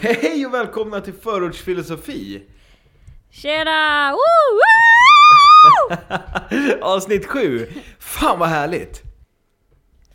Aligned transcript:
Hej 0.00 0.46
och 0.46 0.54
välkomna 0.54 1.00
till 1.00 1.12
Förortsfilosofi! 1.12 2.42
Tjena! 3.30 4.12
Woo, 4.12 4.18
woo! 5.90 5.98
Avsnitt 6.80 7.26
7! 7.26 7.66
Fan 7.98 8.38
vad 8.38 8.48
härligt! 8.48 9.02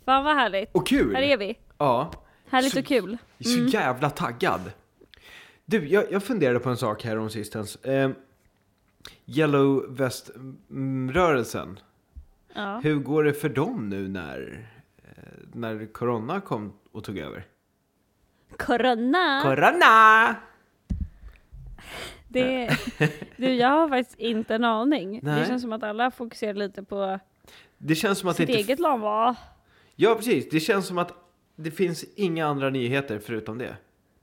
Fan 0.04 0.24
vad 0.24 0.34
härligt. 0.36 0.70
Och 0.72 0.86
kul! 0.86 1.14
Här 1.14 1.22
är 1.22 1.36
vi. 1.36 1.58
Ja, 1.78 2.10
Härligt 2.50 2.72
Så- 2.72 2.78
och 2.80 2.86
kul. 2.86 3.18
är 3.38 3.44
så 3.44 3.58
jävla 3.64 4.10
taggad. 4.10 4.60
Du, 5.64 5.88
jag, 5.88 6.12
jag 6.12 6.22
funderade 6.22 6.58
på 6.58 6.68
en 6.70 6.76
sak 6.76 7.04
här 7.04 7.18
om 7.18 7.30
sistens. 7.30 7.76
Eh, 7.76 8.10
Yellow 9.26 9.96
Vest-rörelsen. 9.96 11.78
Ja. 12.54 12.80
Hur 12.84 12.96
går 12.96 13.24
det 13.24 13.32
för 13.34 13.48
dem 13.48 13.88
nu 13.88 14.08
när, 14.08 14.68
eh, 15.04 15.12
när 15.52 15.92
Corona 15.92 16.40
kom 16.40 16.72
och 16.92 17.04
tog 17.04 17.18
över? 17.18 17.46
Corona! 18.58 19.40
Corona! 19.42 20.36
det, 22.28 22.70
du, 23.36 23.54
jag 23.54 23.68
har 23.68 23.88
faktiskt 23.88 24.18
inte 24.18 24.54
en 24.54 24.64
aning. 24.64 25.20
Det 25.22 25.30
Nej. 25.30 25.46
känns 25.46 25.62
som 25.62 25.72
att 25.72 25.82
alla 25.82 26.10
fokuserar 26.10 26.54
lite 26.54 26.82
på 26.82 27.18
Det 27.78 27.94
känns 27.94 28.18
som 28.18 28.28
att 28.28 28.36
det 28.36 28.42
sitt 28.42 28.48
inte... 28.48 28.60
eget 28.60 28.78
land 28.78 29.02
va? 29.02 29.36
Ja, 29.96 30.14
precis. 30.14 30.48
Det 30.50 30.60
känns 30.60 30.86
som 30.86 30.98
att 30.98 31.12
det 31.56 31.70
finns 31.70 32.04
inga 32.16 32.46
andra 32.46 32.70
nyheter 32.70 33.18
förutom 33.18 33.58
det. 33.58 33.76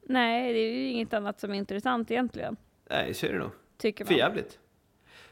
Nej, 0.07 0.53
det 0.53 0.59
är 0.59 0.73
ju 0.73 0.87
inget 0.87 1.13
annat 1.13 1.39
som 1.39 1.51
är 1.51 1.55
intressant 1.55 2.11
egentligen. 2.11 2.55
Nej, 2.89 3.13
så 3.13 3.25
är 3.25 3.33
det 3.33 3.39
nog. 3.39 3.51
Tycker 3.77 4.05
För 4.05 4.13
man. 4.13 4.19
jävligt. 4.19 4.59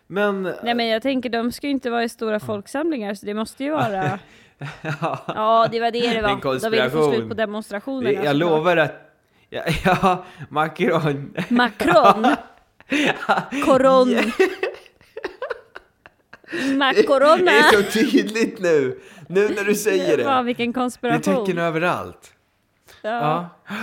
Men... 0.08 0.44
Nej 0.64 0.76
men 0.76 0.88
jag 0.88 1.02
tänker, 1.02 1.30
de 1.30 1.52
ska 1.52 1.68
ju 1.68 1.72
inte 1.72 1.90
vara 1.90 2.04
i 2.04 2.10
stora 2.10 2.40
folksamlingar 2.40 3.14
så 3.14 3.26
det 3.26 3.34
måste 3.34 3.64
ju 3.64 3.72
vara... 3.72 4.20
ja, 4.82 5.24
Ja, 5.28 5.68
det 5.72 5.80
var 5.80 5.92
det 5.92 6.00
det 6.00 6.16
En 6.18 6.24
var. 6.24 6.30
De 6.60 6.70
ville 6.72 6.90
få 6.90 6.98
konspiration. 6.98 7.14
slut 7.14 7.28
på 7.30 7.34
demonstrationerna. 7.36 8.12
jag 8.12 8.18
såklart. 8.18 8.36
lovar 8.40 8.78
att... 8.78 8.94
Ja, 9.50 9.64
ja 9.86 10.26
Macron. 10.50 11.34
Macron! 11.50 12.28
Coron! 13.66 14.16
Macorona! 16.78 17.52
Det 17.52 17.58
är 17.58 17.84
så 17.84 17.92
tydligt 17.92 18.60
nu! 18.60 19.00
Nu 19.28 19.50
när 19.50 19.64
du 19.64 19.76
säger 19.76 20.18
det. 20.18 20.44
vilken 20.44 20.72
Det 20.72 20.80
är 20.80 20.82
konspiration. 20.82 21.46
tecken 21.46 21.58
överallt. 21.58 22.34
Ja. 23.02 23.10
Ja. 23.68 23.76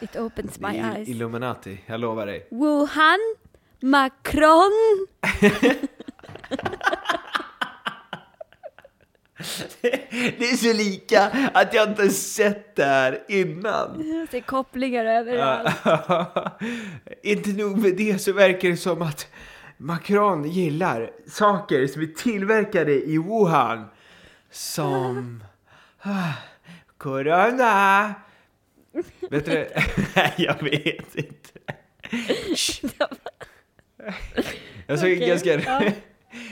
It 0.00 0.16
opens 0.16 0.60
my 0.60 0.68
eyes. 0.68 1.08
Illuminati, 1.08 1.80
jag 1.86 2.00
lovar 2.00 2.26
dig. 2.26 2.48
Wuhan, 2.50 3.18
Macron. 3.80 4.72
Det 10.38 10.50
är 10.50 10.56
så 10.56 10.72
lika 10.72 11.50
att 11.54 11.74
jag 11.74 11.88
inte 11.88 12.08
sett 12.08 12.76
det 12.76 12.84
här 12.84 13.18
innan. 13.28 13.98
Det 14.30 14.36
är 14.36 14.40
kopplingar 14.40 15.04
överallt. 15.04 15.74
inte 17.22 17.50
nog 17.50 17.78
med 17.78 17.96
det 17.96 18.18
så 18.18 18.32
verkar 18.32 18.68
det 18.68 18.76
som 18.76 19.02
att 19.02 19.28
Macron 19.76 20.50
gillar 20.50 21.10
saker 21.26 21.86
som 21.86 22.02
är 22.02 22.06
tillverkade 22.06 22.92
i 22.92 23.18
Wuhan. 23.18 23.84
Som... 24.50 25.44
ah, 26.02 26.32
Corona! 26.96 28.14
Vet 29.30 29.44
du? 29.44 29.68
Nej, 30.16 30.34
jag 30.36 30.62
vet 30.62 31.16
inte. 31.16 31.74
Jag 34.86 34.98
såg 34.98 35.10
en 35.10 35.16
Okej, 35.16 35.28
ganska, 35.28 35.60
ja. 35.60 35.82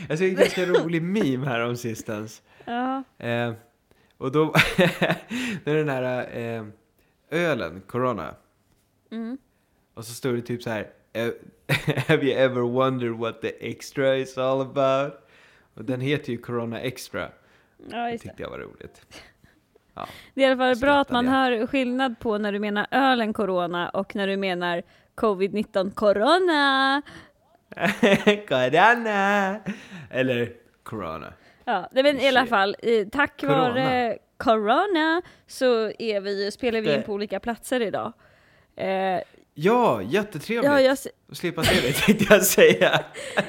jag 0.08 0.18
såg 0.18 0.28
en 0.28 0.34
ganska 0.34 0.66
rolig 0.66 1.02
meme 1.02 1.46
här 1.46 1.60
om 1.60 1.76
sistens. 1.76 2.42
Ja. 2.66 3.02
Eh, 3.18 3.52
och 4.18 4.32
då, 4.32 4.54
det 5.64 5.70
är 5.70 5.74
den 5.74 5.88
här 5.88 6.28
eh, 6.38 6.64
ölen, 7.30 7.82
Corona. 7.86 8.34
Mm. 9.10 9.38
Och 9.94 10.04
så 10.04 10.12
står 10.14 10.32
det 10.32 10.42
typ 10.42 10.62
så 10.62 10.70
här. 10.70 10.90
Have 12.08 12.22
you 12.26 12.32
ever 12.32 12.60
wondered 12.60 13.12
what 13.12 13.40
the 13.40 13.68
extra 13.70 14.16
is 14.16 14.38
all 14.38 14.60
about? 14.60 15.12
Och 15.74 15.84
den 15.84 16.00
heter 16.00 16.32
ju 16.32 16.38
Corona 16.38 16.80
Extra. 16.80 17.28
ja, 17.90 17.96
Det 18.04 18.10
just 18.12 18.22
det. 18.24 18.28
tyckte 18.28 18.42
jag 18.42 18.50
var 18.50 18.58
roligt. 18.58 19.06
Ja. 19.94 20.06
Det 20.34 20.44
är 20.44 20.48
i 20.48 20.52
alla 20.52 20.56
fall 20.74 20.80
bra 20.80 21.00
att 21.00 21.10
man 21.10 21.24
jag. 21.24 21.32
hör 21.32 21.66
skillnad 21.66 22.18
på 22.20 22.38
när 22.38 22.52
du 22.52 22.58
menar 22.58 22.86
ölen 22.90 23.32
corona 23.32 23.88
och 23.88 24.16
när 24.16 24.26
du 24.26 24.36
menar 24.36 24.82
covid-19 25.14 25.90
corona. 25.94 27.02
corona! 28.48 29.60
Eller 30.10 30.52
Corona. 30.82 31.32
Ja, 31.68 31.88
men 31.92 32.20
i 32.20 32.28
alla 32.28 32.46
fall, 32.46 32.76
eh, 32.82 33.06
tack 33.12 33.40
Corona. 33.40 33.68
vare 33.68 34.18
corona 34.36 35.22
så 35.46 35.90
är 35.98 36.20
vi, 36.20 36.50
spelar 36.50 36.80
vi 36.80 36.94
in 36.94 37.02
på 37.02 37.12
olika 37.12 37.40
platser 37.40 37.80
idag. 37.82 38.12
Eh, 38.76 39.20
Ja, 39.58 40.02
jättetrevligt 40.02 40.64
ja, 40.72 40.80
jag, 40.80 40.98
slippa 41.32 41.62
se 41.62 41.80
dig 41.80 41.92
tänkte 42.06 42.26
jag 42.34 42.42
säga. 42.44 43.00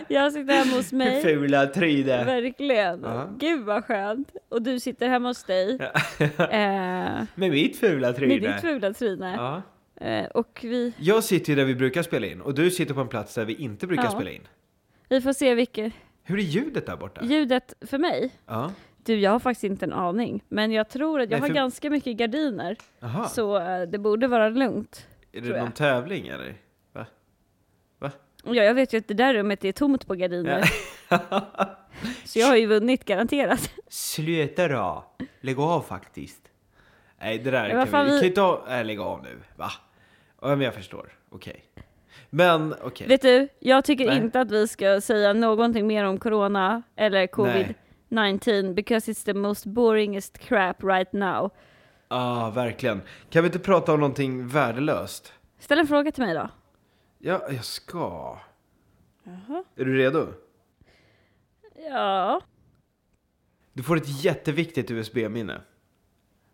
jag 0.07 0.33
sitter 0.33 0.53
hemma 0.53 0.71
hos 0.75 0.91
mig. 0.93 1.21
Fula 1.21 1.65
tryne. 1.65 2.23
Verkligen. 2.23 3.01
Ja. 3.03 3.29
Gud 3.39 3.65
vad 3.65 3.85
skönt. 3.85 4.31
Och 4.49 4.61
du 4.61 4.79
sitter 4.79 5.09
hemma 5.09 5.27
hos 5.27 5.43
dig. 5.43 5.77
eh, 6.37 7.23
Med 7.35 7.51
mitt 7.51 7.79
fula 7.79 8.13
tryne. 8.13 8.33
med 8.39 8.41
ditt 8.53 8.61
fula 8.61 8.93
tryne. 8.93 9.33
Ja. 9.37 9.61
Eh, 10.07 10.25
och 10.25 10.59
vi, 10.63 10.93
Jag 10.99 11.23
sitter 11.23 11.49
ju 11.49 11.55
där 11.55 11.65
vi 11.65 11.75
brukar 11.75 12.03
spela 12.03 12.27
in 12.27 12.41
och 12.41 12.53
du 12.53 12.71
sitter 12.71 12.93
på 12.93 13.01
en 13.01 13.07
plats 13.07 13.33
där 13.33 13.45
vi 13.45 13.55
inte 13.55 13.87
brukar 13.87 14.03
Ja. 14.03 14.11
spela 14.11 14.31
in. 14.31 14.47
vi 15.09 15.21
får 15.21 15.33
se 15.33 15.55
vilket 15.55 15.93
Hur 16.27 16.37
är 16.39 16.43
ljudet 16.43 16.85
där 16.85 16.97
borta? 16.97 17.21
ljudet 17.23 17.73
för 17.81 17.97
mig. 17.97 18.31
Ja. 18.45 18.71
Du, 19.03 19.19
jag 19.19 19.31
har 19.31 19.39
faktiskt 19.39 19.63
inte 19.63 19.85
en 19.85 19.93
aning. 19.93 20.43
Men 20.49 20.71
jag 20.71 20.89
tror 20.89 21.19
att 21.21 21.29
jag 21.31 21.37
Nej, 21.37 21.39
har 21.39 21.47
för- 21.47 21.53
ganska 21.55 21.89
mycket 21.89 22.17
gardiner. 22.17 22.77
Aha. 23.01 23.27
Så 23.27 23.57
eh, 23.57 23.81
det 23.81 23.97
borde 23.97 24.27
vara 24.27 24.49
lugnt. 24.49 25.07
är 25.31 25.41
det 25.41 25.47
jag. 25.47 25.59
någon 25.59 25.71
tävling 25.71 26.27
eller? 26.27 26.55
Va? 26.93 27.05
Va? 27.99 28.11
Ja, 28.43 28.53
jag 28.63 28.73
vet 28.73 28.93
ju 28.93 28.97
att 28.97 29.07
det 29.07 29.13
där 29.13 29.33
rummet 29.33 29.65
är 29.65 29.71
tomt 29.71 30.07
på 30.07 30.15
gardiner. 30.15 30.63
Så 32.25 32.39
jag 32.39 32.47
har 32.47 32.55
ju 32.55 32.65
vunnit 32.65 33.05
garanterat. 33.05 33.71
Sluta 33.87 34.67
då! 34.67 35.05
Lägg 35.41 35.59
av 35.59 35.81
faktiskt. 35.81 36.41
Nej, 37.19 37.37
det 37.39 37.51
där 37.51 37.69
Ja, 37.69 37.85
kan 37.85 38.05
vi... 38.05 38.11
Vi 38.13 38.19
kan 38.19 38.27
inte 38.27 38.41
ha... 38.41 38.65
Nej, 38.67 38.83
lägg 38.83 38.99
av 38.99 39.23
nu. 39.23 39.39
Va? 39.55 39.71
Ja, 40.41 40.47
men 40.47 40.61
jag 40.61 40.73
förstår. 40.73 41.13
Okej. 41.29 41.63
Men, 42.29 42.75
okej. 42.81 43.07
Vet 43.07 43.21
du, 43.21 43.47
jag 43.59 43.85
tycker 43.85 44.05
Nej. 44.05 44.17
inte 44.17 44.41
att 44.41 44.51
vi 44.51 44.67
ska 44.67 45.01
säga 45.01 45.33
någonting 45.33 45.87
mer 45.87 46.03
om 46.03 46.19
corona 46.19 46.83
eller 46.95 47.27
covid-19 47.27 48.73
because 48.73 49.11
it's 49.11 49.25
the 49.25 49.33
most 49.33 49.65
boringest 49.65 50.37
crap 50.37 50.83
right 50.83 51.13
now. 51.13 51.51
Ja, 52.09 52.51
verkligen. 52.55 53.01
Kan 53.29 53.43
vi 53.43 53.47
inte 53.47 53.59
prata 53.59 53.93
om 53.93 53.99
någonting 53.99 54.47
värdelöst? 54.47 55.33
Ställ 55.59 55.79
en 55.79 55.87
fråga 55.87 56.11
till 56.11 56.23
mig 56.23 56.33
då. 56.33 56.49
Ja, 57.19 57.41
jag 57.49 57.65
ska. 57.65 58.37
Jaha. 59.23 59.63
Är 59.75 59.85
du 59.85 59.97
redo? 59.97 60.27
Ja. 61.89 62.41
Du 63.73 63.83
får 63.83 63.97
ett 63.97 64.23
jätteviktigt 64.23 64.91
USB-minne. 64.91 65.61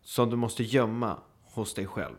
Som 0.02 0.30
du 0.30 0.36
måste 0.36 0.62
gömma 0.62 1.18
hos 1.44 1.74
dig 1.74 1.86
själv. 1.86 2.16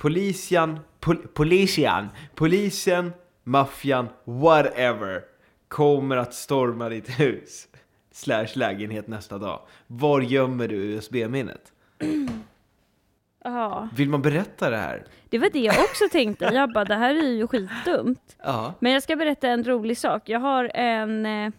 Polisian, 0.00 0.80
pol, 1.00 1.16
polisian, 1.16 2.08
polisen, 2.34 3.12
maffian, 3.44 4.08
whatever 4.24 5.22
kommer 5.68 6.16
att 6.16 6.34
storma 6.34 6.88
ditt 6.88 7.20
hus 7.20 7.68
slash 8.12 8.46
lägenhet 8.54 9.06
nästa 9.08 9.38
dag. 9.38 9.60
Var 9.86 10.20
gömmer 10.20 10.68
du 10.68 10.76
USB-minnet? 10.76 11.72
Ja. 13.44 13.88
Vill 13.96 14.08
man 14.08 14.22
berätta 14.22 14.70
det 14.70 14.76
här? 14.76 15.04
Det 15.28 15.38
var 15.38 15.50
det 15.52 15.58
jag 15.58 15.84
också 15.84 16.04
tänkte. 16.12 16.44
Jag 16.44 16.72
bara, 16.72 16.84
det 16.84 16.94
här 16.94 17.14
är 17.14 17.30
ju 17.30 17.46
skitdumt. 17.46 18.36
Ja. 18.42 18.74
Men 18.78 18.92
jag 18.92 19.02
ska 19.02 19.16
berätta 19.16 19.48
en 19.48 19.64
rolig 19.64 19.98
sak. 19.98 20.28
Jag 20.28 20.40
har 20.40 20.70
en, 20.74 21.26
eh, 21.26 21.52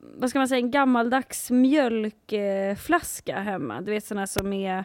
vad 0.00 0.30
ska 0.30 0.38
man 0.38 0.48
säga, 0.48 0.58
en 0.58 0.70
gammaldags 0.70 1.50
mjölkflaska 1.50 3.38
hemma. 3.40 3.80
Du 3.80 3.90
vet 3.90 4.04
sådana 4.04 4.26
som 4.26 4.52
är 4.52 4.84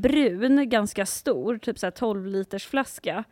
brun, 0.00 0.68
ganska 0.68 1.06
stor, 1.06 1.58
typ 1.58 1.78
såhär 1.78 1.90
12 1.90 2.26
liters 2.26 2.66
flaska 2.66 3.24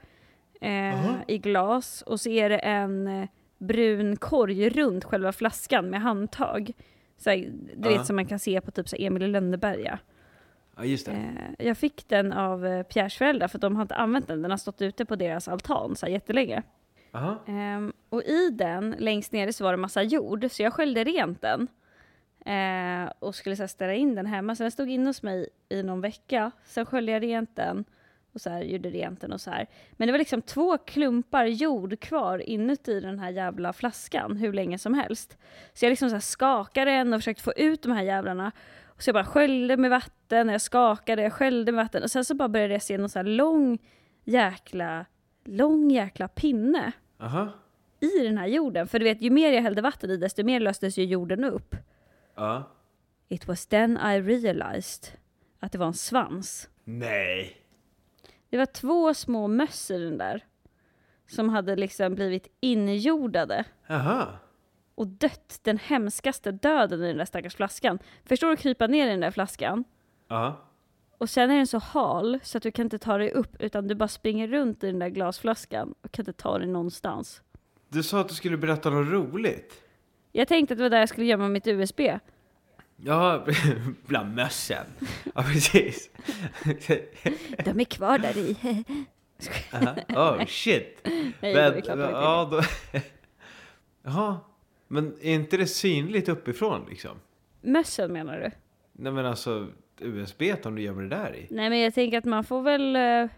eh, 0.61 1.15
i 1.29 1.39
glas. 1.39 2.03
Och 2.03 2.21
så 2.21 2.29
är 2.31 2.49
det 2.49 2.59
en 2.59 3.07
eh, 3.07 3.29
brun 3.59 4.17
korg 4.17 4.69
runt 4.71 5.05
själva 5.05 5.33
flaskan 5.33 5.91
med 5.91 6.01
handtag. 6.01 6.73
Såhär, 7.17 7.37
du 7.77 7.91
Ja. 7.91 7.97
vet 7.99 8.07
som 8.07 8.17
man 8.17 8.27
kan 8.27 8.39
se 8.39 8.61
på 8.61 8.71
typ 8.71 8.89
så 8.89 8.97
här 8.97 9.05
Emil 9.07 9.23
i 9.23 9.29
Lönneberga. 9.29 9.99
Ja, 10.77 10.85
just 10.85 11.07
det. 11.07 11.13
Eh, 11.13 11.67
jag 11.67 11.79
fick 11.79 12.09
den 12.09 12.33
av 12.33 12.67
eh, 12.67 12.83
Pierres 12.83 13.15
föräldrar 13.15 13.49
för 13.49 13.59
de 13.59 13.77
har 13.77 13.83
inte 13.83 13.95
använt 13.95 14.27
den. 14.29 14.43
Den 14.43 14.51
har 14.51 14.59
stått 14.59 14.83
ute 14.83 15.05
på 15.05 15.17
deras 15.17 15.49
altan 15.49 15.97
så 15.97 16.07
här 16.07 16.13
jättelänge. 16.13 16.63
Aha. 17.13 17.43
Ehm, 17.47 17.93
och 18.09 18.23
i 18.23 18.51
den, 18.51 18.95
längst 18.99 19.33
nere, 19.33 19.53
så 19.53 19.65
var 19.65 19.71
det 19.73 19.77
massa 19.77 20.03
jord, 20.03 20.47
så 20.51 20.63
jag 20.63 20.73
sköljde 20.73 21.05
rent 21.05 21.43
den. 21.43 21.69
Eh, 22.47 23.13
och 23.19 23.35
skulle 23.35 23.57
så 23.57 23.63
här, 23.63 23.69
ställa 23.69 23.95
in 23.95 24.15
den 24.15 24.27
hemma. 24.27 24.55
Så 24.55 24.63
den 24.63 24.71
stod 24.71 24.91
inne 24.91 25.07
hos 25.07 25.23
mig 25.23 25.49
i 25.69 25.83
någon 25.83 26.01
vecka. 26.01 26.51
Sen 26.65 26.87
sköljde 26.87 27.13
jag 27.13 27.23
rent 27.23 27.57
den 27.57 27.85
och 28.33 28.41
så 28.41 28.51
här, 28.51 28.63
gjorde 28.63 28.91
rent 28.91 29.21
den 29.21 29.33
och 29.33 29.41
så 29.41 29.51
här. 29.51 29.67
Men 29.93 30.09
det 30.09 30.13
var 30.13 30.19
liksom 30.19 30.43
två 30.43 30.79
klumpar 30.79 31.45
jord 31.45 32.01
kvar 32.01 32.39
inuti 32.39 33.01
den 33.01 33.19
här 33.19 33.31
jävla 33.31 33.73
flaskan 33.73 34.37
hur 34.37 34.53
länge 34.53 34.79
som 34.79 34.95
helst. 34.95 35.39
Så 35.75 35.85
jag 35.85 35.91
liksom 35.91 36.09
så 36.09 36.15
här 36.15 36.21
skakade 36.21 36.91
den 36.91 37.13
och 37.13 37.21
försökte 37.21 37.43
få 37.43 37.53
ut 37.53 37.83
de 37.83 37.93
här 37.93 38.03
jävlarna. 38.03 38.53
Så 38.99 39.09
jag 39.09 39.15
bara 39.15 39.25
sköljde 39.25 39.77
med 39.77 39.91
vatten, 39.91 40.49
jag 40.49 40.61
skakade, 40.61 41.23
jag 41.23 41.33
sköljde 41.33 41.73
med 41.73 41.85
vatten 41.85 42.03
och 42.03 42.11
sen 42.11 42.25
så 42.25 42.35
bara 42.35 42.49
började 42.49 42.73
jag 42.73 42.83
se 42.83 42.99
någon 42.99 43.09
så 43.09 43.19
här 43.19 43.27
lång 43.27 43.79
jäkla, 44.25 45.07
lång 45.45 45.91
jäkla 45.91 46.29
pinne 46.29 46.93
Aha. 47.21 47.49
i 48.01 48.25
den 48.25 48.39
här 48.39 48.47
jorden. 48.47 48.89
För 48.89 48.99
du 48.99 49.05
vet, 49.05 49.23
ju 49.23 49.31
mer 49.31 49.53
jag 49.53 49.63
hällde 49.63 49.83
vatten 49.83 50.11
i 50.11 50.17
desto 50.17 50.45
mer 50.45 50.61
löstes 50.61 50.99
ju 50.99 51.05
jorden 51.05 51.45
upp. 51.45 51.75
Ja. 52.37 52.63
It 53.29 53.49
was 53.49 53.67
then 53.67 53.97
I 53.97 54.21
realized 54.21 55.19
att 55.61 55.73
det 55.73 55.79
var 55.79 55.87
en 55.87 55.95
svans. 55.95 56.69
Nej. 56.85 57.57
Det 58.51 58.59
var 58.59 58.67
två 58.67 59.15
små 59.15 59.49
möss 59.49 59.91
i 59.91 59.99
den 59.99 60.19
där. 60.19 60.45
Som 61.27 61.49
hade 61.49 61.77
liksom 61.77 62.15
blivit 62.15 62.49
injordade 62.61 63.65
Aha. 63.91 64.29
och 64.95 65.07
dött 65.07 65.61
den 65.63 65.79
hemskaste 65.79 66.53
döden 66.53 67.03
i 67.03 67.07
den 67.07 67.17
där 67.17 67.25
stackars 67.25 67.55
flaskan. 67.55 67.99
Förstår 68.25 68.47
du 68.47 68.53
att 68.53 68.61
krypa 68.61 68.87
ner 68.87 69.07
i 69.07 69.11
den 69.11 69.21
där 69.21 69.31
flaskan? 69.31 69.85
Ja. 70.29 70.63
Och 71.19 71.31
sen 71.31 71.51
är 71.51 71.57
den 71.57 71.67
så 71.67 71.79
hal 71.79 72.39
så 72.43 72.57
att 72.59 72.63
du 72.63 72.71
kan 72.71 72.87
inte 72.87 72.99
ta 72.99 73.19
dig 73.19 73.31
upp 73.31 73.57
utan 73.63 73.89
du 73.89 73.95
bara 73.95 74.09
springer 74.09 74.49
runt 74.49 74.85
i 74.85 74.87
den 74.87 74.99
där 74.99 75.09
glasflaskan 75.09 75.95
och 76.03 76.13
kan 76.13 76.23
inte 76.23 76.33
ta 76.33 76.59
dig 76.59 76.69
någonstans. 76.69 77.43
Du 77.89 78.03
sa 78.03 78.21
att 78.21 78.29
du 78.29 78.35
skulle 78.35 78.57
berätta 78.57 78.91
något 78.91 79.09
roligt. 79.09 79.83
Jag 80.37 80.49
tänkte 80.49 80.75
att 80.75 80.79
det 80.79 80.83
var 80.83 80.91
där 80.91 80.99
jag 80.99 81.09
skulle 81.09 81.27
gömma 81.27 81.49
mitt 81.49 81.67
USB. 81.67 82.01
Ja, 82.97 83.47
bland 84.07 84.35
mössen. 84.35 84.87
Ja, 85.35 85.43
precis. 85.43 86.11
De 87.65 87.81
är 87.81 87.85
kvar 87.85 88.19
där 88.19 88.39
i. 88.39 88.57
Aha. 89.73 89.95
Oh, 90.09 90.47
shit. 90.47 91.01
Nej, 91.41 91.55
Men, 91.55 91.99
var 91.99 92.11
ja, 92.11 92.49
då... 92.51 92.61
Jaha. 94.03 94.37
Men 94.89 95.15
är 95.21 95.35
inte 95.35 95.57
det 95.57 95.67
synligt 95.67 96.29
uppifrån 96.29 96.87
liksom? 96.89 97.21
Mössen 97.61 98.13
menar 98.13 98.39
du? 98.41 98.51
Nej 98.93 99.13
men 99.13 99.27
alltså 99.27 99.67
USB 100.01 100.43
om 100.65 100.75
du 100.75 100.83
gömmer 100.83 101.03
det 101.03 101.09
där 101.09 101.37
i. 101.37 101.47
Nej 101.51 101.71
men 101.71 101.79
jag 101.79 101.95
tänker 101.95 102.19
att 102.19 102.25
man 102.25 102.45
får 102.45 102.63
väl 102.63 102.97
eh, 102.97 103.31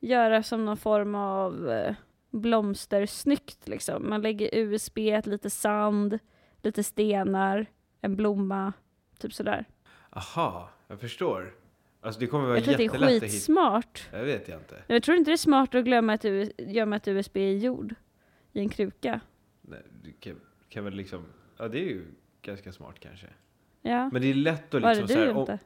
göra 0.00 0.42
som 0.42 0.64
någon 0.64 0.76
form 0.76 1.14
av 1.14 1.68
uh, 1.68 1.94
blomstersnyggt 2.30 3.68
liksom. 3.68 4.08
Man 4.08 4.22
lägger 4.22 4.50
USB, 4.52 4.98
lite 5.24 5.50
sand, 5.50 6.18
lite 6.66 6.82
stenar, 6.84 7.66
en 8.00 8.16
blomma, 8.16 8.72
typ 9.18 9.32
sådär. 9.34 9.64
Aha, 10.10 10.70
jag 10.88 11.00
förstår. 11.00 11.54
Alltså 12.00 12.20
det 12.20 12.26
kommer 12.26 12.44
vara 12.46 12.56
Jag 12.56 12.64
tror 12.64 12.74
att 12.74 12.78
det 12.78 12.82
är 12.82 12.84
jättelätt 12.84 13.08
att 13.08 13.14
hitta. 13.14 13.26
skitsmart. 13.26 14.08
Jag 14.12 14.24
vet 14.24 14.48
jag 14.48 14.58
inte. 14.60 14.82
Jag 14.86 15.02
tror 15.02 15.16
inte 15.16 15.30
det 15.30 15.34
är 15.34 15.36
smart 15.36 15.74
att 15.74 15.84
glömma 15.84 16.14
ett, 16.14 16.24
US- 16.24 16.50
gömma 16.58 16.96
ett 16.96 17.08
USB 17.08 17.36
i 17.36 17.58
jord. 17.58 17.94
I 18.52 18.60
en 18.60 18.68
kruka. 18.68 19.20
Nej, 19.62 19.82
du 20.02 20.12
kan, 20.12 20.40
kan 20.68 20.84
väl 20.84 20.94
liksom... 20.94 21.24
Ja 21.56 21.68
det 21.68 21.78
är 21.78 21.84
ju 21.84 22.04
ganska 22.42 22.72
smart 22.72 22.96
kanske. 23.00 23.26
Ja, 23.82 24.10
Men 24.12 24.22
det 24.22 24.30
är 24.30 24.34
lätt 24.34 24.74
att 24.74 24.82
liksom 24.82 25.06
det 25.06 25.12
så 25.12 25.18
du 25.20 25.26
här, 25.26 25.34
om, 25.34 25.40
inte? 25.40 25.58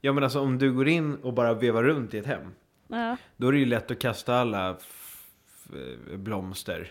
Ja 0.00 0.12
men 0.12 0.24
alltså 0.24 0.40
om 0.40 0.58
du 0.58 0.72
går 0.72 0.88
in 0.88 1.14
och 1.16 1.32
bara 1.34 1.54
vevar 1.54 1.82
runt 1.84 2.14
i 2.14 2.18
ett 2.18 2.26
hem. 2.26 2.54
Ja. 2.88 3.16
Då 3.36 3.48
är 3.48 3.52
det 3.52 3.58
ju 3.58 3.66
lätt 3.66 3.90
att 3.90 3.98
kasta 3.98 4.34
alla 4.34 4.76
blomster 6.16 6.90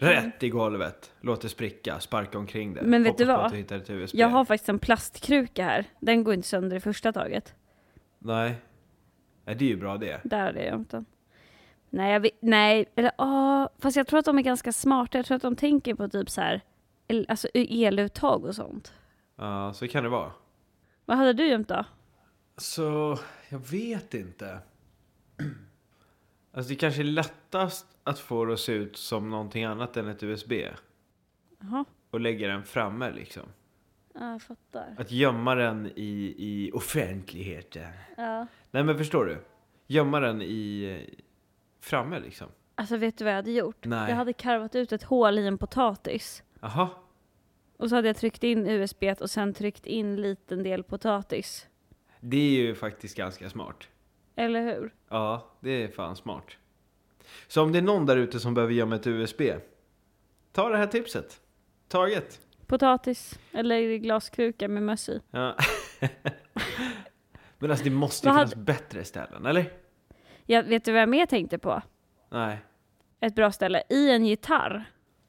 rätt 0.00 0.42
i 0.42 0.48
golvet. 0.48 1.12
Låt 1.20 1.40
det 1.40 1.48
spricka, 1.48 2.00
sparka 2.00 2.38
omkring 2.38 2.74
det. 2.74 2.82
Men 2.82 3.02
vet 3.02 3.18
du 3.18 3.24
vad? 3.24 3.52
du. 3.86 4.06
Jag 4.12 4.28
har 4.28 4.44
faktiskt 4.44 4.68
en 4.68 4.78
plastkruka 4.78 5.64
här. 5.64 5.84
Den 6.00 6.24
går 6.24 6.34
inte 6.34 6.48
sönder 6.48 6.76
i 6.76 6.80
första 6.80 7.12
taget. 7.12 7.54
Nej. 8.18 8.54
Nej, 9.44 9.54
det 9.54 9.64
är 9.64 9.68
ju 9.68 9.76
bra 9.76 9.96
det. 9.96 10.20
Där 10.24 10.38
hade 10.38 10.58
jag 10.58 10.66
gömt 10.66 10.90
den. 10.90 11.06
Nej, 11.90 12.12
jag 12.12 12.20
vet, 12.20 12.32
nej, 12.40 12.86
eller 12.94 13.12
ja, 13.18 13.70
fast 13.78 13.96
jag 13.96 14.06
tror 14.06 14.18
att 14.18 14.24
de 14.24 14.38
är 14.38 14.42
ganska 14.42 14.72
smarta. 14.72 15.18
Jag 15.18 15.26
tror 15.26 15.36
att 15.36 15.42
de 15.42 15.56
tänker 15.56 15.94
på 15.94 16.08
typ 16.08 16.30
så 16.30 16.40
här, 16.40 16.60
el, 17.08 17.26
alltså 17.28 17.48
eluttag 17.54 18.44
och 18.44 18.54
sånt. 18.54 18.92
Ja, 19.36 19.72
så 19.72 19.88
kan 19.88 20.04
det 20.04 20.10
vara. 20.10 20.32
Vad 21.04 21.16
hade 21.16 21.32
du 21.32 21.46
gömt 21.46 21.68
då? 21.68 21.84
Så, 22.56 23.18
jag 23.48 23.58
vet 23.58 24.14
inte. 24.14 24.58
Alltså 26.52 26.68
det 26.68 26.76
kanske 26.76 27.02
är 27.02 27.04
lättast 27.04 27.86
att 28.04 28.18
få 28.18 28.44
det 28.44 28.52
att 28.52 28.60
se 28.60 28.72
ut 28.72 28.96
som 28.96 29.30
någonting 29.30 29.64
annat 29.64 29.96
än 29.96 30.08
ett 30.08 30.22
USB. 30.22 30.52
Jaha, 31.60 31.84
Och 32.10 32.20
lägga 32.20 32.48
den 32.48 32.64
framme 32.64 33.12
liksom. 33.12 33.42
ja, 34.14 34.32
jag 34.32 34.42
fattar. 34.42 34.94
Att 34.98 35.10
gömma 35.10 35.54
den 35.54 35.86
i, 35.96 36.34
i 36.38 36.70
offentligheten. 36.74 37.92
Ja. 38.16 38.46
Nej 38.70 38.84
men 38.84 38.98
förstår 38.98 39.24
du? 39.24 39.38
Gömma 39.86 40.20
den 40.20 40.42
i... 40.42 41.16
Framme 41.80 42.20
liksom. 42.20 42.46
Alltså 42.74 42.96
vet 42.96 43.18
du 43.18 43.24
vad 43.24 43.32
jag 43.32 43.36
hade 43.36 43.50
gjort? 43.50 43.84
Nej. 43.84 44.10
Jag 44.10 44.16
hade 44.16 44.32
karvat 44.32 44.74
ut 44.74 44.92
ett 44.92 45.02
hål 45.02 45.38
i 45.38 45.46
en 45.46 45.58
potatis. 45.58 46.42
Jaha. 46.60 46.88
Och 47.76 47.88
så 47.88 47.94
hade 47.96 48.08
jag 48.08 48.16
tryckt 48.16 48.44
in 48.44 48.66
USB 48.66 49.04
och 49.20 49.30
sen 49.30 49.54
tryckt 49.54 49.86
in 49.86 50.16
liten 50.22 50.62
del 50.62 50.82
potatis. 50.82 51.66
Det 52.20 52.36
är 52.36 52.60
ju 52.60 52.74
faktiskt 52.74 53.16
ganska 53.16 53.50
smart. 53.50 53.88
Eller 54.40 54.62
hur? 54.62 54.94
Ja, 55.08 55.50
det 55.60 55.70
är 55.70 55.88
fan 55.88 56.16
smart. 56.16 56.44
Så 57.48 57.62
om 57.62 57.72
det 57.72 57.78
är 57.78 57.82
någon 57.82 58.06
där 58.06 58.16
ute 58.16 58.40
som 58.40 58.54
behöver 58.54 58.74
gömma 58.74 58.96
ett 58.96 59.06
USB. 59.06 59.42
Ta 60.52 60.68
det 60.68 60.76
här 60.76 60.86
tipset. 60.86 61.40
Taget. 61.88 62.40
Potatis 62.66 63.38
eller 63.52 63.96
glaskruka 63.96 64.68
med 64.68 64.82
möss 64.82 65.08
i. 65.08 65.20
Ja. 65.30 65.56
Men 67.58 67.70
alltså 67.70 67.84
det 67.84 67.90
måste 67.90 68.28
ju 68.28 68.34
Vad 68.34 68.40
finnas 68.50 68.66
bättre 68.66 69.04
ställen, 69.04 69.46
eller? 69.46 69.72
Jag, 70.46 70.62
vet 70.62 70.84
du 70.84 70.92
vad 70.92 71.00
jag 71.00 71.08
mer 71.08 71.26
tänkte 71.26 71.58
på? 71.58 71.82
Nej. 72.30 72.58
Ett 73.20 73.34
bra 73.34 73.52
ställe. 73.52 73.82
I 73.88 74.10
en 74.10 74.26
gitarr. 74.26 74.84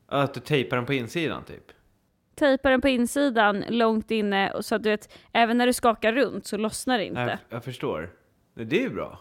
Att 0.08 0.34
du 0.34 0.40
tejpar 0.40 0.78
den 0.78 0.86
på 0.86 0.94
insidan 0.94 1.44
typ. 1.44 1.72
Tejpa 2.36 2.70
den 2.70 2.82
på 2.82 2.90
insidan 2.90 3.64
långt 3.70 4.12
inne 4.12 4.52
och 4.52 4.66
så 4.66 4.76
att 4.76 4.84
du 4.84 4.90
vet, 4.90 5.14
även 5.32 5.58
när 5.58 5.68
du 5.68 5.74
skakar 5.74 6.14
runt 6.14 6.46
så 6.46 6.58
lossnar 6.58 6.98
det 6.98 7.06
inte. 7.06 7.22
Jag, 7.22 7.38
jag 7.50 7.64
förstår. 7.64 8.10
Men 8.54 8.70
det 8.70 8.78
är 8.78 8.82
ju 8.82 8.90
bra. 8.90 9.20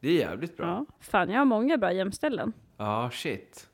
Det 0.00 0.08
är 0.08 0.12
jävligt 0.12 0.56
bra. 0.56 0.66
Ja. 0.66 0.86
Fan, 1.00 1.30
jag 1.30 1.38
har 1.38 1.44
många 1.44 1.76
bra 1.78 1.92
gömställen. 1.92 2.52
Ja, 2.76 3.10
shit. 3.12 3.68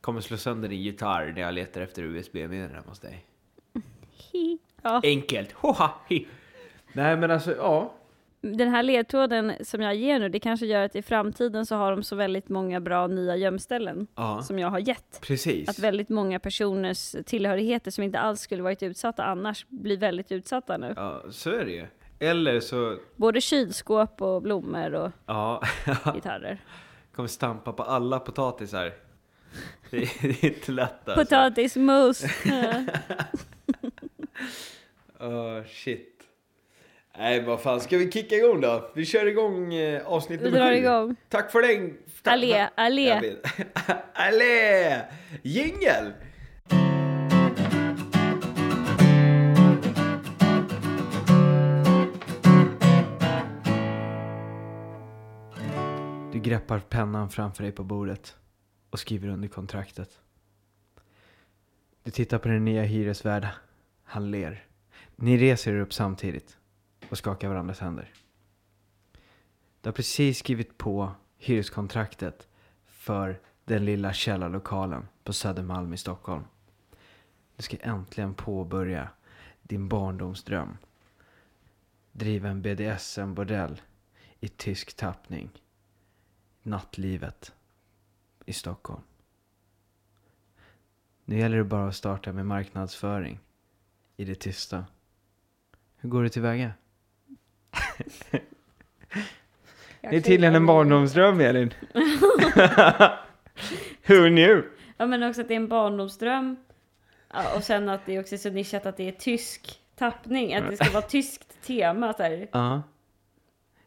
Kommer 0.00 0.20
slå 0.20 0.36
sönder 0.36 0.68
din 0.68 0.80
gitarr 0.82 1.32
när 1.34 1.40
jag 1.42 1.54
letar 1.54 1.80
efter 1.80 2.02
USB-minnen 2.02 2.70
hemma 2.70 2.86
hos 2.88 3.00
dig. 3.00 3.24
Hi. 4.32 4.58
Ja. 4.82 5.00
Enkelt. 5.04 5.52
Hoha, 5.52 5.90
hi. 6.08 6.26
Nej 6.92 7.16
men 7.16 7.30
alltså, 7.30 7.56
ja. 7.56 7.92
Den 8.40 8.68
här 8.68 8.82
ledtråden 8.82 9.52
som 9.60 9.80
jag 9.80 9.94
ger 9.94 10.18
nu, 10.18 10.28
det 10.28 10.40
kanske 10.40 10.66
gör 10.66 10.82
att 10.84 10.96
i 10.96 11.02
framtiden 11.02 11.66
så 11.66 11.76
har 11.76 11.90
de 11.90 12.02
så 12.02 12.16
väldigt 12.16 12.48
många 12.48 12.80
bra 12.80 13.06
nya 13.06 13.36
gömställen 13.36 14.06
Ja, 14.14 14.42
som 14.42 14.58
jag 14.58 14.68
har 14.68 14.78
gett. 14.78 15.20
precis. 15.22 15.68
Att 15.68 15.78
väldigt 15.78 16.08
många 16.08 16.38
personers 16.38 17.16
tillhörigheter 17.26 17.90
som 17.90 18.04
inte 18.04 18.18
alls 18.18 18.40
skulle 18.40 18.62
varit 18.62 18.82
utsatta 18.82 19.24
annars 19.24 19.66
blir 19.68 19.96
väldigt 19.96 20.32
utsatta 20.32 20.76
nu. 20.76 20.92
Ja, 20.96 21.22
så 21.30 21.50
är 21.50 21.64
det 21.64 21.70
ju. 21.72 21.86
Eller 22.22 22.60
så, 22.60 22.96
Både 23.16 23.40
kylskåp 23.40 24.22
och 24.22 24.42
blommor 24.42 24.94
och 24.94 25.10
ja, 25.26 25.62
gitarrer. 26.14 26.58
kommer 27.14 27.28
stampa 27.28 27.72
på 27.72 27.82
alla 27.82 28.20
potatisar. 28.20 28.92
Det 29.90 29.96
är, 29.96 30.08
det 30.22 30.28
är 30.28 30.44
inte 30.44 30.72
lätt 30.72 31.08
alltså. 31.08 31.14
Potatismos! 31.24 32.24
Åh, 35.20 35.62
shit. 35.68 36.06
Nej, 37.18 37.42
vad 37.42 37.60
fan, 37.60 37.80
ska 37.80 37.98
vi 37.98 38.10
kicka 38.12 38.34
igång 38.34 38.60
då? 38.60 38.90
Vi 38.94 39.06
kör 39.06 39.26
igång 39.26 39.74
eh, 39.74 40.06
avsnitt 40.06 40.40
Vi 40.40 40.44
nummer 40.44 40.58
drar 40.58 40.70
sju. 40.70 40.76
igång. 40.76 41.16
Tack 41.28 41.52
för 41.52 41.62
den! 41.62 41.96
Tack 42.22 42.32
Allé, 42.32 42.68
allé. 42.74 43.34
Allé! 44.14 45.00
Jingel! 45.42 46.12
Greppar 56.42 56.78
pennan 56.78 57.30
framför 57.30 57.62
dig 57.62 57.72
på 57.72 57.84
bordet 57.84 58.36
och 58.90 58.98
skriver 58.98 59.28
under 59.28 59.48
kontraktet. 59.48 60.20
Du 62.02 62.10
tittar 62.10 62.38
på 62.38 62.48
din 62.48 62.64
nya 62.64 62.82
hyresvärd. 62.82 63.48
Han 64.04 64.30
ler. 64.30 64.64
Ni 65.16 65.38
reser 65.38 65.72
er 65.72 65.80
upp 65.80 65.92
samtidigt 65.92 66.58
och 67.08 67.18
skakar 67.18 67.48
varandras 67.48 67.80
händer. 67.80 68.12
Du 69.80 69.88
har 69.88 69.92
precis 69.92 70.38
skrivit 70.38 70.78
på 70.78 71.12
hyreskontraktet 71.38 72.48
för 72.86 73.40
den 73.64 73.84
lilla 73.84 74.12
källarlokalen 74.12 75.08
på 75.24 75.32
Södermalm 75.32 75.92
i 75.92 75.96
Stockholm. 75.96 76.44
Du 77.56 77.62
ska 77.62 77.76
äntligen 77.80 78.34
påbörja 78.34 79.08
din 79.62 79.88
barndomsdröm. 79.88 80.76
Driva 82.12 82.48
en 82.48 82.62
BDSM-bordell 82.62 83.80
i 84.40 84.48
tysk 84.48 84.96
tappning. 84.96 85.50
Nattlivet 86.62 87.52
i 88.46 88.52
Stockholm. 88.52 89.00
Nu 91.24 91.38
gäller 91.38 91.56
det 91.56 91.64
bara 91.64 91.88
att 91.88 91.96
starta 91.96 92.32
med 92.32 92.46
marknadsföring 92.46 93.40
i 94.16 94.24
det 94.24 94.34
tysta. 94.34 94.84
Hur 95.96 96.08
går 96.08 96.22
det 96.22 96.28
tillväga? 96.28 96.72
Det 100.02 100.16
är 100.16 100.20
tydligen 100.20 100.54
en 100.54 100.66
barndomsdröm, 100.66 101.40
Elin. 101.40 101.74
Who 104.06 104.28
knew? 104.28 104.62
Ja 104.96 105.06
men 105.06 105.22
också 105.22 105.40
att 105.40 105.48
det 105.48 105.54
är 105.54 105.56
en 105.56 105.68
barndomsdröm. 105.68 106.56
Ja, 107.32 107.56
och 107.56 107.64
sen 107.64 107.88
att 107.88 108.06
det 108.06 108.18
också 108.20 108.34
är 108.34 108.38
så 108.38 108.50
nischat 108.50 108.86
att 108.86 108.96
det 108.96 109.08
är 109.08 109.12
tysk 109.12 109.80
tappning, 109.96 110.54
att 110.54 110.70
det 110.70 110.76
ska 110.76 110.90
vara 110.90 111.02
tyskt 111.02 111.62
tema 111.62 112.12
så 112.12 112.22
här. 112.22 112.48
Ja. 112.52 112.82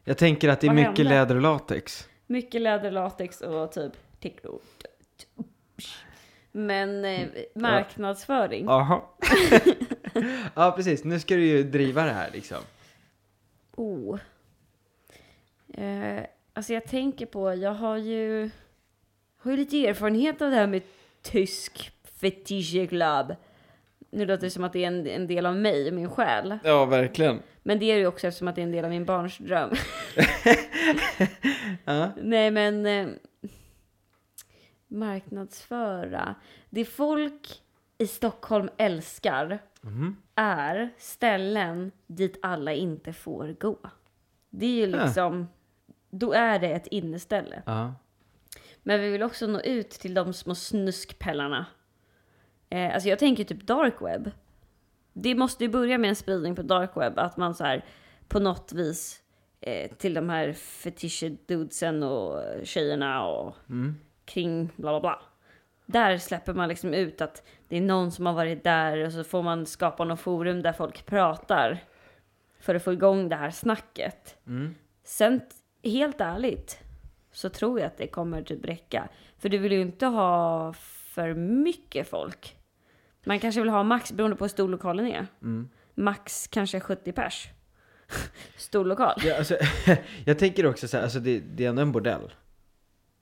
Jag 0.04 0.18
tänker 0.18 0.50
att 0.50 0.62
det 0.62 0.68
är 0.68 0.70
Vad 0.70 0.76
mycket 0.76 0.98
hände? 0.98 1.04
läder 1.04 1.36
och 1.36 1.42
latex. 1.42 2.10
Mycket 2.34 2.62
läder, 2.62 2.92
latex 2.92 3.42
och 3.42 3.72
typ 3.72 3.92
techno. 4.20 4.60
Men 6.52 7.06
eh, 7.06 7.28
marknadsföring. 7.56 8.66
Jaha. 8.66 9.02
ja, 10.56 10.74
precis. 10.76 11.04
Nu 11.04 11.20
ska 11.20 11.36
du 11.36 11.46
ju 11.46 11.64
driva 11.64 12.04
det 12.04 12.12
här 12.12 12.32
liksom. 12.34 12.58
Oh. 13.76 14.20
Eh, 15.74 16.24
alltså 16.54 16.74
jag 16.74 16.86
tänker 16.86 17.26
på, 17.26 17.54
jag 17.54 17.74
har 17.74 17.98
ju, 17.98 18.50
har 19.38 19.52
ju 19.52 19.58
lite 19.58 19.88
erfarenhet 19.88 20.42
av 20.42 20.50
det 20.50 20.56
här 20.56 20.68
med 20.68 20.82
tysk 21.22 21.92
fetischklubb. 22.04 23.36
Nu 24.14 24.26
låter 24.26 24.42
det 24.42 24.52
som 24.52 24.64
att 24.64 24.74
det 24.74 24.84
är 24.84 24.88
en, 24.88 25.08
en 25.08 25.28
del 25.28 25.46
av 25.46 25.56
mig 25.56 25.92
min 25.92 26.10
själ. 26.10 26.58
Ja, 26.64 26.86
verkligen. 26.86 27.40
Men 27.64 27.80
det 27.80 27.86
är 27.86 27.94
det 27.96 28.00
ju 28.02 28.08
också 28.08 28.28
eftersom 28.28 28.48
att 28.48 28.56
det 28.56 28.62
är 28.62 28.66
en 28.66 28.72
del 28.72 28.86
av 28.86 28.92
min 28.92 29.06
barns 29.06 29.38
dröm. 29.38 29.70
Ja. 31.86 32.12
Nej 32.22 32.52
men 32.52 32.86
eh, 32.86 33.08
marknadsföra. 34.88 36.36
Det 36.70 36.86
folk 36.86 37.62
i 37.98 38.08
Stockholm 38.08 38.70
älskar 38.78 39.60
Mhm. 39.82 40.16
är 40.36 40.90
ställen 40.98 41.92
dit 42.08 42.40
alla 42.42 42.74
inte 42.74 43.14
får 43.14 43.56
gå. 43.60 43.78
Det 44.50 44.66
är 44.66 44.88
ju 44.88 44.96
Ja. 44.98 45.04
liksom, 45.06 45.48
då 46.10 46.34
är 46.34 46.60
det 46.60 46.68
ett 46.70 46.88
inneställe. 46.88 47.64
Ja. 47.66 47.94
Men 48.84 49.02
vi 49.02 49.10
vill 49.10 49.24
också 49.24 49.48
nå 49.48 49.62
ut 49.62 49.90
till 49.90 50.14
de 50.14 50.34
små 50.34 50.56
snuskpellarna. 50.56 51.66
Eh, 52.74 52.94
alltså 52.94 53.10
jag 53.10 53.20
tänker 53.20 53.44
typ 53.44 53.68
dark 53.68 54.02
web. 54.02 54.32
Det 55.14 55.36
måste 55.36 55.64
ju 55.64 55.70
börja 55.70 55.98
med 55.98 56.10
en 56.10 56.16
spridning 56.16 56.56
på 56.56 56.62
dark 56.62 56.92
web, 56.98 57.20
att 57.20 57.38
man 57.38 57.56
så 57.56 57.64
här 57.64 57.86
på 58.28 58.40
något 58.40 58.74
vis 58.74 59.22
eh, 59.62 59.92
till 59.92 60.14
de 60.14 60.30
här 60.30 60.54
fetisch-dudesen 60.54 62.04
och 62.04 62.44
tjejerna 62.68 63.26
och 63.26 63.56
Mm. 63.70 63.96
kring 64.26 64.70
bla 64.76 64.92
bla 64.92 65.00
bla. 65.00 65.22
Där 65.86 66.18
släpper 66.18 66.54
man 66.54 66.70
liksom 66.70 66.94
ut 66.94 67.22
att 67.22 67.44
det 67.68 67.78
är 67.78 67.82
någon 67.82 68.12
som 68.12 68.26
har 68.26 68.34
varit 68.34 68.64
där 68.64 69.06
och 69.06 69.12
så 69.12 69.24
får 69.24 69.44
man 69.44 69.66
skapa 69.66 70.04
något 70.06 70.20
forum 70.20 70.62
där 70.62 70.74
folk 70.74 71.06
pratar. 71.06 71.84
För 72.60 72.76
att 72.76 72.84
få 72.84 72.94
igång 72.94 73.30
det 73.30 73.36
här 73.36 73.52
snacket. 73.52 74.38
Mm. 74.48 74.76
Sen, 75.04 75.42
helt 75.84 76.22
ärligt, 76.22 76.80
så 77.32 77.50
tror 77.50 77.80
jag 77.80 77.88
att 77.88 77.98
det 77.98 78.08
kommer 78.08 78.44
typ 78.44 78.66
räcka. 78.66 79.10
För 79.38 79.50
du 79.50 79.58
vill 79.58 79.72
ju 79.72 79.82
inte 79.82 80.06
ha 80.06 80.74
för 81.14 81.34
mycket 81.34 82.08
folk. 82.08 82.58
Man 83.24 83.40
kanske 83.40 83.62
vill 83.62 83.70
ha 83.70 83.84
max, 83.84 84.12
beroende 84.12 84.38
på 84.38 84.44
hur 84.44 84.50
stor 84.50 84.70
lokalen 84.70 85.08
är. 85.08 85.28
Mm. 85.42 85.70
Max 85.96 86.48
kanske 86.48 86.80
70 86.80 87.12
pers. 87.12 87.48
Stor 88.58 88.86
lokal. 88.86 89.22
Ja, 89.26 89.38
alltså, 89.38 89.58
jag 90.26 90.40
tänker 90.40 90.66
också 90.66 90.88
så 90.88 90.98
här, 90.98 91.04
alltså 91.04 91.20
det, 91.20 91.40
det 91.40 91.66
är 91.66 91.70
ändå 91.70 91.82
en 91.82 91.92
bordell. 91.92 92.34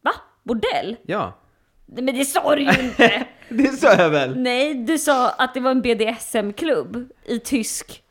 Va? 0.02 0.12
Bordell? 0.44 0.98
Ja, 1.04 1.40
Men 1.86 2.06
det 2.06 2.26
sa 2.26 2.56
du 2.56 2.62
ju 2.62 2.84
inte! 2.84 3.28
det 3.50 3.68
sa 3.68 3.94
jag 3.94 4.10
väl? 4.10 4.38
Nej, 4.40 4.74
du 4.74 4.98
sa 4.98 5.30
att 5.30 5.54
det 5.54 5.60
var 5.60 5.72
en 5.72 5.82
BDSM-klubb 5.82 7.10
i 7.26 7.40
tysk. 7.40 8.04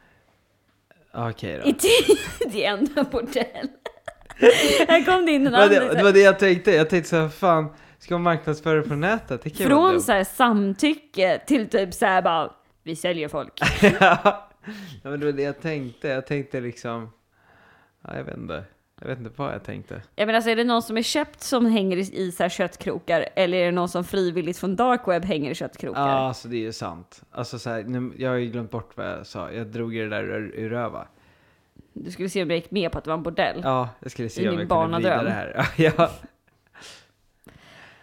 Okej 1.13 1.61
då. 1.65 1.69
I 1.69 1.77
det 2.53 2.65
är 2.65 2.73
ändå 2.73 2.93
en 3.01 3.07
bordell. 3.11 3.69
Här 4.89 5.05
kom 5.05 5.27
det 5.27 5.33
in 5.33 5.47
en 5.47 5.55
annan. 5.55 5.69
det, 5.69 5.95
det 5.95 6.03
var 6.03 6.13
det 6.13 6.21
jag 6.21 6.39
tänkte. 6.39 6.71
Jag 6.71 6.91
tänkte 6.91 7.11
så 7.11 7.17
här, 7.17 7.29
fan, 7.29 7.69
ska 8.01 8.15
man 8.15 8.23
marknadsföra 8.23 8.83
det 8.83 8.89
på 8.89 8.95
nätet? 8.95 9.43
Det 9.43 9.51
kan 9.51 9.59
ju 9.59 9.75
vara 9.75 9.83
Från 9.83 9.93
dumt. 9.93 10.01
så 10.01 10.13
här 10.13 10.25
samtycke 10.25 11.41
till 11.47 11.69
typ 11.69 11.95
så 11.95 12.07
här 12.07 12.23
bara, 12.23 12.53
vi 12.83 12.97
säljer 12.97 13.29
folk. 13.29 13.61
ja, 14.01 14.49
men 15.03 15.21
det 15.21 15.27
var 15.27 15.33
det 15.33 15.43
jag 15.43 15.61
tänkte. 15.61 16.09
Jag 16.09 16.27
tänkte 16.27 16.61
liksom, 16.61 17.11
ja, 18.05 18.17
jag 18.17 18.25
vet 18.25 18.37
inte. 18.37 18.65
Jag 19.01 19.09
vet 19.09 19.19
inte 19.19 19.31
vad 19.37 19.55
jag 19.55 19.65
tänkte. 19.65 20.03
Jag 20.17 20.27
menar, 20.27 20.37
alltså, 20.37 20.51
är 20.51 20.57
det 20.57 20.65
någon 20.65 20.83
som 20.83 20.97
är 20.97 21.03
köpt 21.03 21.41
som 21.43 21.67
hänger 21.67 21.97
i, 21.97 22.01
i 22.01 22.33
så 22.33 22.43
här 22.43 22.51
köttkrokar 22.51 23.29
eller 23.37 23.59
är 23.59 23.65
det 23.65 23.71
någon 23.73 23.89
som 23.89 24.05
frivilligt 24.05 24.59
från 24.59 24.77
dark 24.77 25.09
web 25.09 25.25
hänger 25.25 25.51
i 25.51 25.55
köttkrokar? 25.55 26.09
Ja, 26.09 26.19
alltså 26.19 26.49
det 26.49 26.57
är 26.57 26.61
ju 26.61 26.73
sant. 26.73 27.23
Alltså 27.31 27.59
så 27.59 27.71
här, 27.71 27.83
nu, 27.83 28.13
jag 28.19 28.31
har 28.31 28.37
ju 28.37 28.47
glömt 28.51 28.71
bort 28.71 28.97
vad 28.97 29.07
jag 29.07 29.27
sa. 29.27 29.53
Jag 29.53 29.67
drog 29.67 29.95
ju 29.95 30.09
det 30.09 30.17
där 30.17 30.23
ur, 30.25 30.53
ur 30.55 30.71
röva. 30.71 31.07
Du 31.93 32.11
skulle 32.11 32.29
se 32.29 32.43
om 32.43 32.51
jag 32.51 32.57
gick 32.57 32.71
med 32.71 32.93
på 32.93 32.99
att 32.99 33.05
det 33.05 33.11
var 33.11 33.17
en 33.17 33.23
bordell. 33.23 33.61
Ja, 33.65 33.89
jag 34.01 34.11
skulle 34.11 34.27
I 34.27 34.31
se 34.31 34.49
om 34.49 34.57
min 34.57 34.69
jag 34.69 34.69
kunde 34.69 34.97
vrida 34.97 35.17
barnadröm. 35.17 35.25
det 35.25 35.31
här. 35.31 35.67
ja, 35.99 36.11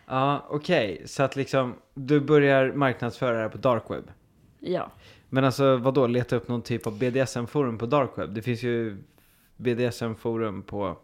ja 0.08 0.46
okej. 0.50 1.02
Så 1.06 1.24
att 1.24 1.36
liksom, 1.36 1.76
du 1.94 2.20
börjar 2.20 2.72
marknadsföra 2.72 3.44
det 3.44 3.50
på 3.50 3.58
dark 3.58 3.84
web. 3.90 4.12
Ja. 4.60 4.92
Men 5.30 5.44
alltså 5.44 5.78
vadå, 5.78 6.08
leta 6.08 6.36
upp 6.36 6.48
någon 6.48 6.62
typ 6.62 6.88
av 6.88 7.00
BDSM-forum 7.00 7.78
på 7.78 7.86
dark 7.86 8.10
web? 8.16 8.34
Det 8.34 8.42
finns 8.42 8.64
ju 8.64 8.98
BDSM-forum 9.58 10.64
på 10.64 10.98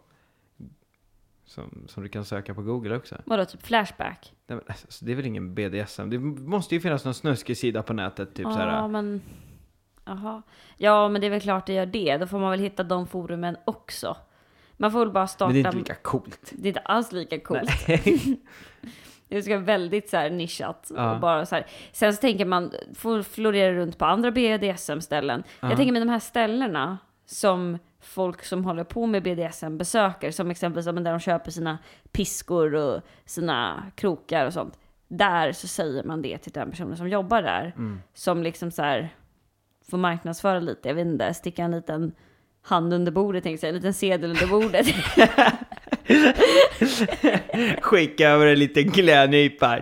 som, 1.44 1.84
som 1.88 2.02
du 2.02 2.08
kan 2.08 2.24
söka 2.24 2.54
på 2.54 2.62
Google 2.62 2.96
också. 2.96 3.16
Vadå, 3.24 3.44
typ 3.44 3.62
flashback? 3.62 4.32
Nej, 4.46 4.56
men, 4.56 4.64
alltså, 4.66 5.04
det 5.04 5.12
är 5.12 5.16
väl 5.16 5.26
ingen 5.26 5.54
BDSM? 5.54 6.10
Det 6.10 6.18
måste 6.18 6.74
ju 6.74 6.80
finnas 6.80 7.04
någon 7.04 7.14
snuskig 7.14 7.56
sida 7.56 7.82
på 7.82 7.92
nätet, 7.92 8.34
typ 8.34 8.46
ja, 8.46 8.52
såhär. 8.52 8.88
men... 8.88 9.22
Jaha. 10.04 10.42
Ja, 10.76 11.08
men 11.08 11.20
det 11.20 11.26
är 11.26 11.30
väl 11.30 11.40
klart 11.40 11.66
det 11.66 11.72
gör 11.72 11.86
det. 11.86 12.16
Då 12.16 12.26
får 12.26 12.38
man 12.38 12.50
väl 12.50 12.60
hitta 12.60 12.82
de 12.82 13.06
forumen 13.06 13.56
också. 13.64 14.16
Man 14.76 14.92
får 14.92 14.98
väl 14.98 15.10
bara 15.10 15.26
starta... 15.26 15.52
Men 15.52 15.62
det 15.62 15.68
är 15.68 15.72
inte 15.72 15.78
lika 15.78 15.94
coolt. 15.94 16.52
Det 16.52 16.68
är 16.68 16.70
inte 16.70 16.80
alls 16.80 17.12
lika 17.12 17.40
coolt. 17.40 17.86
Det 19.28 19.42
ska 19.42 19.54
vara 19.54 19.64
väldigt 19.64 20.10
så 20.10 20.16
här 20.16 20.30
nischat. 20.30 20.90
Ja. 20.96 21.14
Och 21.14 21.20
bara 21.20 21.46
så 21.46 21.54
här. 21.54 21.66
Sen 21.92 22.14
så 22.14 22.20
tänker 22.20 22.44
man, 22.44 22.72
får 22.94 23.22
florera 23.22 23.72
runt 23.72 23.98
på 23.98 24.04
andra 24.04 24.30
BDSM-ställen. 24.30 25.42
Ja. 25.60 25.68
Jag 25.68 25.76
tänker 25.76 25.92
med 25.92 26.02
de 26.02 26.08
här 26.08 26.18
ställena 26.18 26.98
som 27.26 27.78
folk 28.00 28.44
som 28.44 28.64
håller 28.64 28.84
på 28.84 29.06
med 29.06 29.22
BDSM 29.22 29.78
besöker, 29.78 30.30
som 30.30 30.50
exempelvis 30.50 30.86
där 30.86 31.02
de 31.02 31.20
köper 31.20 31.50
sina 31.50 31.78
piskor 32.12 32.74
och 32.74 33.02
sina 33.24 33.82
krokar 33.94 34.46
och 34.46 34.52
sånt. 34.52 34.78
Där 35.08 35.52
så 35.52 35.68
säger 35.68 36.04
man 36.04 36.22
det 36.22 36.38
till 36.38 36.52
den 36.52 36.70
personen 36.70 36.96
som 36.96 37.08
jobbar 37.08 37.42
där. 37.42 37.74
Mm. 37.76 38.00
Som 38.14 38.42
liksom 38.42 38.70
så 38.70 38.82
här 38.82 39.14
får 39.90 39.98
marknadsföra 39.98 40.60
lite, 40.60 40.88
jag 40.88 40.94
vet 40.94 41.06
inte, 41.06 41.34
sticka 41.34 41.64
en 41.64 41.70
liten 41.70 42.12
hand 42.64 42.94
under 42.94 43.12
bordet, 43.12 43.42
tänkte 43.42 43.66
jag 43.66 43.68
en 43.68 43.74
liten 43.74 43.94
sedel 43.94 44.30
under 44.30 44.46
bordet. 44.46 44.86
Skicka 47.80 48.28
över 48.28 48.46
en 48.46 48.58
liten 48.58 48.90
klädnypa. 48.90 49.78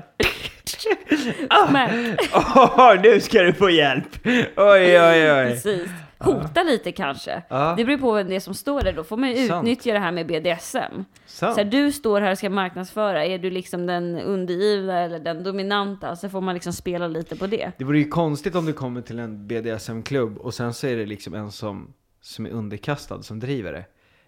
Men, 1.72 2.16
Åh, 2.34 2.94
nu 3.02 3.20
ska 3.20 3.42
du 3.42 3.52
få 3.52 3.70
hjälp! 3.70 4.26
Oj, 4.56 5.00
oj, 5.00 5.32
oj. 5.32 5.50
precis. 5.50 5.88
Hota 6.18 6.62
lite 6.62 6.92
kanske. 6.92 7.42
Ja, 7.48 7.74
Det 7.76 7.84
beror 7.84 7.98
på 7.98 8.12
vem 8.12 8.28
det 8.28 8.36
är 8.36 8.40
som 8.40 8.54
står 8.54 8.80
där 8.82 8.92
då. 8.92 9.04
Får 9.04 9.16
man 9.16 9.30
ju 9.30 9.48
Sant. 9.48 9.62
utnyttja 9.64 9.92
det 9.92 9.98
här 9.98 10.12
med 10.12 10.26
BDSM. 10.26 10.78
sant. 11.26 11.54
Så 11.54 11.60
här, 11.60 11.64
du 11.64 11.92
står 11.92 12.20
här 12.20 12.30
och 12.32 12.38
ska 12.38 12.50
marknadsföra. 12.50 13.24
Är 13.26 13.38
du 13.38 13.50
liksom 13.50 13.86
den 13.86 14.18
undergivna 14.20 14.98
eller 15.00 15.18
den 15.18 15.42
dominanta? 15.44 16.16
Så 16.16 16.28
får 16.28 16.40
man 16.40 16.54
liksom 16.54 16.72
spela 16.72 17.08
lite 17.08 17.36
på 17.36 17.46
det. 17.46 17.72
Det 17.78 17.84
vore 17.84 17.98
ju 17.98 18.08
konstigt 18.08 18.54
om 18.54 18.66
du 18.66 18.72
kommer 18.72 19.00
till 19.00 19.18
en 19.18 19.46
BDSM-klubb 19.46 20.38
och 20.38 20.54
sen 20.54 20.74
så 20.74 20.86
är 20.86 20.96
det 20.96 21.06
liksom 21.06 21.34
en 21.34 21.52
som, 21.52 21.92
som 22.22 22.46
är 22.46 22.50
underkastad 22.50 23.22
som 23.22 23.40
driver 23.40 23.72
det. 23.72 23.84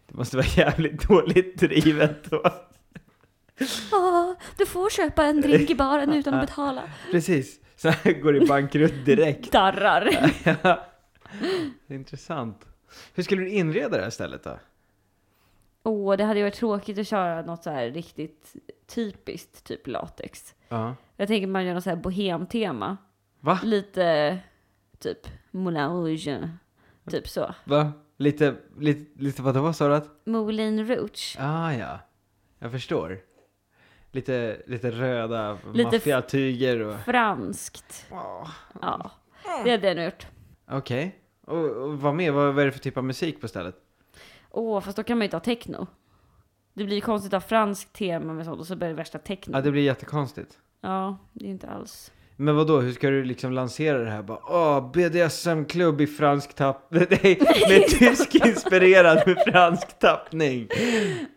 Det 0.07 0.15
måste 0.15 0.37
vara 0.37 0.47
jävligt 0.47 1.09
dåligt 1.09 1.59
drivet 1.59 2.31
då. 2.31 2.43
Ah, 3.93 4.35
du 4.59 4.67
får 4.67 4.91
köpa 4.91 5.25
en 5.25 5.41
drink 5.41 5.71
i 5.71 5.75
baren 5.75 6.13
utan 6.13 6.35
att 6.35 6.41
betala. 6.49 6.83
Precis. 7.11 7.61
Så 7.77 7.89
här 7.89 8.13
går 8.13 8.33
det 8.33 8.47
bankrutt 8.47 9.05
direkt. 9.05 9.53
Darrar. 9.53 10.11
Intressant. 11.89 12.67
Hur 13.15 13.23
skulle 13.23 13.43
du 13.43 13.49
inreda 13.51 13.97
det 13.97 14.03
här 14.03 14.11
stället 14.11 14.45
då? 14.45 14.59
Åh, 15.83 16.17
det 16.17 16.25
hade 16.25 16.39
ju 16.39 16.45
varit 16.45 16.55
tråkigt 16.55 16.99
att 16.99 17.09
köra 17.09 17.43
något 17.43 17.63
så 17.63 17.71
här 17.71 17.91
riktigt 17.91 18.53
typiskt, 18.87 19.65
typ 19.65 19.87
latex. 19.87 20.55
Ja. 20.69 20.95
Jag 21.17 21.29
tänker 21.29 21.47
man 21.47 21.65
gör 21.65 21.75
något 21.75 21.85
så 21.85 21.91
här 21.91 21.97
bohemtema. 21.97 22.97
Va? 23.41 23.61
Lite, 23.63 24.39
typ, 24.99 25.19
Moulin 25.51 25.89
Rouge. 25.89 26.49
Typ 27.11 27.29
så. 27.29 27.55
Va? 27.65 27.93
Lite, 28.17 28.57
lite, 28.79 29.23
lite 29.23 29.43
vad 29.43 29.55
det 29.55 29.61
var 29.61 29.73
sa 29.73 29.89
du 29.89 29.95
att? 29.95 30.09
Moulin 30.27 30.87
Rouge. 30.87 31.37
Ah 31.39 31.73
ja, 31.73 31.99
jag 32.59 32.73
förstår. 32.73 33.21
Lite, 34.11 34.63
lite 34.67 34.91
röda 34.91 35.59
maffiatyger 35.75 36.81
och... 36.81 37.01
Franskt. 37.01 38.07
Åh, 38.11 38.51
Ja, 38.83 39.11
det 39.65 39.71
hade 39.71 39.89
jag 39.89 39.97
nog 39.97 40.05
gjort. 40.05 40.27
Okej. 40.71 41.19
Och, 41.47 41.59
och 41.67 41.99
vad 42.01 42.15
mer? 42.15 42.31
Vad, 42.33 42.55
vad 42.55 42.63
är 42.63 42.67
det 42.67 42.73
för 42.73 42.79
typ 42.81 42.97
av 42.97 43.05
musik 43.05 43.41
på 43.41 43.49
stället? 43.49 43.77
Åh, 44.51 44.81
fast 44.81 44.97
då 44.97 45.03
kan 45.03 45.19
man 45.19 45.23
ju 45.23 45.27
inte 45.27 45.37
ha 45.37 45.41
techno. 45.41 45.87
Det 46.73 46.85
blir 46.85 47.01
konstigt 47.01 47.35
att 47.35 47.43
ha 47.43 47.49
franskt 47.49 47.93
tema 47.93 48.33
med 48.33 48.45
sånt 48.45 48.61
och 48.61 48.67
så 48.67 48.77
blir 48.77 48.89
det 48.89 48.95
värsta 48.95 49.19
techno. 49.19 49.53
Ja, 49.57 49.61
det 49.61 49.71
blir 49.71 49.83
jättekonstigt. 49.83 50.59
Ja, 50.81 51.19
det 51.33 51.45
är 51.47 51.51
inte 51.51 51.69
alls. 51.69 52.13
Men 52.37 52.57
vad 52.57 52.67
då? 52.67 52.81
hur 52.81 52.93
ska 52.93 53.11
du 53.11 53.25
liksom 53.25 53.53
lansera 53.53 53.99
det 53.99 54.11
här? 54.11 54.23
Bara, 54.23 54.39
Åh, 54.49 54.91
BDSM-klubb 54.93 56.01
i 56.01 56.07
fransk 56.07 56.55
tappning. 56.55 57.07
Nej, 57.11 57.39
med 57.69 57.83
tysk-inspirerad 57.99 59.23
med 59.27 59.37
fransk 59.47 59.99
tappning. 59.99 60.69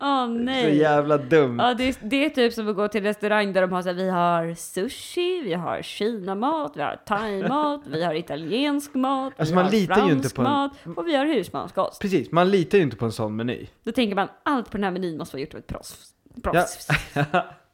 Åh 0.01 0.25
Så 0.25 0.27
nej! 0.27 0.77
jävla 0.77 1.17
dumt. 1.17 1.57
Ja, 1.59 1.73
det, 1.73 1.83
är- 1.89 1.95
det 2.09 2.25
är 2.25 2.29
typ 2.29 2.53
som 2.53 2.67
att 2.69 2.75
gå 2.75 2.87
till 2.87 3.03
restaurang 3.03 3.53
där 3.53 3.61
de 3.61 3.71
har 3.71 3.81
så 3.81 3.87
här, 3.89 3.95
vi 3.95 4.09
har 4.09 4.53
sushi, 4.55 5.41
vi 5.41 5.53
har 5.53 5.81
kinamat, 5.81 6.71
vi 6.75 6.81
har 6.81 6.99
thaimat, 7.07 7.81
vi 7.87 8.03
har 8.03 8.13
italiensk 8.13 8.93
mat, 8.93 9.33
Alltså, 9.37 9.51
vi 9.51 9.55
man 9.55 9.65
har 9.65 9.71
litar 9.71 9.95
ju 9.95 10.01
fransk 10.01 10.13
inte 10.25 10.35
på 10.35 10.41
en- 10.41 10.47
mat 10.49 10.71
och 10.97 11.07
vi 11.07 11.15
har 11.15 11.25
husmanskost. 11.25 12.01
Precis, 12.01 12.31
man 12.31 12.49
litar 12.51 12.77
ju 12.77 12.83
inte 12.83 12.97
på 12.97 13.05
en 13.05 13.11
sån 13.11 13.35
meny. 13.35 13.67
Då 13.83 13.91
tänker 13.91 14.15
man, 14.15 14.27
allt 14.43 14.71
på 14.71 14.77
den 14.77 14.83
här 14.83 14.91
menyn 14.91 15.17
måste 15.17 15.35
vara 15.35 15.41
gjort 15.41 15.53
av 15.53 15.59
ett 15.59 15.67
proffs. 15.67 16.13
proffs. 16.43 16.87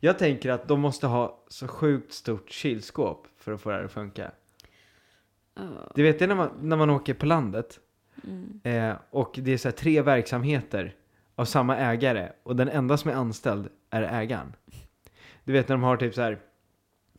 Jag 0.00 0.18
tänker 0.18 0.50
att 0.50 0.68
de 0.68 0.80
måste 0.80 1.06
ha 1.06 1.44
så 1.48 1.68
sjukt 1.68 2.12
stort 2.12 2.50
kylskåp 2.50 3.26
för 3.38 3.52
att 3.52 3.60
få 3.60 3.70
det 3.70 3.76
här 3.76 3.84
att 3.84 3.92
funka. 3.92 4.30
Ja. 5.54 5.92
Du 5.94 6.02
vet 6.02 6.18
det 6.18 6.26
när 6.26 6.34
man, 6.34 6.50
när 6.62 6.76
man 6.76 6.90
åker 6.90 7.14
på 7.14 7.26
landet 7.26 7.78
Mm. 8.24 8.60
eh, 8.62 8.96
och 9.10 9.34
det 9.42 9.52
är 9.52 9.56
så 9.56 9.68
här 9.68 9.76
tre 9.76 10.02
verksamheter 10.02 10.94
av 11.34 11.44
samma 11.44 11.76
ägare 11.76 12.28
och 12.42 12.56
den 12.56 12.68
enda 12.68 12.96
som 12.96 13.10
är 13.10 13.14
anställd 13.14 13.68
är 13.90 14.02
ägaren. 14.02 14.52
Du 15.44 15.52
vet 15.52 15.68
när 15.68 15.76
de 15.76 15.82
har 15.82 15.96
typ 15.96 16.14
så 16.14 16.20
här 16.22 16.38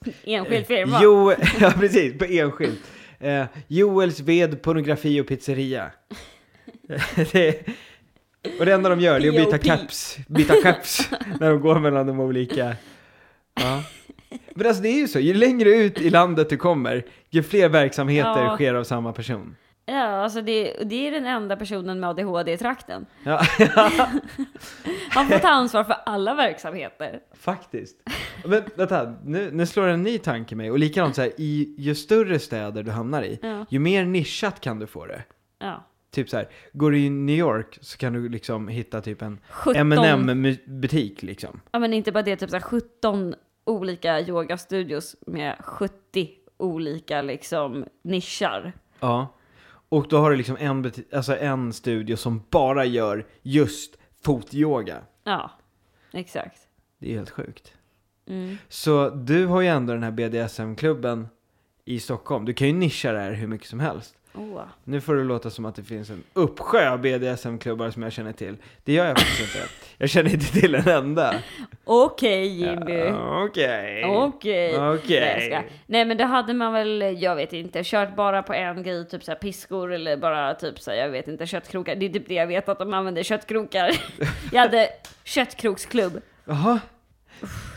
Enskild 0.24 0.68
firma. 0.68 1.00
Jo, 1.04 1.32
ja 1.60 1.74
precis, 1.80 2.18
på 2.20 2.26
enskilt. 2.26 2.92
Eh, 3.20 3.46
Joels 3.68 4.20
ved, 4.20 4.62
pornografi 4.62 5.22
och 5.22 5.28
pizzeria. 5.28 5.92
det, 7.32 7.68
och 8.60 8.66
det 8.66 8.74
enda 8.74 8.90
de 8.90 9.00
gör 9.00 9.26
är 9.26 9.30
att 9.30 9.36
byta 9.36 9.58
caps, 9.58 10.18
byta 10.28 10.54
caps 10.64 11.10
när 11.40 11.50
de 11.50 11.60
går 11.62 11.80
mellan 11.80 12.08
de 12.08 12.20
olika. 12.20 12.76
Ja. 13.56 13.84
Men 14.56 14.68
alltså 14.68 14.84
det 14.84 14.90
är 14.90 15.00
ju 15.00 15.08
så, 15.08 15.20
ju 15.20 15.34
längre 15.34 15.70
ut 15.70 16.02
i 16.02 16.10
landet 16.10 16.50
du 16.50 16.58
kommer, 16.58 17.06
ju 17.30 17.44
fler 17.44 17.70
verksamheter 17.70 18.44
Ja. 18.44 18.56
sker 18.56 18.74
av 18.74 18.84
samma 18.84 19.14
person. 19.14 19.56
Ja, 19.86 20.04
alltså 20.24 20.42
det, 20.42 20.74
det 20.86 21.08
är 21.08 21.12
den 21.12 21.26
enda 21.26 21.56
personen 21.56 22.00
med 22.00 22.10
ADHD 22.10 22.52
i 22.54 22.58
trakten. 22.58 23.06
Ja, 23.24 23.42
Han 25.10 25.28
får 25.28 25.40
ta 25.40 25.48
ansvar 25.50 25.84
för 25.84 25.96
alla 26.06 26.34
verksamheter. 26.34 27.20
faktiskt. 27.40 27.98
Men 28.46 28.64
vänta, 28.76 29.14
nu, 29.24 29.50
nu 29.54 29.66
slår 29.66 29.88
en 29.88 30.04
ny 30.04 30.18
tanke 30.18 30.56
mig. 30.56 30.72
Och 30.72 30.80
likadant 30.80 31.16
så 31.16 31.22
här, 31.22 31.32
i, 31.38 31.76
ju 31.78 31.96
större 31.96 32.40
städer 32.40 32.84
du 32.84 32.92
hamnar 32.92 33.24
i, 33.24 33.40
Ja. 33.42 33.66
ju 33.70 33.80
mer 33.80 34.06
nischat 34.06 34.62
kan 34.62 34.80
du 34.80 34.88
få 34.88 35.06
det. 35.06 35.24
Ja. 35.60 35.86
Typ 36.12 36.30
så 36.30 36.38
här, 36.38 36.50
går 36.74 36.92
du 36.92 37.00
i 37.00 37.10
New 37.10 37.36
York 37.36 37.78
så 37.82 37.98
kan 37.98 38.14
du 38.14 38.30
liksom 38.30 38.68
hitta 38.68 39.02
typ 39.02 39.22
en 39.22 39.40
17, 39.50 39.92
M&M 39.92 40.56
butik 40.66 41.24
liksom. 41.24 41.62
ja 41.72 41.80
men 41.80 41.94
inte 41.94 42.12
bara 42.12 42.24
det, 42.24 42.36
typ 42.36 42.50
så 42.50 42.56
här 42.56 42.64
17 42.64 43.36
olika 43.66 44.22
yogastudios 44.22 45.16
med 45.28 45.56
70 45.60 46.30
olika 46.58 47.22
liksom 47.22 47.86
nischar. 48.02 48.74
Ja. 49.00 49.36
Och 49.90 50.08
då 50.10 50.18
har 50.18 50.32
du 50.32 50.38
liksom 50.38 50.58
en, 50.60 50.92
alltså 51.14 51.38
en 51.38 51.74
studio 51.74 52.16
som 52.16 52.44
bara 52.50 52.86
gör 52.86 53.26
just 53.42 53.98
fotyoga. 54.24 55.02
Ja, 55.24 55.52
exakt. 56.14 56.68
Det 57.00 57.12
är 57.12 57.16
helt 57.16 57.30
sjukt. 57.30 57.74
Mm. 58.28 58.58
Så 58.68 59.10
du 59.10 59.46
har 59.46 59.62
ju 59.62 59.68
ändå 59.68 59.94
den 59.94 60.04
här 60.04 60.12
BDSM-klubben 60.12 61.28
i 61.86 62.00
Stockholm. 62.00 62.46
Du 62.46 62.54
kan 62.54 62.68
ju 62.68 62.74
nischa 62.74 63.12
det 63.12 63.20
här 63.20 63.32
hur 63.32 63.48
mycket 63.48 63.68
som 63.68 63.80
helst. 63.80 64.16
Oh. 64.34 64.62
Nu 64.84 65.02
får 65.02 65.16
det 65.16 65.24
låta 65.24 65.50
som 65.50 65.66
att 65.66 65.76
det 65.76 65.84
finns 65.84 66.10
en 66.10 66.24
uppsjö 66.34 66.90
av 66.90 67.02
BDSM-klubbar 67.02 67.92
som 67.92 68.04
jag 68.04 68.12
känner 68.12 68.34
till. 68.34 68.58
Det 68.84 68.94
gör 68.94 69.06
jag 69.06 69.20
faktiskt 69.20 69.56
inte. 69.56 69.70
Jag 69.98 70.10
känner 70.10 70.34
inte 70.34 70.46
till 70.46 70.76
en 70.76 70.88
enda. 70.88 71.36
Okej 71.84 72.48
Jimmy. 72.48 72.98
Ja, 72.98 73.44
Okej. 73.44 74.06
Okej. 74.06 74.94
Okej. 74.94 75.70
Nej, 75.86 76.06
men 76.06 76.18
det 76.18 76.26
hade 76.26 76.54
man 76.54 76.74
väl, 76.74 77.18
jag 77.20 77.36
vet 77.36 77.54
inte, 77.54 77.82
kört 77.84 78.16
bara 78.16 78.44
på 78.44 78.54
en 78.54 78.84
grej, 78.84 79.08
typ 79.08 79.24
så 79.24 79.32
här 79.32 79.40
piskor 79.40 79.94
eller 79.94 80.18
bara 80.18 80.54
typ 80.54 80.80
så 80.80 80.92
här, 80.92 80.98
jag 80.98 81.10
vet 81.10 81.28
inte, 81.28 81.46
köttkrokar. 81.46 81.96
Det 81.96 82.06
är 82.06 82.10
typ 82.10 82.28
det 82.28 82.34
jag 82.34 82.48
vet 82.48 82.70
att 82.70 82.80
de 82.80 82.94
använder, 82.94 83.24
köttkrokar. 83.24 83.92
jag 84.52 84.62
hade 84.62 84.90
köttkroksklubb. 85.24 86.22
Jaha. 86.46 86.80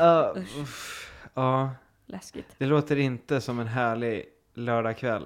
Uh, 0.00 0.42
uff. 0.62 1.11
ja, 1.35 1.71
Läskigt. 2.06 2.47
det 2.59 2.66
låter 2.66 2.99
inte 2.99 3.40
som 3.40 3.61
en 3.61 3.66
härlig 3.66 4.25
lördagkväll. 4.54 5.23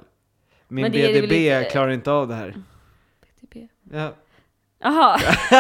Min 0.69 0.83
Men 0.83 0.93
det 0.93 1.05
är 1.07 1.23
BDB 1.23 1.49
inte- 1.59 1.71
klarar 1.71 1.91
inte 1.91 2.11
av 2.13 2.29
det 2.29 2.35
här. 2.35 2.55
PTP. 3.41 3.69
Ja. 3.93 4.15
Jaha. 4.79 5.19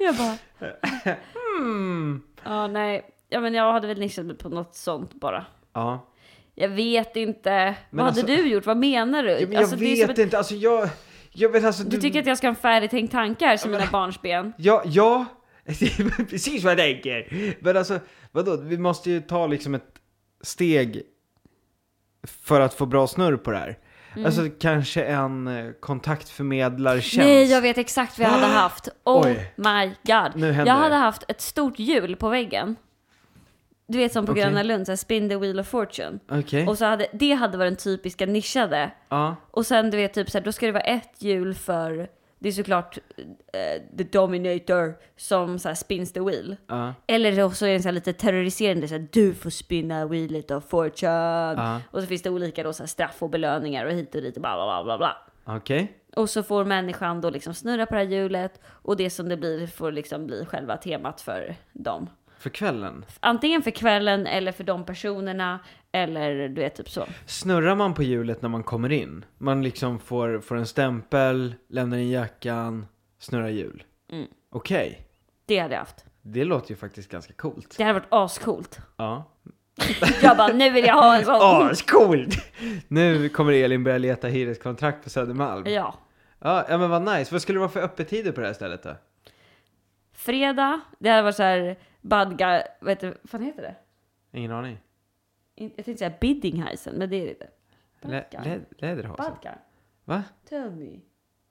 jag 0.00 0.16
bara, 0.16 0.36
Hmm. 1.58 2.22
ja 2.44 2.66
nej. 2.66 3.10
Ja 3.28 3.40
men 3.40 3.54
jag 3.54 3.72
hade 3.72 3.86
väl 3.86 3.98
nischat 3.98 4.26
mig 4.26 4.36
på 4.36 4.48
något 4.48 4.74
sånt 4.74 5.14
bara. 5.14 5.44
Ja. 5.72 6.06
Jag 6.54 6.68
vet 6.68 7.16
inte. 7.16 7.50
Men 7.50 7.74
Vad 7.90 8.06
alltså- 8.06 8.20
hade 8.22 8.36
du 8.36 8.48
gjort? 8.48 8.66
Vad 8.66 8.76
menar 8.76 9.22
du? 9.22 9.30
ja 9.30 9.40
men 9.40 9.52
jag 9.52 9.60
Alltså, 9.60 9.76
vet 9.76 10.10
ett- 10.10 10.18
inte, 10.18 10.38
alltså 10.38 10.54
jag... 10.54 10.88
Jag 11.38 11.48
vet 11.48 11.64
alltså... 11.64 11.84
Du 11.84 11.96
tycker 12.00 12.20
att 12.20 12.26
jag 12.26 12.38
ska 12.38 12.46
ha 12.46 12.50
en 12.50 12.56
färdigtänkt 12.56 13.12
tankar 13.12 13.56
som 13.56 13.70
mina 13.70 13.86
barnsben? 13.92 14.52
Ja, 14.58 14.82
ja. 14.86 15.24
Är 15.64 16.24
precis 16.30 16.64
vad 16.64 16.70
jag 16.72 16.78
tänker. 16.78 17.26
Men 17.64 17.76
alltså, 17.76 17.98
vadå? 18.32 18.56
Vi 18.56 18.78
måste 18.78 19.10
ju 19.10 19.20
ta 19.20 19.46
liksom 19.46 19.74
ett 19.74 19.94
steg 20.40 21.02
för 22.26 22.60
att 22.60 22.74
få 22.74 22.86
bra 22.86 23.06
snurr 23.06 23.36
på 23.36 23.50
det 23.50 23.58
här. 23.58 23.78
Alltså 24.24 24.48
kanske 24.60 25.02
en 25.04 25.46
eh, 25.48 25.72
kontaktförmedlartjänst. 25.80 27.16
Nej, 27.16 27.44
jag 27.44 27.60
vet 27.60 27.78
exakt 27.78 28.18
vad 28.18 28.26
jag 28.26 28.32
hade 28.32 28.46
haft. 28.46 28.88
Oh 29.04 29.26
Oj. 29.26 29.52
my 29.56 29.86
god. 29.86 30.44
Jag 30.66 30.74
hade 30.74 30.94
det. 30.94 31.00
haft 31.00 31.24
ett 31.28 31.40
stort 31.40 31.78
hjul 31.78 32.16
på 32.16 32.28
väggen. 32.28 32.76
Du 33.88 33.98
vet 33.98 34.12
som 34.12 34.26
på 34.26 34.32
Okej. 34.32 34.44
Gröna 34.44 34.62
Lund, 34.62 34.86
så 34.86 34.92
här, 34.92 34.96
spin 34.96 35.28
the 35.28 35.36
wheel 35.36 35.60
of 35.60 35.66
fortune. 35.68 36.18
Okej. 36.30 36.66
Och 36.66 36.78
så 36.78 36.84
hade, 36.84 37.06
det 37.12 37.32
hade 37.32 37.58
varit 37.58 37.70
den 37.70 37.76
typiska 37.76 38.26
nischade. 38.26 38.90
Ja. 39.08 39.36
Och 39.50 39.66
sen 39.66 39.90
du 39.90 39.96
vet 39.96 40.14
typ 40.14 40.30
så 40.30 40.38
här, 40.38 40.44
då 40.44 40.52
ska 40.52 40.66
det 40.66 40.72
vara 40.72 40.82
ett 40.82 41.22
hjul 41.22 41.54
för, 41.54 42.08
det 42.38 42.48
är 42.48 42.52
såklart 42.52 42.98
eh, 43.52 43.96
the 43.98 44.04
dominator 44.04 44.94
som 45.16 45.58
så 45.58 45.68
här, 45.68 45.74
spins 45.74 46.12
the 46.12 46.20
wheel. 46.20 46.56
Ja. 46.66 46.94
Eller 47.06 47.50
så 47.50 47.66
är 47.66 47.72
det 47.72 47.82
så 47.82 47.88
här 47.88 47.92
lite 47.92 48.12
terroriserande, 48.12 48.88
så 48.88 48.94
här, 48.94 49.08
du 49.12 49.34
får 49.34 49.50
spinna 49.50 50.06
wheelet 50.06 50.50
of 50.50 50.64
fortune. 50.64 51.54
Ja. 51.56 51.80
Och 51.90 52.00
så 52.00 52.06
finns 52.06 52.22
det 52.22 52.30
olika 52.30 52.62
då, 52.62 52.72
så 52.72 52.82
här, 52.82 52.88
straff 52.88 53.22
och 53.22 53.30
belöningar 53.30 53.86
och 53.86 53.92
hit 53.92 54.14
och 54.14 54.22
dit 54.22 54.36
och 54.36 54.42
bla 54.42 54.54
bla 54.56 54.84
bla 54.84 54.84
bla 54.84 54.98
bla. 54.98 55.16
Okej. 55.56 55.92
Och 56.16 56.30
så 56.30 56.42
får 56.42 56.64
människan 56.64 57.20
då 57.20 57.30
liksom 57.30 57.54
snurra 57.54 57.86
på 57.86 57.94
det 57.94 58.00
här 58.00 58.06
hjulet 58.06 58.60
och 58.66 58.96
det 58.96 59.10
som 59.10 59.28
det 59.28 59.36
blir 59.36 59.66
får 59.66 59.92
liksom 59.92 60.26
bli 60.26 60.46
själva 60.46 60.76
temat 60.76 61.20
för 61.20 61.54
dem. 61.72 62.08
För 62.38 62.50
kvällen. 62.50 63.04
Antingen 63.20 63.62
för 63.62 63.70
kvällen 63.70 64.26
eller 64.26 64.52
för 64.52 64.64
de 64.64 64.84
personerna 64.84 65.60
eller 65.92 66.48
du 66.48 66.60
vet 66.60 66.74
typ 66.74 66.90
så. 66.90 67.06
Snurrar 67.26 67.74
man 67.74 67.94
på 67.94 68.02
hjulet 68.02 68.42
när 68.42 68.48
man 68.48 68.62
kommer 68.62 68.92
in? 68.92 69.24
Man 69.38 69.62
liksom 69.62 69.98
får, 69.98 70.40
får 70.40 70.56
en 70.56 70.66
stämpel, 70.66 71.54
lämnar 71.68 71.96
in 71.96 72.10
jackan, 72.10 72.86
snurrar 73.18 73.48
hjul. 73.48 73.82
Mm. 74.12 74.26
Okej. 74.50 75.06
Det 75.46 75.58
hade 75.58 75.74
jag 75.74 75.80
haft. 75.80 76.04
Det 76.22 76.44
låter 76.44 76.70
ju 76.70 76.76
faktiskt 76.76 77.10
ganska 77.10 77.32
coolt. 77.32 77.74
Det 77.78 77.84
hade 77.84 78.00
varit 78.00 78.08
ascoolt. 78.10 78.78
Ja. 78.96 79.24
Jag 80.22 80.36
bara, 80.36 80.52
nu 80.52 80.70
vill 80.70 80.84
jag 80.84 80.94
ha 80.94 81.16
en 81.16 81.24
sån. 81.24 81.34
Ascoolt! 81.70 82.36
Nu 82.88 83.28
kommer 83.28 83.52
Elin 83.52 83.84
börja 83.84 83.98
leta 83.98 84.28
hyreskontrakt 84.28 85.04
på 85.04 85.10
Södermalm. 85.10 85.66
Ja. 85.66 85.94
Ja, 86.38 86.66
ja 86.68 86.78
men 86.78 86.90
vad 86.90 87.02
nice. 87.02 87.34
Vad 87.34 87.42
skulle 87.42 87.56
det 87.56 87.60
vara 87.60 87.70
för 87.70 87.80
öppettider 87.80 88.32
på 88.32 88.40
det 88.40 88.46
här 88.46 88.54
stället 88.54 88.82
då? 88.82 88.96
Fredag, 90.14 90.80
det 90.98 91.08
hade 91.10 91.22
varit 91.22 91.36
så 91.36 91.42
här 91.42 91.76
badga, 92.08 92.62
vet 92.80 93.00
du, 93.00 93.06
vad 93.22 93.30
fan 93.30 93.42
heter 93.42 93.62
det? 93.62 93.74
Ingen 94.38 94.52
aning. 94.52 94.78
In- 95.54 95.72
Jag 95.76 95.84
tänkte 95.84 95.98
säga 95.98 96.12
Biddingheisen, 96.20 96.94
men 96.94 97.10
det 97.10 97.16
är 97.16 97.24
det 97.24 97.30
inte. 97.30 97.48
Badgarn. 98.02 98.44
lä, 98.44 98.60
läderhosen? 98.78 99.24
Badgarn. 99.32 99.58
Va? 100.04 100.22
Tell 100.48 100.70
me, 100.70 101.00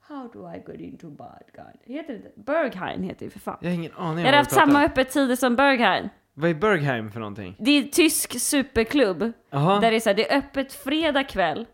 how 0.00 0.28
do 0.32 0.52
I 0.54 0.56
get 0.72 0.80
into 0.80 1.10
Badgarn? 1.10 1.76
Heter 1.84 2.08
det 2.12 2.16
inte? 2.16 2.30
Berghain 2.36 3.02
heter 3.02 3.24
det 3.26 3.30
för 3.30 3.38
fan. 3.40 3.58
Jag 3.60 3.68
har 3.68 3.74
ingen 3.74 3.92
aning 3.92 4.24
Jag 4.24 4.32
du 4.34 4.36
haft 4.36 4.52
samma 4.52 4.84
öppettider 4.84 5.36
som 5.36 5.56
Berghain. 5.56 6.08
Vad 6.34 6.50
är 6.50 6.54
Bergheim 6.54 7.10
för 7.10 7.20
någonting? 7.20 7.56
Det 7.58 7.70
är 7.70 7.82
en 7.82 7.90
tysk 7.90 8.40
superklubb. 8.40 9.32
Jaha. 9.50 9.80
Där 9.80 9.90
det 9.90 9.96
är, 9.96 10.00
så 10.00 10.08
här, 10.08 10.14
det 10.16 10.32
är 10.32 10.38
öppet 10.38 10.72
fredag 10.72 11.24
kväll 11.24 11.66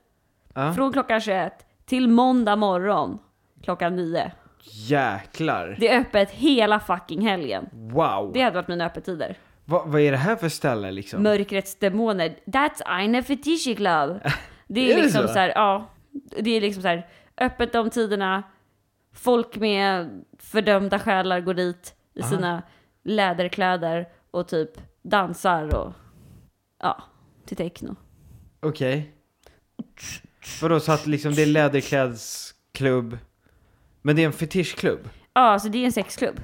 Ja. 0.54 0.72
från 0.72 0.92
klockan 0.92 1.20
21 1.20 1.66
till 1.84 2.08
måndag 2.08 2.56
morgon 2.56 3.18
klockan 3.62 3.96
9. 3.96 4.32
Jäklar. 4.62 5.76
Det 5.80 5.88
är 5.88 6.00
öppet 6.00 6.30
hela 6.30 6.80
fucking 6.80 7.26
helgen. 7.26 7.68
Wow. 7.72 8.30
Det 8.34 8.40
hade 8.40 8.56
varit 8.56 8.68
mina 8.68 8.86
öppettider. 8.86 9.38
Va, 9.64 9.84
vad 9.86 10.00
är 10.00 10.10
det 10.10 10.16
här 10.16 10.36
för 10.36 10.48
ställe 10.48 10.90
liksom? 10.90 11.22
Mörkrets 11.22 11.78
demoner. 11.78 12.36
That's 12.46 12.82
eine 12.86 13.22
Fetische 13.22 13.74
Club. 13.74 14.20
Det 14.66 14.80
är, 14.80 14.92
Är 14.92 14.96
det 14.96 15.02
liksom 15.02 15.22
så? 15.22 15.28
så 15.28 15.38
här, 15.38 15.48
ja. 15.48 15.90
Det 16.40 16.50
är 16.50 16.60
liksom 16.60 16.82
så 16.82 16.88
här, 16.88 17.08
öppet 17.40 17.72
de 17.72 17.90
tiderna. 17.90 18.42
Folk 19.14 19.56
med 19.56 20.24
fördömda 20.38 20.98
själar 20.98 21.40
går 21.40 21.54
dit 21.54 21.94
i 22.14 22.20
Aha. 22.20 22.30
sina 22.30 22.62
läderkläder 23.04 24.08
och 24.30 24.48
typ 24.48 24.70
dansar 25.02 25.74
och 25.74 25.92
ja, 26.82 27.02
till 27.46 27.56
techno. 27.56 27.96
Okej. 28.60 29.12
Vadå, 30.62 30.80
så 30.80 30.92
att 30.92 31.06
liksom 31.06 31.34
det 31.34 31.42
är 31.42 31.46
läderklädsklubb, 31.46 33.18
men 34.02 34.16
det 34.16 34.22
är 34.22 34.26
en 34.26 34.32
fetischklubb? 34.32 35.08
Ja, 35.34 35.58
så 35.58 35.68
det 35.68 35.78
är 35.78 35.84
en 35.84 35.92
sexklubb. 35.92 36.40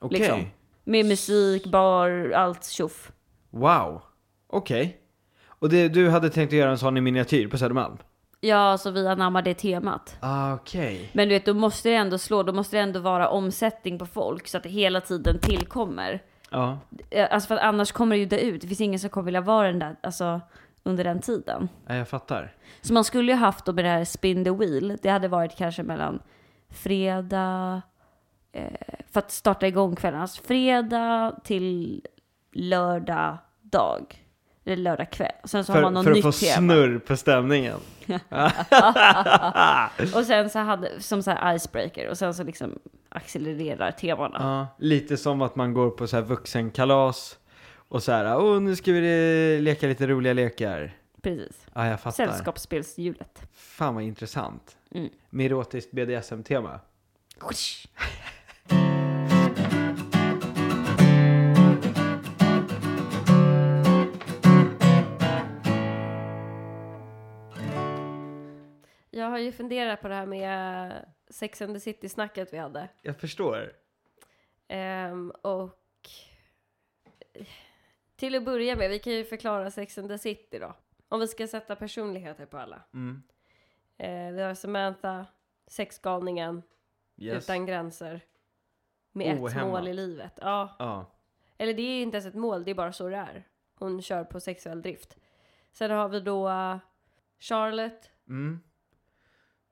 Okej. 0.00 0.18
Liksom. 0.18 0.44
Med 0.84 1.06
musik, 1.06 1.66
bar, 1.66 2.32
allt 2.36 2.64
tjoff. 2.66 3.12
Wow. 3.50 4.02
Okej. 4.46 4.96
Och 5.46 5.68
det, 5.68 5.88
du 5.88 6.08
hade 6.10 6.30
tänkt 6.30 6.50
att 6.52 6.58
göra 6.58 6.70
en 6.70 6.78
sån 6.78 6.96
i 6.96 7.00
miniatyr 7.00 7.48
på 7.48 7.58
Södermalm? 7.58 7.96
Ja, 8.40 8.78
så 8.78 8.90
vi 8.90 9.08
anammar 9.08 9.42
det 9.42 9.54
temat. 9.54 10.16
Ah, 10.20 10.54
Okej. 10.54 11.10
Men 11.12 11.28
du 11.28 11.34
vet, 11.34 11.46
då 11.46 11.54
måste 11.54 11.88
det 11.88 11.94
ändå 11.94 12.18
slå, 12.18 12.42
då 12.42 12.52
måste 12.52 12.76
det 12.76 12.82
ändå 12.82 13.00
vara 13.00 13.28
omsättning 13.28 13.98
på 13.98 14.06
folk 14.06 14.48
så 14.48 14.56
att 14.56 14.62
det 14.62 14.68
hela 14.68 15.00
tiden 15.00 15.38
tillkommer. 15.38 16.22
Ja. 16.50 16.78
Eh, 17.10 17.28
Alltså 17.30 17.46
för 17.46 17.54
att 17.54 17.62
annars 17.62 17.92
kommer 17.92 18.16
det 18.16 18.20
ju 18.20 18.26
dö 18.26 18.36
ut. 18.36 18.60
Det 18.60 18.66
finns 18.68 18.80
ingen 18.80 19.00
som 19.00 19.10
kommer 19.10 19.24
vilja 19.24 19.40
vara 19.40 19.66
den 19.66 19.78
där, 19.78 19.96
alltså 20.02 20.40
under 20.82 21.04
den 21.04 21.20
tiden. 21.20 21.68
ja, 21.86 21.94
jag 21.94 22.08
fattar. 22.08 22.54
Så 22.80 22.92
man 22.92 23.04
skulle 23.04 23.32
ju 23.32 23.38
haft 23.38 23.64
då 23.64 23.72
med 23.72 23.84
det 23.84 23.88
här 23.88 24.04
spin 24.04 24.44
the 24.44 24.50
wheel. 24.50 24.98
Det 25.02 25.08
hade 25.08 25.28
varit 25.28 25.56
kanske 25.56 25.82
mellan 25.82 26.18
fredag, 26.74 27.82
eh, 28.52 28.64
för 29.10 29.18
att 29.18 29.30
starta 29.30 29.66
igång 29.66 29.96
kvällen. 29.96 30.20
Alltså 30.20 30.42
fredag 30.42 31.34
till 31.44 32.02
lördag 32.52 33.38
dag. 33.62 34.20
Eller 34.64 34.76
lördag 34.76 35.12
kväll. 35.12 35.32
Sen 35.44 35.64
så 35.64 35.72
har 35.72 35.82
man 35.82 35.92
För, 35.92 35.94
något 35.94 36.04
för 36.04 36.10
att 36.10 36.16
nytt 36.16 36.24
få 36.24 36.32
tema. 36.32 36.56
snurr 36.56 36.98
på 36.98 37.16
stämningen. 37.16 37.78
Och 40.14 40.24
sen 40.26 40.50
så 40.50 40.58
hade, 40.58 41.00
som 41.00 41.22
så 41.22 41.30
här 41.30 41.54
icebreaker. 41.54 42.08
Och 42.10 42.18
sen 42.18 42.34
så 42.34 42.44
liksom 42.44 42.78
accelererar 43.08 43.90
temana. 43.90 44.36
Ja, 44.40 44.66
lite 44.86 45.16
som 45.16 45.42
att 45.42 45.56
man 45.56 45.74
går 45.74 45.90
på 45.90 46.06
så 46.06 46.16
här 46.16 46.22
vuxenkalas 46.22 47.38
och 47.88 48.02
så 48.02 48.12
här, 48.12 48.38
åh 48.38 48.60
nu 48.60 48.76
ska 48.76 48.92
vi 48.92 49.60
leka 49.60 49.86
lite 49.86 50.06
roliga 50.06 50.32
lekar. 50.32 50.92
Precis. 51.22 51.66
Ja, 51.74 51.86
jag 51.86 52.00
fattar. 52.00 52.26
Sällskapsspelshjulet. 52.26 53.42
Fan 53.52 53.94
vad 53.94 54.04
intressant. 54.04 54.76
Mm. 54.94 55.10
Med 55.30 55.46
erotiskt 55.46 55.90
BDSM-tema. 55.92 56.80
Jag 69.10 69.30
har 69.30 69.38
ju 69.38 69.52
funderat 69.52 70.00
på 70.00 70.08
det 70.08 70.14
här 70.14 70.26
med 70.26 70.92
Sex 71.30 71.62
and 71.62 71.74
the 71.74 71.80
City-snacket 71.80 72.52
vi 72.52 72.58
hade. 72.58 72.88
Jag 73.02 73.20
förstår. 73.20 73.72
Ehm, 74.68 75.30
och 75.30 75.78
till 78.16 78.34
att 78.34 78.44
börja 78.44 78.76
med, 78.76 78.90
vi 78.90 78.98
kan 78.98 79.12
ju 79.12 79.24
förklara 79.24 79.70
Sex 79.70 79.98
and 79.98 80.08
the 80.08 80.18
City 80.18 80.58
då. 80.58 80.76
Om 81.08 81.20
vi 81.20 81.28
ska 81.28 81.46
sätta 81.46 81.76
personligheter 81.76 82.46
på 82.46 82.58
alla. 82.58 82.82
Mm. 82.94 83.22
Eh, 83.98 84.32
vi 84.32 84.42
har 84.42 84.54
Samantha, 84.54 85.26
sexgalningen, 85.66 86.62
Yes. 87.16 87.44
utan 87.44 87.66
gränser. 87.66 88.20
Med 89.12 89.34
ett 89.36 89.40
Ohämmad. 89.42 89.68
mål 89.68 89.88
i 89.88 89.92
livet. 89.94 90.38
Ja, 90.40 90.76
Ja. 90.78 91.06
eller 91.58 91.74
det 91.74 91.82
är 91.82 92.02
inte 92.02 92.16
ens 92.16 92.26
ett 92.26 92.34
mål, 92.34 92.64
det 92.64 92.70
är 92.70 92.74
bara 92.74 92.92
så 92.92 93.08
det 93.08 93.16
är. 93.16 93.48
Hon 93.74 94.02
kör 94.02 94.24
på 94.24 94.40
sexuell 94.40 94.82
drift. 94.82 95.16
Sen 95.72 95.90
har 95.90 96.08
vi 96.08 96.20
då 96.20 96.48
eh, 96.48 96.76
Charlotte, 97.38 98.10
Mm. 98.28 98.60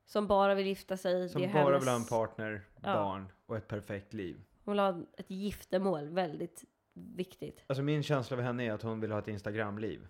som 0.05 0.27
bara 0.27 0.55
vill 0.55 0.67
gifta 0.67 0.97
sig. 0.97 1.29
Som 1.29 1.41
bara 1.41 1.47
hennes... 1.49 1.81
vill 1.81 1.89
ha 1.89 1.95
en 1.95 2.05
partner, 2.05 2.61
Ja. 2.75 2.93
barn 2.95 3.31
och 3.45 3.57
ett 3.57 3.67
perfekt 3.67 4.13
liv. 4.13 4.41
Hon 4.65 4.71
vill 4.71 4.79
ha 4.79 5.01
ett 5.17 5.29
giftermål, 5.29 6.09
väldigt 6.09 6.63
viktigt. 6.93 7.63
Alltså 7.67 7.83
min 7.83 8.03
känsla 8.03 8.37
av 8.37 8.43
henne 8.43 8.63
är 8.65 8.71
att 8.73 8.81
hon 8.81 8.99
vill 8.99 9.11
ha 9.11 9.19
ett 9.19 9.27
Instagramliv. 9.27 10.07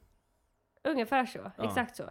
Ungefär 0.84 1.26
så, 1.26 1.52
Ja. 1.58 1.64
exakt 1.64 1.96
så. 1.96 2.04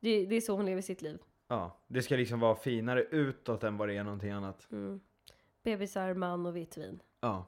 Det, 0.00 0.26
det 0.26 0.34
är 0.36 0.40
så 0.40 0.56
hon 0.56 0.66
lever 0.66 0.82
sitt 0.82 1.02
liv. 1.02 1.18
Ja, 1.50 1.78
det 1.86 2.02
ska 2.02 2.16
liksom 2.16 2.40
vara 2.40 2.54
finare 2.54 3.02
utåt 3.02 3.64
än 3.64 3.76
vad 3.76 3.88
det 3.88 3.96
är 3.96 4.04
någonting 4.04 4.30
annat. 4.30 4.68
Mm. 4.72 5.00
Bebisar, 5.62 6.14
man 6.14 6.46
och 6.46 6.56
vitt 6.56 6.76
vin. 6.78 7.00
Ja. 7.20 7.46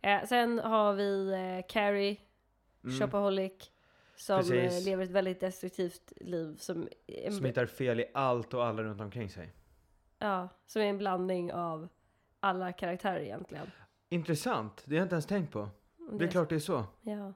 Eh, 0.00 0.24
sen 0.26 0.58
har 0.58 0.92
vi 0.92 1.32
eh, 1.32 1.66
Carrie, 1.68 2.16
Mm. 2.84 2.98
shopaholic, 3.00 3.70
som 4.16 4.38
eh, 4.40 4.46
Precis. 4.46 4.86
lever 4.86 5.04
ett 5.04 5.10
väldigt 5.10 5.40
destruktivt 5.40 6.12
liv. 6.16 6.56
Som, 6.58 6.88
en, 7.06 7.32
Som 7.32 7.44
hittar 7.44 7.66
fel 7.66 8.00
i 8.00 8.04
allt 8.14 8.54
och 8.54 8.64
alla 8.66 8.82
runt 8.82 9.00
omkring 9.00 9.30
sig. 9.30 9.52
ja, 10.18 10.48
som 10.66 10.82
är 10.82 10.86
en 10.86 10.98
blandning 10.98 11.52
av 11.52 11.88
alla 12.40 12.72
karaktärer 12.72 13.20
egentligen. 13.20 13.70
Intressant, 14.08 14.82
det 14.84 14.94
har 14.94 14.98
jag 14.98 15.04
inte 15.04 15.14
ens 15.14 15.26
tänkt 15.26 15.52
på. 15.52 15.68
Och 16.10 16.18
Det 16.18 16.24
är 16.24 16.28
klart 16.30 16.48
det 16.48 16.54
är 16.54 16.58
så. 16.58 16.84
Ja. 17.02 17.32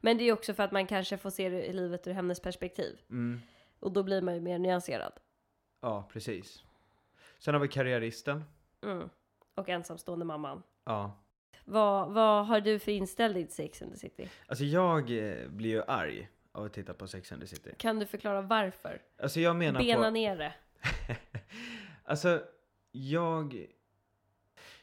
Men 0.00 0.18
det 0.18 0.24
är 0.24 0.32
också 0.32 0.54
för 0.54 0.62
att 0.62 0.72
man 0.72 0.86
kanske 0.86 1.16
får 1.18 1.30
se 1.30 1.72
livet 1.72 2.06
ur 2.06 2.12
hennes 2.12 2.40
perspektiv. 2.40 3.00
Mm. 3.10 3.40
Och 3.82 3.92
då 3.92 4.02
blir 4.02 4.22
man 4.22 4.34
ju 4.34 4.40
mer 4.40 4.58
nyanserad. 4.58 5.12
Ja, 5.80 6.08
precis. 6.12 6.64
Sen 7.38 7.54
har 7.54 7.60
vi 7.60 7.68
karriäristen. 7.68 8.44
Mm. 8.82 9.10
Och 9.54 9.68
ensamstående 9.68 10.24
mamman. 10.24 10.62
Ja. 10.84 11.18
Vad, 11.64 12.12
vad 12.12 12.46
har 12.46 12.60
du 12.60 12.78
för 12.78 12.92
inställning 12.92 13.46
till 13.46 13.54
Sex 13.54 13.82
and 13.82 13.92
the 13.92 13.98
City? 13.98 14.28
Alltså 14.46 14.64
jag 14.64 14.98
eh, 15.10 15.48
blir 15.48 15.70
ju 15.70 15.82
arg 15.82 16.28
av 16.52 16.64
att 16.64 16.72
titta 16.72 16.94
på 16.94 17.06
Sex 17.06 17.32
and 17.32 17.40
the 17.40 17.46
City. 17.46 17.74
Kan 17.78 17.98
du 17.98 18.06
förklara 18.06 18.40
varför? 18.40 19.02
Alltså 19.22 19.40
jag 19.40 19.56
menar 19.56 19.80
Bena 19.80 20.02
på... 20.02 20.10
ner 20.10 20.36
det. 20.36 20.54
Alltså, 22.04 22.42
jag... 22.92 23.66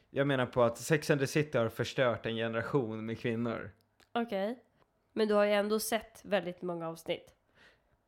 Jag 0.09 0.27
menar 0.27 0.45
på 0.45 0.63
att 0.63 0.77
Sex 0.77 1.09
and 1.09 1.21
the 1.21 1.27
City 1.27 1.57
har 1.57 1.69
förstört 1.69 2.25
en 2.25 2.35
generation 2.35 3.05
med 3.05 3.19
kvinnor. 3.19 3.71
Okej. 4.11 4.63
Men 5.13 5.27
du 5.27 5.33
har 5.33 5.45
ju 5.45 5.51
ändå 5.51 5.79
sett 5.79 6.21
väldigt 6.25 6.61
många 6.61 6.87
avsnitt. 6.87 7.38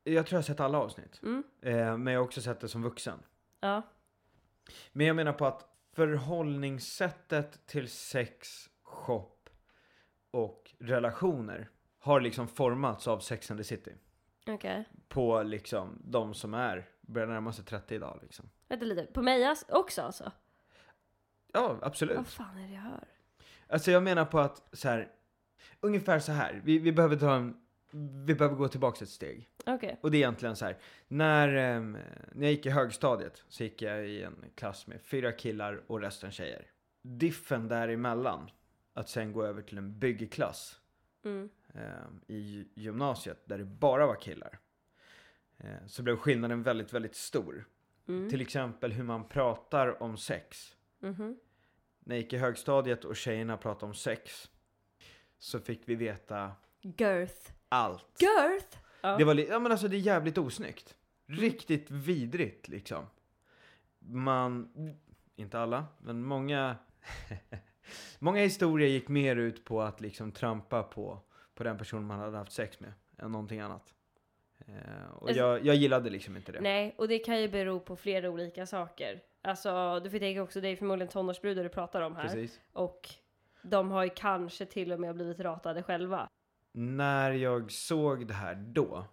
Jag 0.03 0.25
tror 0.25 0.37
jag 0.37 0.41
har 0.41 0.43
sett 0.43 0.59
alla 0.59 0.77
avsnitt. 0.77 1.19
Mm. 1.23 1.43
Eh, 1.61 1.97
men 1.97 2.13
jag 2.13 2.19
har 2.19 2.25
också 2.25 2.41
sett 2.41 2.59
det 2.59 2.67
som 2.67 2.83
vuxen. 2.83 3.19
Ja. 3.59 3.81
Men 4.91 5.07
jag 5.07 5.15
menar 5.15 5.33
på 5.33 5.45
att 5.45 5.65
förhållningssättet 5.93 7.67
till 7.67 7.89
sex, 7.89 8.69
shop 8.83 9.37
och 10.31 10.71
relationer 10.79 11.69
har 11.99 12.21
liksom 12.21 12.47
formats 12.47 13.07
av 13.07 13.19
Sex 13.19 13.51
and 13.51 13.59
the 13.59 13.63
City. 13.63 13.93
Okej. 14.47 14.85
På 15.07 15.43
liksom 15.43 16.01
de 16.03 16.33
som 16.33 16.53
är, 16.53 16.89
börjar 17.01 17.27
närma 17.27 17.53
sig 17.53 17.65
30 17.65 17.95
idag 17.95 18.19
liksom. 18.21 18.49
Vänta 18.67 18.85
lite. 18.85 19.05
På 19.05 19.21
mig 19.21 19.55
också 19.69 20.01
alltså? 20.01 20.31
Ja, 21.53 21.77
absolut. 21.81 22.17
Vad 22.17 22.27
fan 22.27 22.57
är 22.57 22.67
det 22.67 22.73
jag 22.73 22.81
hör? 22.81 23.07
Alltså 23.67 23.91
jag 23.91 24.03
menar 24.03 24.25
på 24.25 24.39
att 24.39 24.69
så 24.73 24.89
här, 24.89 25.11
ungefär 25.79 26.19
så 26.19 26.31
här. 26.31 26.61
Vi, 26.63 26.79
vi 26.79 26.91
behöver 26.91 27.15
ta 27.15 27.35
en, 27.35 27.57
vi 28.25 28.35
behöver 28.35 28.55
gå 28.55 28.67
tillbaka 28.67 29.03
ett 29.03 29.09
steg. 29.09 29.49
Okej. 29.65 29.99
Och 30.01 30.11
det 30.11 30.17
är 30.17 30.19
egentligen 30.19 30.55
så 30.55 30.65
här. 30.65 30.77
När, 31.07 31.55
ehm, 31.55 31.91
när 32.31 32.47
jag 32.47 32.51
gick 32.51 32.65
i 32.65 32.69
högstadiet 32.69 33.43
så 33.47 33.63
gick 33.63 33.81
jag 33.81 34.07
i 34.07 34.23
en 34.23 34.45
klass 34.55 34.87
med 34.87 35.01
fyra 35.01 35.31
killar 35.31 35.83
och 35.87 36.01
resten 36.01 36.31
tjejer. 36.31 36.67
Diffen 37.01 37.67
däremellan, 37.67 38.49
att 38.93 39.09
sen 39.09 39.31
gå 39.33 39.43
över 39.43 39.61
till 39.61 39.77
en 39.77 39.99
byggklass 39.99 40.77
Mm. 41.23 41.49
ehm, 41.73 42.21
i 42.27 42.67
gymnasiet 42.75 43.41
där 43.45 43.57
det 43.57 43.65
bara 43.65 44.05
var 44.07 44.15
killar. 44.15 44.59
Eh, 45.57 45.85
så 45.87 46.03
blev 46.03 46.17
skillnaden 46.17 46.63
väldigt, 46.63 46.93
väldigt 46.93 47.15
stor. 47.15 47.65
Mm. 48.07 48.29
Till 48.29 48.41
exempel 48.41 48.91
hur 48.91 49.03
man 49.03 49.27
pratar 49.27 50.03
om 50.03 50.17
sex. 50.17 50.75
Mhm. 50.99 51.39
När 51.99 52.15
jag 52.15 52.21
gick 52.23 52.33
i 52.33 52.37
högstadiet 52.37 53.05
och 53.05 53.15
tjejerna 53.15 53.57
pratade 53.57 53.85
om 53.85 53.93
sex 53.93 54.49
så 55.39 55.59
fick 55.59 55.81
vi 55.85 55.95
veta 55.95 56.51
Girth. 56.81 57.51
Allt. 57.71 58.21
Girth? 58.21 58.77
Ja. 59.01 59.17
Det 59.17 59.23
var 59.23 59.35
ja 59.35 59.59
men 59.59 59.71
alltså 59.71 59.87
det 59.87 59.95
är 59.95 59.99
jävligt 59.99 60.37
osnyggt. 60.37 60.95
Riktigt 61.25 61.91
vidrigt 61.91 62.67
liksom. 62.67 63.05
Man, 63.99 64.69
inte 65.35 65.59
alla, 65.59 65.85
men 65.99 66.23
många 66.23 66.75
Många 68.19 68.41
historier 68.41 68.87
gick 68.89 69.07
mer 69.07 69.35
ut 69.35 69.65
på 69.65 69.81
att 69.81 70.01
liksom 70.01 70.31
trampa 70.31 70.83
på, 70.83 71.19
på 71.55 71.63
den 71.63 71.77
person 71.77 72.05
man 72.05 72.19
hade 72.19 72.37
haft 72.37 72.51
sex 72.51 72.79
med 72.79 72.93
än 73.17 73.31
någonting 73.31 73.59
annat. 73.59 73.93
Eh, 74.67 75.11
och 75.15 75.27
Alltså- 75.29 75.39
jag, 75.43 75.65
jag 75.65 75.75
gillade 75.75 76.09
liksom 76.09 76.35
inte 76.37 76.51
det. 76.51 76.61
Nej, 76.61 76.95
och 76.97 77.07
det 77.07 77.19
kan 77.19 77.41
ju 77.41 77.47
bero 77.47 77.79
på 77.79 77.95
flera 77.95 78.29
olika 78.29 78.65
saker. 78.65 79.21
Alltså, 79.41 79.99
du 79.99 80.09
får 80.09 80.19
tänka 80.19 80.43
också, 80.43 80.61
det 80.61 80.67
är 80.67 80.75
förmodligen 80.75 81.11
tonårsbrudar 81.11 81.63
du 81.63 81.69
pratar 81.69 82.01
om 82.01 82.15
här. 82.15 82.23
Precis. 82.23 82.59
Och 82.73 83.09
de 83.61 83.91
har 83.91 84.03
ju 84.03 84.09
kanske 84.09 84.65
till 84.65 84.91
och 84.91 84.99
med 84.99 85.15
blivit 85.15 85.39
ratade 85.39 85.83
själva. 85.83 86.29
När 86.71 87.31
jag 87.31 87.71
såg 87.71 88.27
det 88.27 88.33
här 88.33 88.55
då 88.55 89.05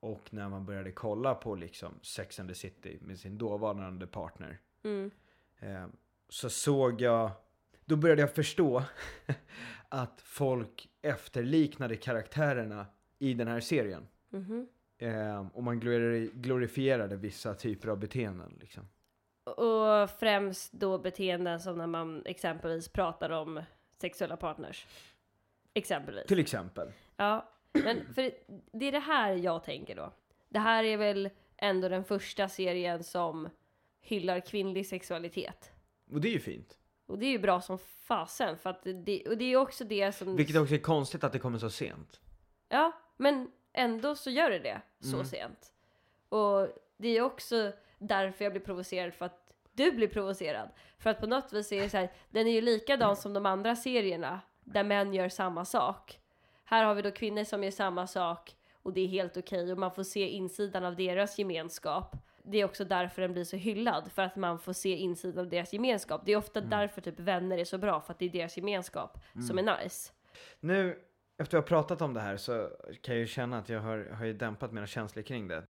och 0.00 0.22
när 0.30 0.48
man 0.48 0.66
började 0.66 0.92
kolla 0.92 1.34
på 1.34 1.54
liksom 1.54 1.94
Sex 2.02 2.40
and 2.40 2.48
the 2.48 2.54
City 2.54 2.98
med 3.00 3.18
sin 3.18 3.38
dåvarande 3.38 4.06
partner 4.06 4.58
Mm. 4.84 5.10
Eh, 5.58 5.86
så 6.28 6.50
såg 6.50 7.00
jag, 7.00 7.30
då 7.84 7.96
började 7.96 8.20
jag 8.22 8.34
förstå 8.34 8.82
att 9.88 10.20
folk 10.20 10.88
efterliknade 11.02 11.96
karaktärerna 11.96 12.86
i 13.18 13.34
den 13.34 13.48
här 13.48 13.60
serien. 13.60 14.08
Eh, 14.98 15.46
och 15.54 15.62
man 15.62 15.80
glori- 15.82 16.30
glorifierade 16.34 17.16
vissa 17.16 17.54
typer 17.54 17.88
av 17.88 17.98
beteenden. 17.98 18.58
Liksom. 18.60 18.88
Och 19.44 20.10
främst 20.10 20.72
då 20.72 20.98
beteenden 20.98 21.60
som 21.60 21.78
när 21.78 21.86
man 21.86 22.22
exempelvis 22.26 22.88
pratar 22.88 23.30
om 23.30 23.62
sexuella 24.00 24.36
partners. 24.36 24.86
Exempelvis. 25.74 26.26
Till 26.26 26.38
exempel. 26.38 26.92
Ja, 27.16 27.48
men 27.72 28.14
för 28.14 28.30
det 28.72 28.86
är 28.86 28.92
det 28.92 28.98
här 28.98 29.32
jag 29.34 29.64
tänker 29.64 29.96
då. 29.96 30.12
Det 30.48 30.58
här 30.58 30.84
är 30.84 30.96
väl 30.96 31.30
ändå 31.56 31.88
den 31.88 32.04
första 32.04 32.48
serien 32.48 33.04
som 33.04 33.48
hyllar 34.00 34.40
kvinnlig 34.40 34.86
sexualitet. 34.86 35.72
Och 36.12 36.20
det 36.20 36.28
är 36.28 36.32
ju 36.32 36.40
fint. 36.40 36.78
Och 37.06 37.18
det 37.18 37.26
är 37.26 37.30
ju 37.30 37.38
bra 37.38 37.60
som 37.60 37.78
fasen 37.78 38.58
för 38.58 38.70
att 38.70 38.82
det, 39.04 39.26
och 39.28 39.38
det 39.38 39.44
är 39.44 39.56
också 39.56 39.84
det 39.84 40.12
som... 40.12 40.36
Vilket 40.36 40.56
också 40.56 40.74
är 40.74 40.78
konstigt 40.78 41.24
att 41.24 41.32
det 41.32 41.38
kommer 41.38 41.58
så 41.58 41.70
sent. 41.70 42.20
Ja, 42.68 42.92
Men 43.16 43.50
ändå 43.72 44.14
så 44.16 44.30
gör 44.30 44.50
det 44.50 44.58
det 44.58 44.80
så 45.00 45.14
Mm. 45.14 45.26
sent. 45.26 45.72
Och 46.28 46.68
det 46.96 47.08
är 47.08 47.22
också 47.22 47.72
därför 47.98 48.44
jag 48.44 48.52
blir 48.52 48.62
provocerad 48.62 49.14
för 49.14 49.26
att 49.26 49.52
du 49.72 49.92
blir 49.92 50.08
provocerad. 50.08 50.68
För 50.98 51.10
att 51.10 51.20
på 51.20 51.26
något 51.26 51.52
vis 51.52 51.72
är 51.72 51.82
det 51.82 51.90
så 51.90 51.96
här, 51.96 52.12
den 52.30 52.46
är 52.46 52.52
ju 52.52 52.60
likadan 52.60 53.16
som 53.16 53.32
de 53.32 53.46
andra 53.46 53.76
serierna 53.76 54.40
där 54.64 54.84
män 54.84 55.14
gör 55.14 55.28
samma 55.28 55.64
sak. 55.64 56.18
Här 56.64 56.84
har 56.84 56.94
vi 56.94 57.02
då 57.02 57.10
kvinnor 57.10 57.44
som 57.44 57.64
gör 57.64 57.70
samma 57.70 58.06
sak 58.06 58.56
och 58.82 58.92
det 58.92 59.00
är 59.00 59.06
helt 59.06 59.36
okej 59.36 59.72
och 59.72 59.78
man 59.78 59.94
får 59.94 60.02
se 60.02 60.28
insidan 60.28 60.84
av 60.84 60.96
deras 60.96 61.38
gemenskap. 61.38 62.16
Det 62.44 62.60
är 62.60 62.64
också 62.64 62.84
därför 62.84 63.22
den 63.22 63.32
blir 63.32 63.44
så 63.44 63.56
hyllad, 63.56 64.12
för 64.12 64.22
att 64.22 64.36
man 64.36 64.58
får 64.58 64.72
se 64.72 64.96
insidan 64.96 65.44
av 65.44 65.50
deras 65.50 65.72
gemenskap. 65.72 66.22
Det 66.24 66.32
är 66.32 66.36
ofta 66.36 66.60
därför 66.60 67.00
typ 67.00 67.20
vänner 67.20 67.58
är 67.58 67.64
så 67.64 67.78
bra, 67.78 68.00
för 68.00 68.12
att 68.12 68.18
det 68.18 68.24
är 68.24 68.30
deras 68.30 68.56
gemenskap 68.56 69.18
som 69.48 69.58
är 69.58 69.78
nice. 69.78 70.12
Nu, 70.60 70.98
efter 71.38 71.58
att 71.58 71.64
ha 71.64 71.68
pratat 71.68 72.02
om 72.02 72.14
det 72.14 72.20
här 72.20 72.36
så 72.36 72.68
kan 73.00 73.14
jag 73.14 73.20
ju 73.20 73.26
känna 73.26 73.58
att 73.58 73.68
jag 73.68 73.80
har, 73.80 74.10
har 74.18 74.24
ju 74.24 74.32
dämpat 74.32 74.72
mina 74.72 74.86
känslor 74.86 75.22
kring 75.22 75.48
det. 75.48 75.64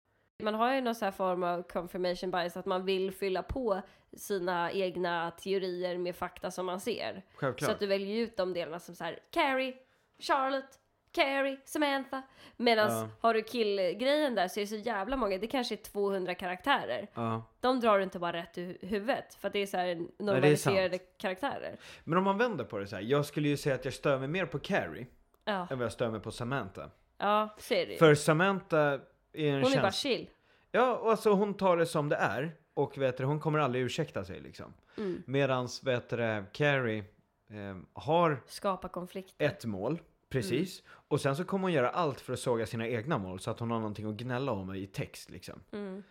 Man 0.42 0.54
har 0.54 0.74
ju 0.74 0.80
någon 0.80 0.94
så 0.94 1.04
här 1.04 1.12
form 1.12 1.42
av 1.42 1.62
confirmation 1.62 2.30
bias, 2.30 2.56
att 2.56 2.66
man 2.66 2.84
vill 2.84 3.12
fylla 3.12 3.42
på 3.42 3.82
sina 4.16 4.72
egna 4.72 5.30
teorier 5.30 5.98
med 5.98 6.16
fakta 6.16 6.50
som 6.50 6.66
man 6.66 6.80
ser. 6.80 7.22
Självklart. 7.34 7.66
Så 7.66 7.72
att 7.72 7.80
du 7.80 7.86
väljer 7.86 8.16
ut 8.22 8.36
de 8.36 8.52
delarna 8.52 8.78
som 8.80 8.94
så 8.94 9.04
här 9.04 9.18
Carrie, 9.30 9.74
Charlotte, 10.18 10.78
Carrie, 11.12 11.58
Samantha. 11.64 12.22
Medan 12.56 12.92
Ja. 12.92 13.08
har 13.20 13.34
du 13.34 13.42
killgrejen 13.42 14.34
där 14.34 14.48
så 14.48 14.60
är 14.60 14.62
det 14.64 14.68
så 14.68 14.76
jävla 14.76 15.16
många, 15.16 15.38
det 15.38 15.46
kanske 15.46 15.74
är 15.74 15.76
200 15.76 16.34
karaktärer. 16.34 17.08
Ja. 17.14 17.42
De 17.60 17.80
drar 17.80 17.98
du 17.98 18.04
inte 18.04 18.18
bara 18.18 18.32
rätt 18.32 18.58
ur 18.58 18.78
huvudet 18.82 19.34
för 19.34 19.46
att 19.48 19.52
det 19.52 19.58
är 19.58 19.66
så 19.66 19.76
här 19.76 20.02
normaliserade 20.18 20.98
karaktärer. 20.98 21.76
Men 22.04 22.18
om 22.18 22.24
man 22.24 22.38
vänder 22.38 22.64
på 22.64 22.78
det 22.78 22.86
så 22.86 22.96
här, 22.96 23.02
jag 23.02 23.26
skulle 23.26 23.48
ju 23.48 23.56
säga 23.56 23.74
att 23.74 23.84
jag 23.84 23.94
stör 23.94 24.18
mig 24.18 24.28
mer 24.28 24.46
på 24.46 24.58
Carrie 24.58 25.06
än 25.44 25.66
vad 25.68 25.82
jag 25.82 25.92
stör 25.92 26.10
mig 26.10 26.20
på 26.20 26.30
Samantha. 26.30 26.90
ja 27.18 27.48
ser 27.58 27.86
du. 27.86 27.96
För 27.96 28.14
Samantha 28.14 29.00
Hon 29.32 29.42
är 29.42 29.60
bara 29.62 29.82
tjänst... 29.82 29.98
chill. 29.98 30.30
Ja, 30.72 30.96
och 30.96 31.10
alltså 31.10 31.30
hon 31.30 31.54
tar 31.54 31.76
det 31.76 31.86
som 31.86 32.08
det 32.08 32.16
är. 32.16 32.56
Och 32.74 32.98
vet 32.98 33.16
du, 33.16 33.24
hon 33.24 33.40
kommer 33.40 33.58
aldrig 33.58 33.84
ursäkta 33.84 34.24
sig 34.24 34.40
liksom. 34.40 34.74
Mm. 34.96 35.22
Medans 35.26 35.84
vet 35.84 36.08
du, 36.08 36.44
Carrie 36.52 37.04
eh, 37.50 37.76
har 37.92 38.42
Skapa 38.46 38.88
konflikter. 38.88 39.46
ett 39.46 39.64
mål, 39.64 40.00
precis. 40.28 40.82
Och 40.86 41.20
sen 41.20 41.36
så 41.36 41.44
kommer 41.44 41.62
hon 41.62 41.72
göra 41.72 41.90
allt 41.90 42.20
för 42.20 42.32
att 42.32 42.38
såga 42.38 42.66
sina 42.66 42.88
egna 42.88 43.18
mål 43.18 43.40
så 43.40 43.50
att 43.50 43.60
hon 43.60 43.70
har 43.70 43.78
någonting 43.78 44.06
att 44.06 44.14
gnälla 44.14 44.52
om 44.52 44.74
i 44.74 44.86
text 44.86 45.30
liksom. 45.30 45.60
Mm. 45.72 46.02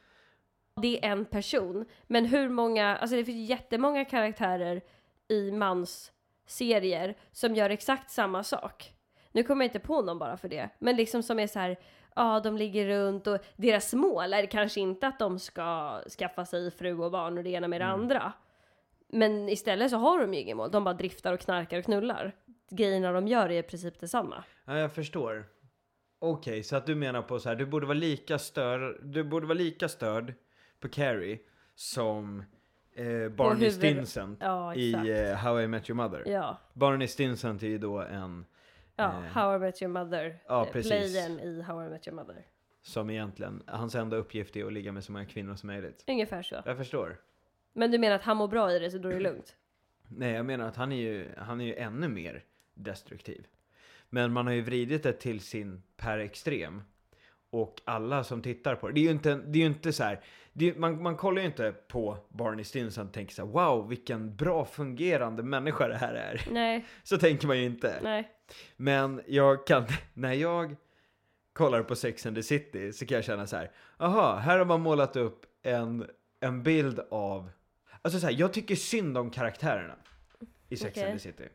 Det 0.81 1.05
är 1.05 1.11
en 1.11 1.25
person, 1.25 1.85
men 2.07 2.25
hur 2.25 2.49
många, 2.49 2.97
alltså 2.97 3.15
det 3.15 3.25
finns 3.25 3.49
jättemånga 3.49 4.05
karaktärer 4.05 4.81
i 5.27 5.51
mans 5.51 6.11
serier 6.45 7.17
som 7.31 7.55
gör 7.55 7.69
exakt 7.69 8.11
samma 8.11 8.43
sak. 8.43 8.93
Nu 9.31 9.43
kommer 9.43 9.65
jag 9.65 9.69
inte 9.69 9.79
på 9.79 10.01
någon 10.01 10.19
bara 10.19 10.37
för 10.37 10.49
det, 10.49 10.69
men 10.79 10.95
liksom 10.95 11.23
som 11.23 11.39
är 11.39 11.47
så 11.47 11.59
här, 11.59 11.79
ja 12.19 12.39
de 12.39 12.57
ligger 12.57 12.87
runt 12.87 13.27
och 13.27 13.37
deras 13.55 13.93
mål 13.93 14.33
är 14.33 14.45
kanske 14.45 14.79
inte 14.79 15.07
att 15.07 15.19
de 15.19 15.39
ska 15.39 15.99
skaffa 16.19 16.45
sig 16.45 16.71
fru 16.71 16.93
och 16.99 17.11
barn 17.11 17.37
och 17.37 17.43
det 17.43 17.49
ena 17.49 17.67
med 17.67 17.81
det 17.81 17.85
andra. 17.85 18.33
Men 19.11 19.49
istället 19.49 19.91
så 19.91 19.97
har 19.97 20.19
de 20.21 20.33
ju 20.33 20.39
inget 20.39 20.57
mål, 20.57 20.71
de 20.71 20.83
bara 20.83 20.93
driftar 20.93 21.33
och 21.33 21.39
knarkar 21.39 21.77
och 21.79 21.85
knullar. 21.85 22.35
Grejerna 22.69 23.11
de 23.11 23.27
gör 23.27 23.49
är 23.49 23.59
i 23.59 23.63
princip 23.63 23.99
detsamma. 23.99 24.43
Ja, 24.65 24.77
jag 24.77 24.91
förstår. 24.93 25.45
Okej, 26.19 26.63
så 26.63 26.75
att 26.75 26.85
du 26.85 26.95
menar 26.95 27.21
på 27.21 27.39
så 27.39 27.49
här, 27.49 27.55
du 27.55 27.65
borde 27.65 27.85
vara 27.85 27.97
lika 27.97 28.39
stör, 28.39 28.99
du 29.03 29.23
borde 29.23 29.45
vara 29.47 29.57
lika 29.57 29.87
störd 29.89 30.33
på 30.79 30.89
Carrie 30.89 31.39
som 31.75 32.43
eh, 32.95 33.29
Barney 33.29 33.55
huvud- 33.59 33.73
Stinson 33.73 34.37
Ja, 34.39 34.75
i 34.75 34.93
eh, 34.93 35.35
How 35.35 35.61
I 35.61 35.67
Met 35.67 35.89
Your 35.89 35.95
Mother. 35.97 36.23
Ja, 36.27 36.57
Barney 36.73 37.07
Stinson 37.07 37.55
är 37.55 37.67
ju 37.67 37.77
då 37.77 37.99
en 38.01 38.45
ja. 38.99 39.25
Eh. 39.25 39.31
How 39.31 39.55
I 39.55 39.59
Met 39.59 39.81
Your 39.81 39.93
Mother. 39.93 40.39
Ja, 40.47 40.65
eh, 40.65 40.71
precis. 40.71 40.91
Playen 40.91 41.39
i 41.39 41.61
How 41.61 41.85
I 41.85 41.89
Met 41.89 42.07
Your 42.07 42.15
Mother. 42.15 42.45
som 42.81 43.09
egentligen, 43.09 43.63
hans 43.67 43.95
enda 43.95 44.17
uppgift 44.17 44.55
är 44.55 44.65
att 44.65 44.73
ligga 44.73 44.91
med 44.91 45.03
så 45.03 45.11
många 45.11 45.25
kvinnor 45.25 45.55
som 45.55 45.67
möjligt. 45.67 46.03
Ungefär 46.07 46.41
så. 46.43 46.61
Jag 46.65 46.77
förstår. 46.77 47.17
Men 47.73 47.91
du 47.91 47.97
menar 47.97 48.15
att 48.15 48.23
han 48.23 48.37
mår 48.37 48.47
bra 48.47 48.71
i 48.71 48.79
det 48.79 48.91
så 48.91 48.97
då 48.97 49.09
är 49.09 49.13
det 49.13 49.19
lugnt? 49.19 49.55
Nej, 50.07 50.31
jag 50.31 50.45
menar 50.45 50.67
att 50.67 50.75
han 50.75 50.91
är 50.91 50.95
ju, 50.95 51.29
han 51.37 51.61
är 51.61 51.65
ju 51.65 51.75
ännu 51.75 52.07
mer 52.07 52.43
destruktiv. 52.73 53.47
Men 54.09 54.33
man 54.33 54.47
har 54.47 54.53
ju 54.53 54.61
vridit 54.61 55.03
det 55.03 55.13
till 55.13 55.39
sin 55.39 55.83
per 55.97 56.19
extrem. 56.19 56.81
Och 57.49 57.81
alla 57.85 58.23
som 58.23 58.41
tittar 58.41 58.75
på 58.75 58.87
det, 58.87 58.93
det 58.93 58.99
är 58.99 59.03
ju 59.03 59.11
inte, 59.11 59.35
det 59.35 59.59
är 59.59 59.61
ju 59.61 59.65
inte 59.65 59.93
så 59.93 60.03
här, 60.03 60.23
är, 60.59 60.75
man, 60.75 61.03
man 61.03 61.15
kollar 61.17 61.41
ju 61.41 61.47
inte 61.47 61.71
på 61.71 62.17
Barney 62.29 62.65
Stinson 62.65 63.07
och 63.07 63.13
tänker 63.13 63.33
så 63.33 63.45
här, 63.45 63.51
wow 63.51 63.89
vilken 63.89 64.35
bra 64.35 64.65
fungerande 64.65 65.43
människa 65.43 65.87
det 65.87 65.97
här 65.97 66.13
är. 66.13 66.47
Nej, 66.51 66.85
Så 67.03 67.17
tänker 67.17 67.47
man 67.47 67.57
ju 67.57 67.65
inte. 67.65 67.99
nej. 68.03 68.31
Men 68.77 69.21
jag 69.27 69.67
kan, 69.67 69.85
när 70.13 70.33
jag 70.33 70.75
kollar 71.53 71.83
på 71.83 71.95
Sex 71.95 72.25
and 72.25 72.35
the 72.35 72.43
City 72.43 72.93
så 72.93 73.05
kan 73.05 73.15
jag 73.15 73.25
känna 73.25 73.47
så 73.47 73.55
här, 73.55 73.71
aha, 73.97 74.35
här 74.35 74.57
har 74.57 74.65
man 74.65 74.81
målat 74.81 75.15
upp 75.15 75.45
en, 75.63 76.09
en 76.39 76.63
bild 76.63 76.99
av, 77.11 77.49
alltså 78.01 78.19
så 78.19 78.25
här, 78.25 78.35
jag 78.39 78.53
tycker 78.53 78.75
synd 78.75 79.17
om 79.17 79.29
karaktärerna 79.29 79.95
i 80.69 80.77
Sex 80.77 80.97
Okej. 80.97 81.11
and 81.11 81.19
the 81.19 81.23
City. 81.29 81.49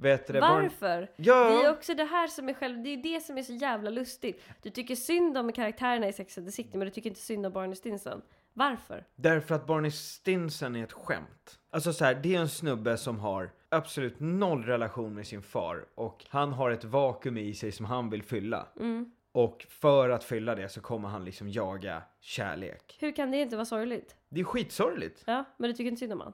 Vet 0.00 0.26
du 0.26 0.32
det, 0.32 0.40
barn- 0.40 0.62
Varför? 0.62 1.10
Ja. 1.16 1.48
Det 1.50 1.66
är 1.66 1.70
också 1.70 1.94
det 1.94 2.04
här 2.04 2.26
som 2.26 2.48
är 2.48 2.54
själv, 2.54 2.82
det 2.82 2.88
är 2.88 2.96
det 3.02 3.20
som 3.20 3.38
är 3.38 3.42
så 3.42 3.52
jävla 3.52 3.90
lustigt. 3.90 4.42
Du 4.62 4.70
tycker 4.70 4.96
synd 4.96 5.38
om 5.38 5.52
karaktärerna 5.52 6.08
i 6.08 6.12
Sex 6.12 6.38
and 6.38 6.46
the 6.46 6.52
City 6.52 6.78
men 6.78 6.80
du 6.86 6.90
tycker 6.90 7.10
inte 7.10 7.20
synd 7.20 7.46
om 7.46 7.52
Barney 7.52 7.74
Stinson. 7.74 8.22
Varför? 8.52 9.04
Därför 9.16 9.54
att 9.54 9.66
Barney 9.66 9.90
Stinson 9.90 10.76
är 10.76 10.84
ett 10.84 10.92
skämt. 10.92 11.58
Alltså 11.70 11.92
så 11.92 12.04
här, 12.04 12.14
det 12.14 12.34
är 12.34 12.40
en 12.40 12.48
snubbe 12.48 12.96
som 12.96 13.18
har 13.20 13.50
absolut 13.68 14.20
noll 14.20 14.64
relation 14.64 15.14
med 15.14 15.26
sin 15.26 15.42
far 15.42 15.86
och 15.94 16.26
han 16.28 16.52
har 16.52 16.70
ett 16.70 16.84
vakuum 16.84 17.38
i 17.38 17.54
sig 17.54 17.72
som 17.72 17.86
han 17.86 18.10
vill 18.10 18.22
fylla. 18.22 18.66
Mm. 18.80 19.12
Och 19.32 19.66
för 19.68 20.08
att 20.10 20.24
fylla 20.24 20.54
det 20.54 20.68
så 20.68 20.80
kommer 20.80 21.08
han 21.08 21.24
liksom 21.24 21.48
jaga 21.48 22.02
kärlek. 22.20 22.96
Hur 23.00 23.12
kan 23.12 23.30
det 23.30 23.36
inte 23.36 23.56
vara 23.56 23.66
sorgligt? 23.66 24.16
Det 24.28 24.40
är 24.40 24.44
skitsorgligt. 24.44 25.22
Ja, 25.26 25.44
men 25.56 25.70
du 25.70 25.76
tycker 25.76 25.88
inte 25.90 26.00
synd 26.00 26.12
om 26.12 26.20
han? 26.20 26.32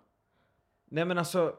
Nej 0.89 1.05
men 1.05 1.19
alltså, 1.19 1.55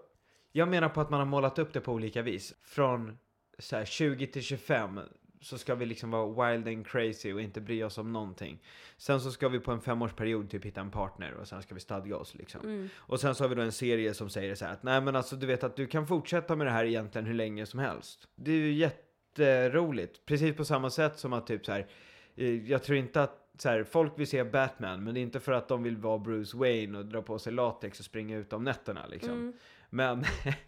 jag 0.57 0.67
menar 0.67 0.89
på 0.89 1.01
att 1.01 1.09
man 1.09 1.19
har 1.19 1.25
målat 1.25 1.59
upp 1.59 1.73
det 1.73 1.81
på 1.81 1.93
olika 1.93 2.21
vis. 2.21 2.53
Från 2.63 3.17
så 3.59 3.75
här 3.75 3.85
20 3.85 4.27
till 4.27 4.41
25 4.41 4.99
så 5.41 5.57
ska 5.57 5.75
vi 5.75 5.85
liksom 5.85 6.11
vara 6.11 6.51
wild 6.51 6.67
and 6.67 6.87
crazy 6.87 7.33
och 7.33 7.41
inte 7.41 7.61
bry 7.61 7.83
oss 7.83 7.97
om 7.97 8.13
någonting. 8.13 8.59
Sen 8.97 9.21
så 9.21 9.31
ska 9.31 9.49
vi 9.49 9.59
på 9.59 9.71
en 9.71 9.81
femårsperiod 9.81 10.49
typ 10.49 10.65
hitta 10.65 10.81
en 10.81 10.91
partner 10.91 11.33
och 11.33 11.47
sen 11.47 11.61
ska 11.61 11.75
vi 11.75 11.81
stadga 11.81 12.17
oss 12.17 12.35
liksom. 12.35 12.61
Mm. 12.61 12.89
Och 12.95 13.19
sen 13.19 13.35
så 13.35 13.43
har 13.43 13.49
vi 13.49 13.55
då 13.55 13.61
en 13.61 13.71
serie 13.71 14.13
som 14.13 14.29
säger 14.29 14.55
så 14.55 14.65
här 14.65 14.73
att 14.73 14.83
nej 14.83 15.01
men 15.01 15.15
alltså 15.15 15.35
du 15.35 15.47
vet 15.47 15.63
att 15.63 15.75
du 15.75 15.87
kan 15.87 16.07
fortsätta 16.07 16.55
med 16.55 16.67
det 16.67 16.71
här 16.71 16.85
egentligen 16.85 17.25
hur 17.27 17.33
länge 17.33 17.65
som 17.65 17.79
helst. 17.79 18.27
Det 18.35 18.51
är 18.51 18.55
ju 18.55 18.73
jätteroligt. 18.73 20.25
Precis 20.25 20.55
på 20.55 20.65
samma 20.65 20.89
sätt 20.89 21.19
som 21.19 21.33
att 21.33 21.47
typ 21.47 21.65
så 21.65 21.71
här, 21.71 21.87
eh, 22.35 22.69
jag 22.71 22.83
tror 22.83 22.97
inte 22.97 23.23
att 23.23 23.51
så 23.57 23.69
här, 23.69 23.83
folk 23.83 24.19
vill 24.19 24.27
se 24.27 24.43
Batman 24.43 25.03
men 25.03 25.13
det 25.13 25.19
är 25.19 25.21
inte 25.21 25.39
för 25.39 25.51
att 25.51 25.67
de 25.67 25.83
vill 25.83 25.97
vara 25.97 26.19
Bruce 26.19 26.57
Wayne 26.57 26.97
och 26.97 27.05
dra 27.05 27.21
på 27.21 27.39
sig 27.39 27.53
latex 27.53 27.99
och 27.99 28.05
springa 28.05 28.37
ut 28.37 28.53
om 28.53 28.63
nätterna 28.63 29.07
liksom. 29.07 29.31
Mm. 29.31 29.53
Men 29.95 30.23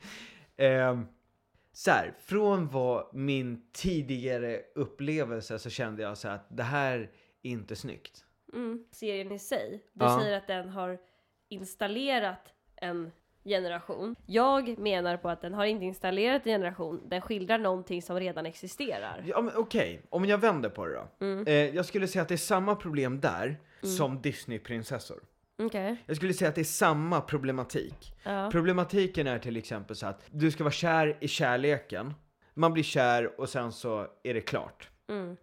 ehm, 0.58 1.06
så 1.74 1.92
här, 1.92 2.14
från 2.20 2.68
vad 2.68 3.16
min 3.16 3.62
tidigare 3.74 4.62
upplevelse 4.76 5.60
så 5.60 5.70
kände 5.70 6.02
jag 6.04 6.18
så 6.18 6.28
här 6.28 6.36
att 6.36 6.46
det 6.58 6.64
här 6.64 6.98
är 7.44 7.50
inte 7.52 7.76
snyggt. 7.76 8.26
Mm. 8.54 8.86
Serien 8.92 9.32
i 9.32 9.40
sig, 9.40 9.84
du 9.94 10.06
Ja. 10.06 10.20
säger 10.20 10.38
att 10.38 10.48
den 10.48 10.70
har 10.70 10.98
installerat 11.50 12.54
en 12.76 13.12
generation. 13.44 14.16
Jag 14.26 14.78
menar 14.80 15.18
på 15.18 15.30
att 15.30 15.42
den 15.42 15.54
har 15.54 15.66
inte 15.66 15.86
installerat 15.86 16.42
en 16.46 16.52
generation, 16.52 17.02
den 17.10 17.22
skildrar 17.22 17.58
någonting 17.58 18.02
som 18.02 18.20
redan 18.20 18.46
existerar. 18.46 19.24
Ja, 19.28 19.42
men 19.42 19.56
okej, 19.56 20.02
om 20.10 20.26
jag 20.26 20.38
vänder 20.38 20.70
på 20.70 20.86
det 20.86 20.94
då. 20.94 21.26
Mm. 21.26 21.48
Eh, 21.48 21.54
jag 21.76 21.86
skulle 21.86 22.08
säga 22.08 22.22
att 22.22 22.28
det 22.28 22.36
är 22.36 22.38
samma 22.38 22.76
problem 22.76 23.20
där 23.20 23.60
som 23.82 24.22
Disney-prinsessor. 24.22 25.20
Okej. 25.58 26.04
Jag 26.06 26.16
skulle 26.16 26.34
säga 26.34 26.50
att 26.50 26.56
det 26.56 26.62
är 26.62 26.66
samma 26.66 27.22
problematik. 27.22 28.14
Ja. 28.24 28.50
Problematiken 28.52 29.28
är 29.28 29.40
till 29.40 29.58
exempel 29.58 29.96
så 29.96 30.08
att 30.08 30.24
du 30.32 30.52
ska 30.52 30.64
vara 30.64 30.72
kär 30.72 31.18
i 31.22 31.28
kärleken, 31.28 32.14
man 32.54 32.74
blir 32.74 32.84
kär 32.84 33.40
och 33.42 33.50
sen 33.50 33.72
så 33.72 34.08
är 34.24 34.34
det 34.34 34.42
klart. 34.42 34.90
Mm. 35.10 35.38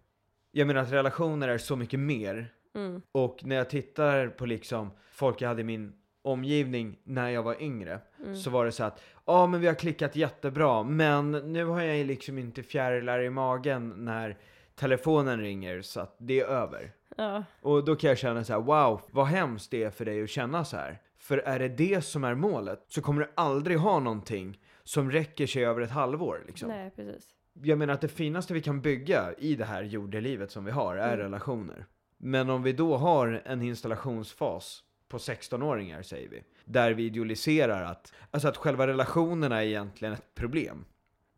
Jag 0.51 0.67
menar 0.67 0.81
att 0.81 0.91
relationer 0.91 1.47
är 1.47 1.57
så 1.57 1.75
mycket 1.75 1.99
mer. 1.99 2.51
Mm. 2.75 3.01
Och 3.11 3.39
när 3.43 3.55
jag 3.55 3.69
tittar 3.69 4.27
på 4.27 4.45
liksom 4.45 4.91
folk 5.11 5.41
jag 5.41 5.47
hade 5.49 5.61
i 5.61 5.63
min 5.63 5.93
omgivning 6.21 6.99
när 7.03 7.29
jag 7.29 7.43
var 7.43 7.61
yngre 7.61 7.99
Mm. 8.19 8.35
så 8.35 8.49
var 8.49 8.65
det 8.65 8.71
så 8.71 8.83
att 8.83 9.01
ja 9.25 9.47
men 9.47 9.61
vi 9.61 9.67
har 9.67 9.73
klickat 9.73 10.15
jättebra 10.15 10.83
men 10.83 11.31
nu 11.31 11.65
har 11.65 11.81
jag 11.81 12.07
liksom 12.07 12.37
inte 12.37 12.63
fjärilar 12.63 13.19
i 13.19 13.29
magen 13.29 13.93
när 13.97 14.37
telefonen 14.75 15.39
ringer 15.39 15.81
så 15.81 15.99
att 15.99 16.15
det 16.19 16.39
är 16.39 16.45
över. 16.45 16.91
Ja. 17.15 17.43
Och 17.61 17.85
då 17.85 17.95
kan 17.95 18.07
jag 18.07 18.17
känna 18.17 18.43
så 18.43 18.53
här: 18.53 18.59
wow, 18.59 19.01
vad 19.11 19.25
hemskt 19.27 19.71
det 19.71 19.83
är 19.83 19.89
för 19.89 20.05
dig 20.05 20.23
att 20.23 20.29
känna 20.29 20.65
så 20.65 20.77
här. 20.77 21.01
För 21.17 21.37
är 21.37 21.59
det 21.59 21.67
det 21.67 22.01
som 22.05 22.23
är 22.23 22.35
målet 22.35 22.85
så 22.87 23.01
kommer 23.01 23.21
du 23.21 23.31
aldrig 23.35 23.77
ha 23.77 23.99
någonting 23.99 24.59
som 24.83 25.11
räcker 25.11 25.47
sig 25.47 25.65
över 25.65 25.81
ett 25.81 25.91
halvår 25.91 26.43
liksom. 26.47 26.69
Nej, 26.69 26.91
precis. 26.95 27.29
Jag 27.63 27.77
menar 27.77 27.93
att 27.93 28.01
det 28.01 28.07
finaste 28.07 28.53
vi 28.53 28.61
kan 28.61 28.81
bygga 28.81 29.33
i 29.37 29.55
det 29.55 29.65
här 29.65 29.83
jordelivet 29.83 30.51
som 30.51 30.65
vi 30.65 30.71
har 30.71 30.95
är 30.97 31.07
Mm. 31.07 31.19
relationer. 31.19 31.85
Men 32.17 32.49
om 32.49 32.63
vi 32.63 32.73
då 32.73 32.97
har 32.97 33.41
en 33.45 33.61
installationsfas 33.61 34.83
på 35.07 35.17
16-åringar 35.17 36.01
säger 36.01 36.29
vi, 36.29 36.43
där 36.65 36.91
vi 36.93 37.03
idealiserar 37.03 37.83
att, 37.83 38.13
alltså 38.31 38.47
att 38.47 38.57
själva 38.57 38.87
relationerna 38.87 39.63
är 39.63 39.67
egentligen 39.67 40.13
ett 40.13 40.35
problem. 40.35 40.85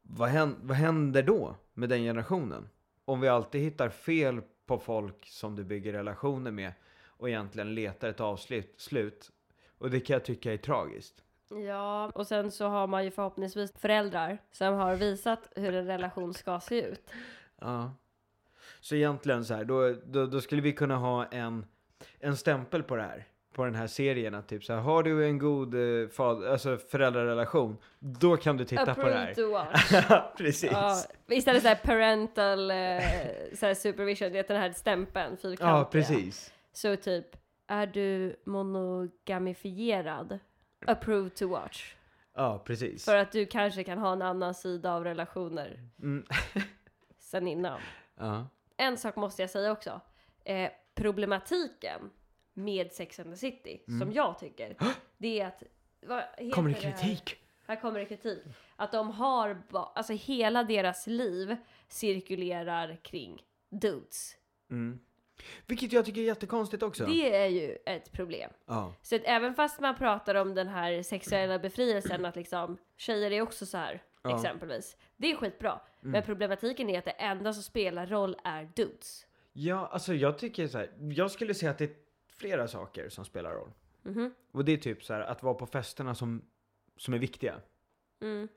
Vad 0.02 0.30
händer, 0.30 0.58
vad 0.62 0.78
händer 0.78 1.24
då 1.24 1.56
med 1.74 1.90
den 1.90 2.00
generationen? 2.02 2.70
om 3.06 3.22
vi 3.22 3.28
alltid 3.28 3.62
hittar 3.62 3.90
fel 3.90 4.42
på 4.68 4.80
folk 4.80 5.28
som 5.28 5.56
du 5.56 5.64
bygger 5.64 5.94
relationer 5.94 6.52
med 6.52 6.74
och 7.06 7.30
egentligen 7.30 7.76
letar 7.76 8.08
ett 8.10 8.20
avslut, 8.20 8.74
slut. 8.78 9.32
Och 9.78 9.90
det 9.90 10.00
kan 10.00 10.14
jag 10.14 10.26
tycka 10.26 10.54
är 10.54 10.58
tragiskt. 10.58 11.24
Ja, 11.50 12.12
och 12.16 12.28
sen 12.28 12.52
så 12.52 12.68
har 12.68 12.88
man 12.88 13.04
ju 13.04 13.12
förhoppningsvis 13.12 13.72
föräldrar 13.72 14.38
som 14.52 14.74
har 14.74 14.96
visat 14.96 15.50
hur 15.56 15.74
en 15.74 15.86
relation 15.86 16.34
ska 16.34 16.60
se 16.60 16.82
ut. 16.82 17.10
Ja. 17.60 17.92
Så 18.80 18.96
egentligen 18.96 19.46
så 19.46 19.54
här, 19.54 19.66
då, 19.66 19.94
då, 20.06 20.26
då 20.26 20.42
skulle 20.42 20.62
vi 20.62 20.74
kunna 20.74 20.96
ha 20.96 21.26
en, 21.26 21.66
en 22.20 22.38
stämpel 22.38 22.84
på 22.84 22.96
det 22.96 23.02
här. 23.02 23.28
På 23.58 23.66
den 23.66 23.76
här 23.76 23.88
serien 23.88 24.36
att 24.36 24.48
typ 24.48 24.64
så 24.64 24.74
här, 24.74 24.80
har 24.80 25.04
du 25.04 25.26
en 25.26 25.38
god 25.38 25.74
eh, 25.74 26.10
alltså 26.20 26.78
föräldrarelation, 26.78 27.78
då 28.00 28.38
kan 28.38 28.58
du 28.58 28.66
titta 28.66 28.96
på 28.96 29.02
det 29.04 29.14
här. 29.14 29.34
to 29.34 29.52
watch. 29.52 29.94
Precis. 30.38 30.72
Ja, 30.72 31.04
istället 31.28 31.62
så 31.62 31.68
här 31.68 31.76
parental 31.76 32.72
eh, 32.72 32.76
så 33.54 33.66
här 33.66 33.74
supervision, 33.74 34.32
det 34.32 34.40
är 34.40 34.48
den 34.48 34.62
här 34.62 34.72
stämpeln, 34.72 35.38
fyrkantiga. 35.38 35.68
Ja, 35.78 35.86
precis. 35.92 36.54
Så 36.74 36.96
typ, 36.96 37.26
är 37.68 37.88
du 37.88 38.36
monogamifierad? 38.46 40.40
Approved 40.86 41.36
to 41.36 41.48
watch. 41.48 41.94
Ja, 42.36 42.64
precis. 42.66 43.06
För 43.06 43.16
att 43.18 43.32
du 43.32 43.46
kanske 43.46 43.84
kan 43.84 43.98
ha 43.98 44.14
en 44.14 44.22
annan 44.22 44.54
sida 44.54 44.94
av 44.94 45.04
relationer 45.04 45.80
Mm. 46.00 46.26
sen 47.20 47.48
innan. 47.48 47.80
Ja. 48.18 48.48
En 48.78 48.98
sak 48.98 49.16
måste 49.16 49.42
jag 49.42 49.50
säga 49.50 49.72
också. 49.72 50.02
Eh, 50.46 50.70
problematiken 50.96 52.10
med 52.58 52.92
Sex 52.92 53.20
and 53.20 53.32
the 53.32 53.38
City, 53.38 53.82
som 54.00 54.12
jag 54.12 54.40
tycker, 54.40 54.76
det 55.18 55.40
är 55.40 55.48
att... 55.48 55.64
Vad 56.02 56.24
Mm. 56.38 56.52
Kommer 56.52 56.70
det 56.70 56.76
här? 56.80 56.92
kritik? 56.92 57.36
Här 57.68 57.76
kommer 57.76 58.00
det 58.00 58.06
kritik. 58.06 58.40
Att 58.76 58.92
de 58.92 59.12
har, 59.12 59.62
alltså 59.72 60.14
hela 60.14 60.64
deras 60.64 61.08
liv 61.08 61.56
cirkulerar 61.88 62.98
kring 63.04 63.42
dudes. 63.70 64.36
Mm. 64.72 65.00
Vilket 65.66 65.92
jag 65.94 66.06
tycker 66.06 66.22
är 66.22 66.26
jättekonstigt 66.26 66.84
också. 66.84 67.06
Det 67.06 67.36
är 67.36 67.48
ju 67.48 67.78
ett 67.86 68.12
problem. 68.12 68.52
Ja. 68.66 68.94
Så 69.02 69.16
att 69.16 69.22
även 69.26 69.56
fast 69.56 69.80
man 69.80 69.96
pratar 69.96 70.36
om 70.36 70.56
den 70.56 70.68
här 70.68 71.04
sexuella 71.04 71.60
befrielsen, 71.60 72.26
att 72.26 72.36
liksom 72.36 72.78
tjejer 72.98 73.32
är 73.32 73.42
också 73.42 73.66
så 73.66 73.78
här, 73.78 74.04
Ja. 74.22 74.36
exempelvis. 74.36 74.98
Det 75.18 75.32
är 75.32 75.36
skitbra. 75.36 75.80
Men 76.02 76.24
problematiken 76.24 76.90
är 76.90 77.00
att 77.00 77.06
det 77.06 77.12
enda 77.12 77.54
som 77.54 77.64
spelar 77.64 78.08
roll 78.08 78.36
är 78.44 78.70
dudes. 78.76 79.26
ja, 79.54 79.88
alltså 79.88 80.14
jag 80.14 80.38
tycker 80.38 80.68
så 80.68 80.78
här, 80.78 80.92
jag 81.16 81.32
skulle 81.32 81.54
säga 81.54 81.72
att 81.72 81.78
det 81.78 81.84
är 81.84 81.96
flera 82.38 82.68
saker 82.68 83.10
som 83.10 83.26
spelar 83.26 83.52
roll. 83.54 83.72
Mhm. 84.04 84.34
Och 84.52 84.66
det 84.66 84.72
är 84.72 84.78
typ 84.78 85.04
så 85.04 85.14
här 85.14 85.22
att 85.22 85.44
vara 85.44 85.54
på 85.54 85.66
festerna 85.68 86.16
som, 86.16 86.42
som 86.98 87.14
är 87.14 87.18
viktiga. 87.20 87.56
Mm. 88.22 88.48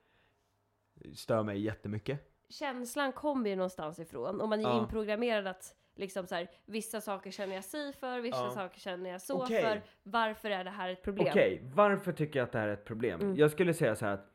Stör 1.15 1.43
mig 1.43 1.61
jättemycket. 1.61 2.27
Känslan 2.49 3.13
kommer 3.13 3.51
ju 3.51 3.57
någonstans 3.57 3.99
ifrån 3.99 4.41
och 4.41 4.49
man 4.49 4.59
är 4.61 4.63
Ja. 4.65 4.79
inprogrammerad 4.83 5.47
att 5.47 5.75
liksom 5.95 6.27
så 6.27 6.35
här, 6.35 6.51
vissa 6.65 7.01
saker 7.01 7.31
känner 7.31 7.55
jag 7.55 7.65
si 7.65 7.93
för, 8.01 8.21
vissa 8.21 8.39
Ja. 8.45 8.51
saker 8.51 8.81
känner 8.81 9.11
jag 9.11 9.21
så 9.23 9.43
Okej. 9.43 9.63
för. 9.63 9.83
Varför 10.03 10.51
är 10.51 10.65
det 10.65 10.71
här 10.71 10.89
ett 10.91 11.03
problem? 11.03 11.27
Okej, 11.31 11.63
varför 11.75 12.13
tycker 12.13 12.39
jag 12.39 12.47
att 12.47 12.53
det 12.53 12.59
här 12.59 12.69
är 12.69 12.73
ett 12.73 12.85
problem? 12.85 13.21
Mm. 13.21 13.37
Jag 13.37 13.51
skulle 13.51 13.75
säga 13.75 13.97
så 13.97 14.07
här 14.07 14.13
att, 14.15 14.27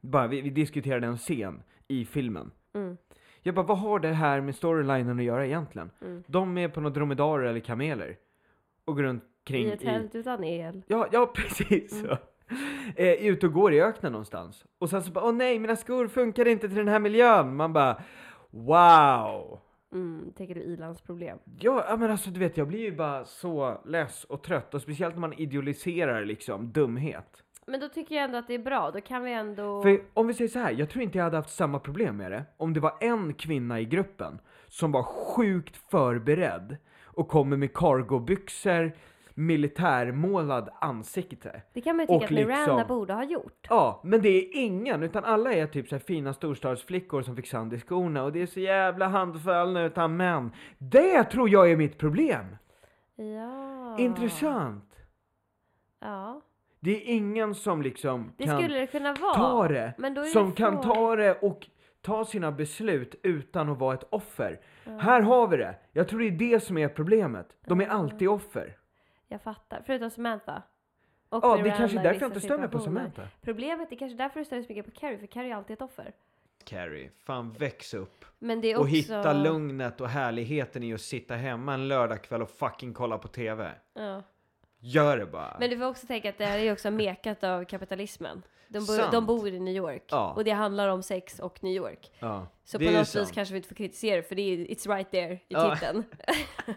bara 0.00 0.26
vi, 0.26 0.40
vi 0.40 0.50
diskuterade 0.50 1.06
en 1.06 1.16
scen 1.18 1.62
i 1.88 2.04
filmen. 2.04 2.50
Mm. 2.72 2.96
Jag 3.42 3.54
bara, 3.54 3.66
vad 3.66 3.78
har 3.78 3.98
det 4.00 4.08
här 4.12 4.40
med 4.40 4.54
storylinen 4.56 5.18
att 5.18 5.24
göra 5.24 5.46
egentligen? 5.46 5.90
Mm. 6.00 6.24
De 6.26 6.58
är 6.58 6.68
på 6.68 6.80
några 6.80 6.94
dromedarer 6.94 7.44
eller 7.44 7.60
kameler. 7.60 8.18
Och 8.84 8.96
går 8.96 9.02
runt 9.02 9.24
kring 9.44 9.66
I 9.66 9.70
ett 9.72 9.80
tält 9.80 10.14
utan 10.14 10.44
el. 10.44 10.82
Ja, 10.86 11.06
ja 11.12 11.26
precis 11.34 11.92
Mm. 11.92 12.06
så. 12.06 12.16
Eh, 12.96 13.12
ut 13.26 13.44
och 13.44 13.52
går 13.52 13.72
i 13.72 13.80
öknen 13.82 14.12
någonstans. 14.12 14.64
Och 14.78 14.90
sen 14.90 15.02
så 15.02 15.12
bara, 15.12 15.24
åh 15.24 15.32
nej, 15.34 15.58
mina 15.58 15.76
skor 15.76 16.08
funkar 16.08 16.48
inte 16.48 16.68
till 16.68 16.76
den 16.76 16.88
här 16.88 16.98
miljön. 16.98 17.56
Man 17.56 17.72
bara, 17.72 18.02
wow. 18.50 19.60
Mm, 19.92 20.32
tänker 20.36 20.54
du 20.54 20.60
ilandsproblem? 20.60 21.38
Ja, 21.60 21.84
ja, 21.88 21.96
men 21.96 22.10
alltså 22.10 22.30
du 22.30 22.40
vet, 22.40 22.56
jag 22.56 22.68
blir 22.68 22.78
ju 22.80 22.96
bara 22.96 23.24
så 23.24 23.80
less 23.84 24.24
och 24.24 24.42
trött. 24.42 24.74
Och 24.74 24.82
speciellt 24.82 25.14
när 25.14 25.20
man 25.20 25.32
idealiserar 25.32 26.24
liksom 26.24 26.72
dumhet. 26.72 27.42
Men 27.66 27.80
då 27.80 27.88
tycker 27.88 28.14
jag 28.14 28.24
ändå 28.24 28.38
att 28.38 28.48
det 28.48 28.54
är 28.54 28.58
bra, 28.58 28.90
då 28.90 29.00
kan 29.00 29.22
vi 29.24 29.32
ändå... 29.32 29.82
För 29.82 30.02
om 30.14 30.26
vi 30.26 30.34
säger 30.34 30.48
så 30.48 30.58
här, 30.58 30.72
jag 30.72 30.90
tror 30.90 31.02
inte 31.02 31.18
jag 31.18 31.24
hade 31.24 31.36
haft 31.36 31.50
samma 31.56 31.78
problem 31.78 32.16
med 32.16 32.30
det 32.32 32.44
om 32.56 32.72
det 32.74 32.80
var 32.80 32.94
en 33.00 33.34
kvinna 33.34 33.80
i 33.80 33.84
gruppen 33.84 34.38
som 34.68 34.92
var 34.92 35.02
sjukt 35.02 35.76
förberedd 35.76 36.76
och 37.14 37.28
kommer 37.28 37.56
med 37.56 37.72
cargobyxor, 37.74 38.92
militärmålad 39.34 40.68
ansikte. 40.80 41.62
Det 41.72 41.80
kan 41.80 41.96
man 41.96 42.02
ju 42.02 42.06
tycka 42.06 42.16
och 42.16 42.24
att 42.24 42.30
Miranda 42.30 42.76
liksom- 42.76 42.96
borde 42.96 43.12
ha 43.14 43.24
gjort. 43.24 43.66
Ja, 43.70 44.00
men 44.04 44.22
det 44.22 44.28
är 44.28 44.56
ingen, 44.56 45.02
utan 45.02 45.24
alla 45.24 45.52
är 45.52 45.66
typ 45.66 45.88
så 45.88 45.94
här 45.94 46.00
fina 46.00 46.34
storstadsflickor 46.34 47.22
som 47.22 47.36
fick 47.36 47.46
sand 47.46 47.72
i 47.72 47.78
skorna 47.78 48.22
och 48.24 48.32
det 48.32 48.42
är 48.42 48.46
så 48.46 48.60
jävla 48.60 49.08
handfallna 49.08 49.82
utan 49.82 50.16
män. 50.16 50.52
Det 50.78 51.24
tror 51.24 51.48
jag 51.48 51.70
är 51.70 51.76
mitt 51.76 51.98
problem! 51.98 52.56
Ja. 53.16 53.98
Intressant! 53.98 54.88
Ja. 56.00 56.40
Det 56.80 56.90
är 56.90 57.14
ingen 57.14 57.54
som 57.54 57.82
liksom 57.82 58.32
Det 58.36 58.44
kan 58.44 58.58
skulle 58.62 58.78
det 58.80 58.86
kunna 58.86 59.14
vara. 59.14 59.34
ta 59.34 59.68
det, 59.68 59.94
Men 59.98 60.14
då 60.14 60.20
är 60.20 60.24
som 60.24 60.50
det 60.50 60.56
kan 60.56 60.80
ta 60.80 61.16
det 61.16 61.34
och 61.42 61.66
ta 62.02 62.24
sina 62.24 62.52
beslut 62.52 63.14
utan 63.22 63.68
att 63.68 63.78
vara 63.78 63.94
ett 63.94 64.04
offer. 64.10 64.60
Här 64.84 65.20
har 65.20 65.48
vi 65.48 65.56
det! 65.56 65.74
Jag 65.92 66.08
tror 66.08 66.20
det 66.20 66.26
är 66.26 66.30
det 66.30 66.60
som 66.60 66.78
är 66.78 66.88
problemet. 66.88 67.56
De 67.66 67.80
är 67.80 67.86
alltid 67.86 68.28
offer. 68.28 68.76
Jag 69.28 69.42
fattar. 69.42 69.82
Förutom 69.86 70.10
Samantha. 70.10 70.62
Och 71.28 71.44
Ja, 71.44 71.56
det 71.56 71.70
är 71.70 71.76
kanske 71.76 71.98
är 71.98 72.02
därför 72.02 72.20
jag 72.20 72.28
inte 72.28 72.40
stör 72.40 72.58
mig 72.58 72.68
på. 72.68 72.78
Samantha. 72.78 73.28
Problemet 73.40 73.92
är 73.92 73.96
kanske 73.96 74.16
därför 74.16 74.38
du 74.40 74.44
stör 74.44 74.56
dig 74.56 74.64
så 74.64 74.72
mycket 74.72 74.94
på 74.94 75.00
Carrie, 75.00 75.18
för 75.18 75.26
Carrie 75.26 75.52
är 75.52 75.56
alltid 75.56 75.74
ett 75.74 75.82
offer. 75.82 76.14
Carrie, 76.64 77.10
fan 77.24 77.52
väx 77.52 77.94
upp. 77.94 78.24
Men 78.38 78.60
det 78.60 78.72
är 78.72 78.76
Och 78.76 78.82
också... 78.82 78.94
hitta 78.94 79.32
lugnet 79.32 80.00
och 80.00 80.08
härligheten 80.08 80.82
i 80.82 80.94
att 80.94 81.00
sitta 81.00 81.34
hemma 81.34 81.74
en 81.74 81.88
lördagkväll 81.88 82.42
och 82.42 82.50
fucking 82.50 82.94
kolla 82.94 83.18
på 83.18 83.28
TV. 83.28 83.70
Ja. 83.94 84.22
Gör 84.84 85.16
det 85.16 85.26
bara. 85.26 85.56
Men 85.60 85.70
du 85.70 85.78
får 85.78 85.84
också 85.86 86.06
tänka 86.06 86.28
att 86.28 86.38
det 86.38 86.46
här 86.46 86.58
är 86.58 86.72
också 86.72 86.90
mekat 86.90 87.44
av 87.44 87.64
kapitalismen. 87.64 88.42
De, 88.68 88.86
bo, 88.86 88.92
de 89.12 89.26
bor 89.26 89.48
i 89.48 89.60
New 89.60 89.74
York. 89.74 90.04
Ja. 90.08 90.32
Och 90.36 90.44
det 90.44 90.50
handlar 90.50 90.88
om 90.88 91.02
sex 91.02 91.38
och 91.38 91.62
New 91.64 91.72
York. 91.72 92.10
ja, 92.18 92.46
Så 92.64 92.78
det 92.78 92.84
på 92.84 92.90
ju 92.90 92.96
något 92.96 93.06
vis 93.06 93.12
sant. 93.12 93.32
kanske 93.32 93.52
vi 93.52 93.56
inte 93.56 93.68
får 93.68 93.74
kritisera 93.74 94.16
det, 94.16 94.22
för 94.22 94.34
det 94.34 94.42
är 94.42 94.56
it's 94.56 94.94
right 94.94 95.10
there 95.10 95.32
i 95.34 95.40
Ja. 95.48 95.74
titeln. 95.74 96.04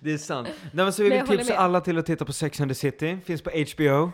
Det 0.00 0.12
är 0.12 0.18
sant. 0.18 0.48
Nej, 0.48 0.84
men 0.84 0.92
så 0.92 1.02
vi 1.02 1.10
vill 1.10 1.26
tipsa 1.26 1.56
alla 1.56 1.80
till 1.80 1.98
att 1.98 2.06
titta 2.06 2.24
på 2.24 2.32
Sex 2.32 2.60
and 2.60 2.70
the 2.70 2.74
City. 2.74 3.18
Finns 3.24 3.42
på 3.42 3.50
HBO. 3.50 4.12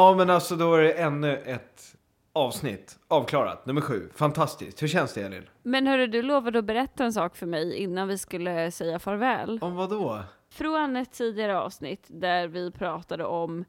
Ja 0.00 0.14
men 0.14 0.30
alltså 0.30 0.56
då 0.56 0.74
är 0.74 0.82
det 0.82 0.92
ännu 0.92 1.36
ett 1.36 1.96
avsnitt 2.32 2.98
avklarat. 3.08 3.66
Nummer 3.66 3.80
sju. 3.80 4.10
Fantastiskt. 4.14 4.82
Hur 4.82 4.88
känns 4.88 5.14
det 5.14 5.22
Elin? 5.22 5.48
Men 5.62 5.86
hörru, 5.86 6.06
du 6.06 6.22
lovade 6.22 6.58
att 6.58 6.64
berätta 6.64 7.04
en 7.04 7.12
sak 7.12 7.36
för 7.36 7.46
mig 7.46 7.76
innan 7.76 8.08
vi 8.08 8.18
skulle 8.18 8.70
säga 8.70 8.98
farväl. 8.98 9.58
Om 9.62 9.74
vad 9.74 9.90
då? 9.90 10.20
Från 10.50 10.96
ett 10.96 11.12
tidigare 11.12 11.58
avsnitt 11.58 12.06
där 12.08 12.48
vi 12.48 12.70
pratade 12.70 13.24
om 13.24 13.64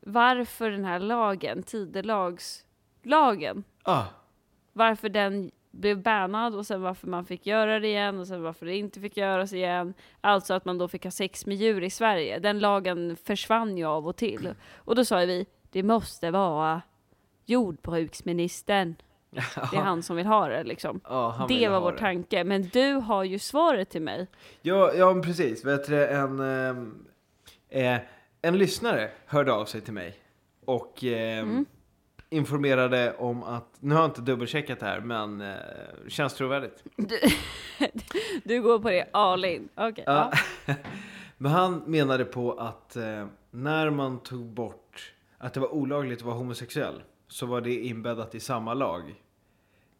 varför 0.00 0.70
den 0.70 0.84
här 0.84 1.00
lagen, 1.00 1.62
tidelagslagen, 1.62 3.64
Ah, 3.82 4.04
varför 4.72 5.08
den 5.08 5.50
blev 5.78 6.02
bannad 6.02 6.54
och 6.54 6.66
sen 6.66 6.82
varför 6.82 7.06
man 7.06 7.24
fick 7.24 7.46
göra 7.46 7.80
det 7.80 7.88
igen 7.88 8.18
och 8.18 8.26
sen 8.26 8.42
varför 8.42 8.66
det 8.66 8.76
inte 8.76 9.00
fick 9.00 9.16
göras 9.16 9.52
igen. 9.52 9.94
Alltså 10.20 10.54
att 10.54 10.64
man 10.64 10.78
då 10.78 10.88
fick 10.88 11.04
ha 11.04 11.10
sex 11.10 11.46
med 11.46 11.56
djur 11.56 11.82
i 11.84 11.90
Sverige. 11.90 12.38
Den 12.38 12.58
lagen 12.58 13.16
försvann 13.24 13.78
ju 13.78 13.84
av 13.84 14.08
och 14.08 14.16
till. 14.16 14.54
Och 14.76 14.94
då 14.94 15.04
sa 15.04 15.16
vi, 15.18 15.46
det 15.70 15.82
måste 15.82 16.30
vara 16.30 16.82
jordbruksministern. 17.46 18.94
Det 19.70 19.76
är 19.76 19.80
han 19.80 20.02
som 20.02 20.16
vill 20.16 20.26
ha 20.26 20.48
det 20.48 20.64
liksom. 20.64 21.00
ja, 21.04 21.46
Det 21.48 21.68
var 21.68 21.80
vår 21.80 21.92
det. 21.92 21.98
tanke. 21.98 22.44
Men 22.44 22.62
du 22.62 22.92
har 22.92 23.24
ju 23.24 23.38
svaret 23.38 23.90
till 23.90 24.02
mig. 24.02 24.26
Ja, 24.62 24.92
ja 24.94 25.22
precis. 25.24 25.64
Vet 25.64 25.86
du, 25.86 26.06
en, 26.06 26.40
ehm, 26.40 27.04
eh, 27.68 27.98
en 28.42 28.58
lyssnare 28.58 29.10
hörde 29.26 29.52
av 29.52 29.64
sig 29.64 29.80
till 29.80 29.92
mig 29.92 30.16
och 30.64 31.04
ehm, 31.04 31.66
informerade 32.30 33.16
om 33.18 33.42
att, 33.42 33.76
nu 33.80 33.94
har 33.94 34.02
jag 34.02 34.08
inte 34.10 34.20
dubbelcheckat 34.20 34.80
det 34.80 34.86
här, 34.86 35.00
men 35.00 35.40
eh, 35.40 35.56
känns 36.08 36.34
trovärdigt. 36.34 36.84
Du, 36.96 37.18
du 38.44 38.62
går 38.62 38.78
på 38.78 38.90
det 38.90 39.08
all 39.12 39.44
in. 39.44 39.68
Okej. 39.74 40.04
Ja. 40.06 40.32
ja. 40.66 40.74
men 41.36 41.52
han 41.52 41.82
menade 41.86 42.24
på 42.24 42.52
att 42.52 42.96
eh, 42.96 43.26
när 43.50 43.90
man 43.90 44.18
tog 44.18 44.46
bort 44.46 45.12
att 45.38 45.54
det 45.54 45.60
var 45.60 45.74
olagligt 45.74 46.18
att 46.18 46.24
vara 46.24 46.36
homosexuell 46.36 47.02
så 47.28 47.46
var 47.46 47.60
det 47.60 47.74
inbäddat 47.74 48.34
i 48.34 48.40
samma 48.40 48.74
lag 48.74 49.22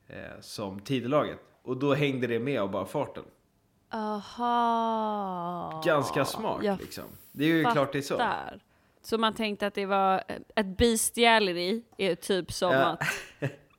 eh, 0.06 0.40
som 0.40 0.80
tidelaget. 0.80 1.38
Och 1.62 1.76
då 1.76 1.94
hängde 1.94 2.26
det 2.26 2.38
med 2.38 2.60
av 2.60 2.70
bara 2.70 2.86
farten. 2.86 3.24
Aha. 3.90 5.82
Ganska 5.84 6.24
smart 6.24 6.62
Jag 6.62 6.78
liksom. 6.78 7.04
Det 7.32 7.44
är 7.44 7.48
ju 7.48 7.64
klart 7.64 7.92
det 7.92 7.98
är 7.98 8.02
så. 8.02 8.22
Så 9.08 9.18
man 9.18 9.34
tänkte 9.34 9.66
att 9.66 9.74
det 9.74 9.86
var 9.86 10.22
ett 10.56 10.66
bestiality 10.78 11.82
är 11.98 12.14
typ 12.14 12.52
som 12.52 12.72
Ja. 12.72 12.78
att 12.86 13.02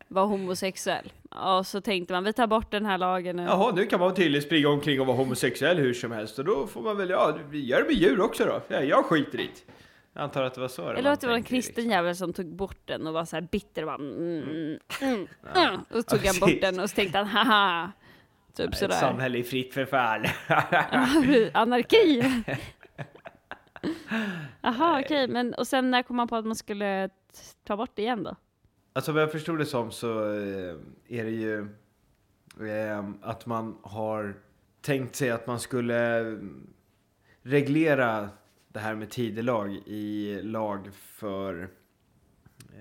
var 0.08 0.26
homosexuell. 0.26 1.12
Och 1.58 1.68
så 1.68 1.82
tänkte 1.82 2.14
man, 2.14 2.24
vi 2.24 2.34
tar 2.34 2.48
bort 2.48 2.72
den 2.72 2.86
här 2.86 2.98
lagen 2.98 3.36
nu. 3.36 3.44
Jaha, 3.44 3.72
nu 3.76 3.86
kan 3.86 4.00
man 4.00 4.14
tydligen 4.16 4.42
springa 4.42 4.70
omkring 4.70 5.02
och 5.02 5.08
vara 5.08 5.18
homosexuell 5.18 5.78
hur 5.78 5.94
som 5.94 6.12
helst 6.12 6.40
och 6.40 6.46
då 6.46 6.68
får 6.68 6.82
man 6.82 6.98
väl, 6.98 7.10
ja, 7.10 7.38
vi 7.50 7.66
gör 7.66 7.78
det 7.82 7.86
med 7.86 7.94
djur 7.96 8.22
också 8.22 8.46
då. 8.46 8.62
Ja, 8.68 8.82
jag 8.82 9.06
skiter 9.06 9.40
i 9.40 9.44
det. 9.44 9.72
Jag 10.14 10.24
antar 10.24 10.44
att 10.44 10.54
det 10.54 10.62
var 10.62 10.68
så 10.68 10.92
det 10.94 10.98
Eller 11.00 11.12
att 11.12 11.22
det 11.22 11.28
var 11.28 11.34
en 11.36 11.44
kristen 11.44 11.74
liksom. 11.76 11.92
jävel 11.92 12.16
som 12.16 12.34
tog 12.34 12.56
bort 12.56 12.80
den 12.86 13.08
och 13.08 13.14
var 13.14 13.26
så 13.26 13.36
här 13.36 13.42
bitter 13.52 13.82
och 13.82 13.88
bara 13.88 13.96
mm, 13.96 14.44
mm, 14.44 14.80
mm, 15.02 15.28
mm. 15.56 15.80
Och 15.92 15.96
så 15.96 16.02
tog 16.04 16.20
Ja, 16.26 16.32
han 16.32 16.40
bort 16.40 16.62
den 16.62 16.80
och 16.80 16.90
så 16.90 16.96
tänkte 16.96 17.18
han 17.18 17.28
haha. 17.28 17.92
Typ 18.58 18.70
Ett 18.70 18.78
sådär. 18.78 18.96
samhälle 18.96 19.38
i 19.38 19.44
fritt 19.44 19.74
förfall. 19.74 20.26
Anarki! 21.54 22.24
Jaha 24.62 25.00
okej, 25.06 25.28
men 25.28 25.54
och 25.54 25.68
sen 25.68 25.92
när 25.92 26.04
kom 26.04 26.16
man 26.16 26.28
på 26.28 26.36
att 26.36 26.46
man 26.46 26.56
skulle 26.56 27.10
ta 27.64 27.78
bort 27.78 27.92
det 27.96 28.02
igen 28.02 28.24
då? 28.24 28.36
Alltså 28.94 29.12
vad 29.12 29.22
jag 29.22 29.32
förstod 29.32 29.58
det 29.58 29.66
som 29.66 29.92
så 29.92 30.20
eh, 30.34 30.76
är 31.08 31.24
det 31.26 31.32
ju 31.32 31.60
eh, 32.70 33.10
att 33.22 33.46
man 33.46 33.78
har 33.84 34.34
tänkt 34.82 35.16
sig 35.16 35.32
att 35.32 35.48
man 35.48 35.60
skulle 35.60 36.20
eh, 36.32 36.38
reglera 37.42 38.30
det 38.68 38.80
här 38.80 38.96
med 38.96 39.10
tidelag 39.10 39.76
i 39.86 40.40
lag 40.42 40.90
för 40.94 41.70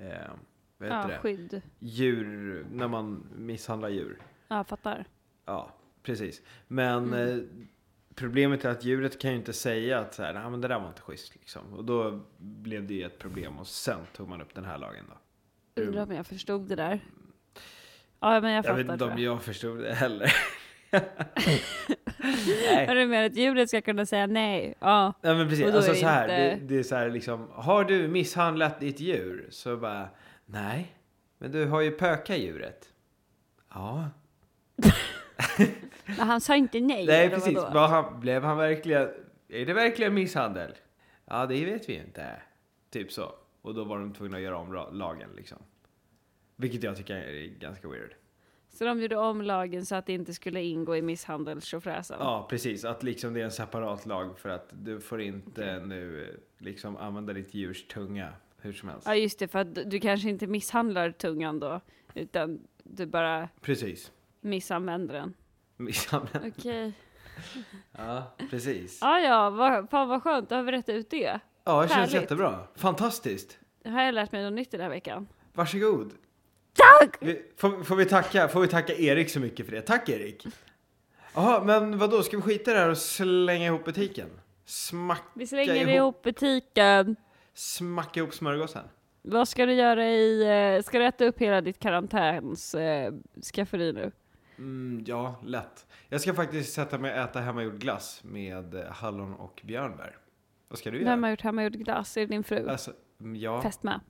eh, 0.03 0.31
vad 0.79 0.89
heter 0.89 1.01
Ja, 1.03 1.07
det? 1.09 1.19
skydd. 1.19 1.63
djur, 1.79 2.67
när 2.73 2.89
man 2.89 3.27
misshandlar 3.37 3.89
djur. 3.89 4.19
Ja, 4.49 4.65
fattar. 4.65 5.05
Ja, 5.45 5.71
precis. 6.03 6.43
Men 6.69 7.05
Mm. 7.07 7.39
eh, 7.39 7.45
problemet 8.19 8.65
är 8.65 8.69
att 8.71 8.85
djuret 8.85 9.19
kan 9.19 9.31
ju 9.31 9.37
inte 9.37 9.53
säga 9.53 9.99
att 9.99 10.15
så 10.15 10.23
här, 10.23 10.33
"Nej, 10.33 10.51
men 10.51 10.61
det 10.61 10.69
där 10.69 10.79
var 10.81 10.89
inte 10.89 11.01
schysst 11.01 11.35
liksom. 11.35 11.63
Och 11.75 11.85
då 11.85 12.21
blev 12.39 12.87
det 12.87 12.95
ju 12.95 13.03
ett 13.05 13.19
problem 13.19 13.59
och 13.59 13.67
sen 13.67 13.99
tog 14.17 14.29
man 14.29 14.41
upp 14.41 14.55
den 14.55 14.65
här 14.65 14.79
lagen 14.79 15.05
då. 15.09 15.83
Undrar 15.83 16.03
om 16.03 16.13
jag 16.13 16.27
förstod 16.27 16.69
det 16.69 16.77
där. 16.77 17.01
Ja, 18.21 18.41
men 18.41 18.51
jag 18.51 18.57
Jag 18.59 18.65
fattar 18.65 18.77
vet 18.83 18.93
inte 18.93 19.05
om 19.05 19.11
jag. 19.11 19.21
jag 19.21 19.43
förstod 19.43 19.79
det 19.81 19.95
heller. 19.95 20.33
Nej. 22.21 22.87
Är 22.87 22.95
det 22.95 23.07
mer 23.07 23.27
att 23.27 23.37
djuret 23.37 23.69
ska 23.69 23.81
kunna 23.83 24.07
säga 24.07 24.27
nej? 24.27 24.75
Ja. 24.81 25.13
Ja 25.23 25.35
men 25.35 25.49
precis, 25.49 25.67
alltså 25.75 25.95
så 25.95 26.07
här, 26.07 26.23
inte- 26.23 26.65
det, 26.67 26.75
det 26.75 26.79
är 26.79 26.83
så 26.83 26.95
här 26.97 27.11
liksom, 27.11 27.49
har 27.53 27.85
du 27.85 28.09
misshandlat 28.09 28.81
ditt 28.81 29.01
djur? 29.01 29.47
Så 29.51 29.77
bara, 29.77 30.09
nej, 30.47 30.97
men 31.39 31.53
du 31.53 31.65
har 31.67 31.81
ju 31.81 31.91
pökat 31.91 32.39
djuret. 32.39 32.89
Ja. 33.75 34.09
Men 36.17 36.27
han 36.29 36.41
sa 36.41 36.57
inte 36.57 36.81
nej. 36.81 37.07
Nej 37.07 37.31
precis, 37.31 37.55
var 37.55 37.89
han, 37.89 38.21
blev 38.21 38.43
han 38.43 38.57
verkligen, 38.57 39.09
är 39.49 39.67
det 39.67 39.73
verkligen 39.73 40.15
misshandel? 40.15 40.73
Ja 41.25 41.47
det 41.47 41.65
vet 41.65 41.89
vi 41.89 41.95
inte. 41.95 42.43
Typ 42.91 43.13
så. 43.13 43.33
Och 43.63 43.75
då 43.75 43.85
var 43.85 43.99
de 43.99 44.13
tvungna 44.15 44.37
att 44.37 44.43
göra 44.43 44.57
om 44.59 44.73
lagen 44.93 45.31
liksom. 45.37 45.59
Vilket 46.57 46.83
jag 46.83 46.97
tycker 46.97 47.15
är 47.17 47.47
ganska 47.59 47.89
weird. 47.89 48.15
Så 48.71 48.85
de 48.85 49.01
gjorde 49.01 49.17
om 49.17 49.43
lagen 49.43 49.87
så 49.87 49.95
att 49.95 50.07
det 50.07 50.13
inte 50.13 50.35
skulle 50.35 50.63
ingå 50.63 50.97
i 50.97 51.03
misshandelstjofräsen? 51.03 52.17
Ja 52.21 52.47
precis, 52.51 52.85
att 52.85 53.03
liksom 53.03 53.35
det 53.35 53.41
är 53.41 53.45
en 53.45 53.51
separat 53.51 54.07
lag 54.07 54.39
för 54.39 54.49
att 54.49 54.69
du 54.73 55.01
får 55.01 55.21
inte 55.21 55.81
nu 55.87 56.25
eh, 56.25 56.65
liksom 56.65 56.97
använda 56.97 57.33
ditt 57.33 57.55
djurs 57.55 57.87
tunga 57.87 58.33
hur 58.61 58.73
som 58.73 58.89
helst. 58.89 59.07
Ja 59.07 59.15
just 59.15 59.39
det, 59.39 59.49
för 59.49 59.59
att 59.59 59.75
du- 59.75 59.85
du 59.85 60.01
kanske 60.01 60.29
inte 60.29 60.47
misshandlar 60.47 61.11
tungan 61.11 61.61
då, 61.61 61.81
utan 62.15 62.61
du 62.85 63.07
bara 63.07 63.49
Precis. 63.61 64.13
missanvänder 64.41 65.15
den. 65.15 65.35
Okej. 66.47 66.93
Ja, 67.93 68.35
precis. 68.51 68.99
Ja 69.01 69.21
ja, 69.21 69.51
vad, 69.51 69.91
fan 69.91 70.09
vad 70.09 70.23
skönt, 70.23 70.49
då 70.49 70.55
har 70.55 70.63
vi 70.63 70.73
rätt 70.73 70.89
ut 70.89 71.11
det. 71.11 71.41
Ja, 71.65 71.83
det 71.83 71.89
känns 71.89 71.93
Härligt. 71.93 72.13
jättebra. 72.15 72.59
Fantastiskt. 72.77 73.59
Det 73.83 73.91
har 73.91 74.03
jag 74.03 74.15
lärt 74.15 74.33
mig 74.33 74.43
något 74.45 74.53
nytt 74.53 74.71
den 74.71 74.81
här 74.81 74.89
veckan. 74.89 75.29
Varsågod. 75.53 76.13
Tack! 76.75 77.17
Vi, 77.21 77.43
får, 77.57 77.85
får, 77.85 77.97
vi 77.97 78.05
tacka, 78.05 78.49
får 78.49 78.61
vi 78.61 78.69
tacka 78.69 78.95
Erik 78.95 79.31
så 79.31 79.41
mycket 79.41 79.67
för 79.67 79.73
det? 79.73 79.81
Tack 79.83 80.09
Erik. 80.09 80.47
Jaha, 81.35 81.65
men 81.65 81.99
vad 81.99 82.11
då? 82.11 82.23
ska 82.23 82.37
vi 82.37 82.43
skita 82.43 82.71
i 82.71 82.75
det 82.75 82.81
här 82.81 82.89
och 82.89 82.99
slänga 82.99 83.67
ihop 83.67 83.85
butiken? 83.85 84.29
Smacka 84.65 85.23
Vi 85.35 85.47
slänger 85.47 85.75
ihop, 85.75 85.89
ihop 85.89 86.23
butiken. 86.23 87.17
smacka 87.55 88.21
ihop 88.21 88.35
smörgåsen? 88.35 88.85
Vad 89.23 89.49
ska 89.49 89.67
du 89.67 89.73
göra 89.73 90.07
i, 90.09 90.43
eh, 90.77 90.83
ska 90.83 90.99
du 90.99 91.05
äta 91.05 91.25
upp 91.25 91.39
hela 91.39 91.61
ditt 91.61 91.79
karantäns 91.79 92.75
eh, 92.75 93.13
skafferi 93.55 93.93
nu? 93.93 94.13
Mm, 94.59 95.05
ja, 95.07 95.41
lätt. 95.45 95.87
Jag 96.09 96.21
ska 96.21 96.35
faktiskt 96.35 96.73
sätta 96.73 96.99
mig 96.99 97.11
och 97.13 97.19
äta 97.19 97.41
hemmagjord 97.41 97.79
glass 97.79 98.21
med 98.25 98.75
eh, 98.75 98.85
hallon 98.91 99.35
och 99.35 99.61
björnbär. 99.65 100.17
Vad 100.69 100.79
ska 100.79 100.91
du 100.91 100.99
göra? 100.99 101.11
Vem 101.11 101.23
har 101.23 101.31
gjort 101.31 101.41
hemmagjord 101.41 101.73
glass? 101.73 102.17
Är 102.17 102.21
det 102.21 102.27
din 102.27 102.45
fru? 102.45 102.69
Alltså, 102.69 102.93
mm, 103.21 103.37
ja, 103.37 103.63
Fest 103.63 103.83
med. 103.83 104.01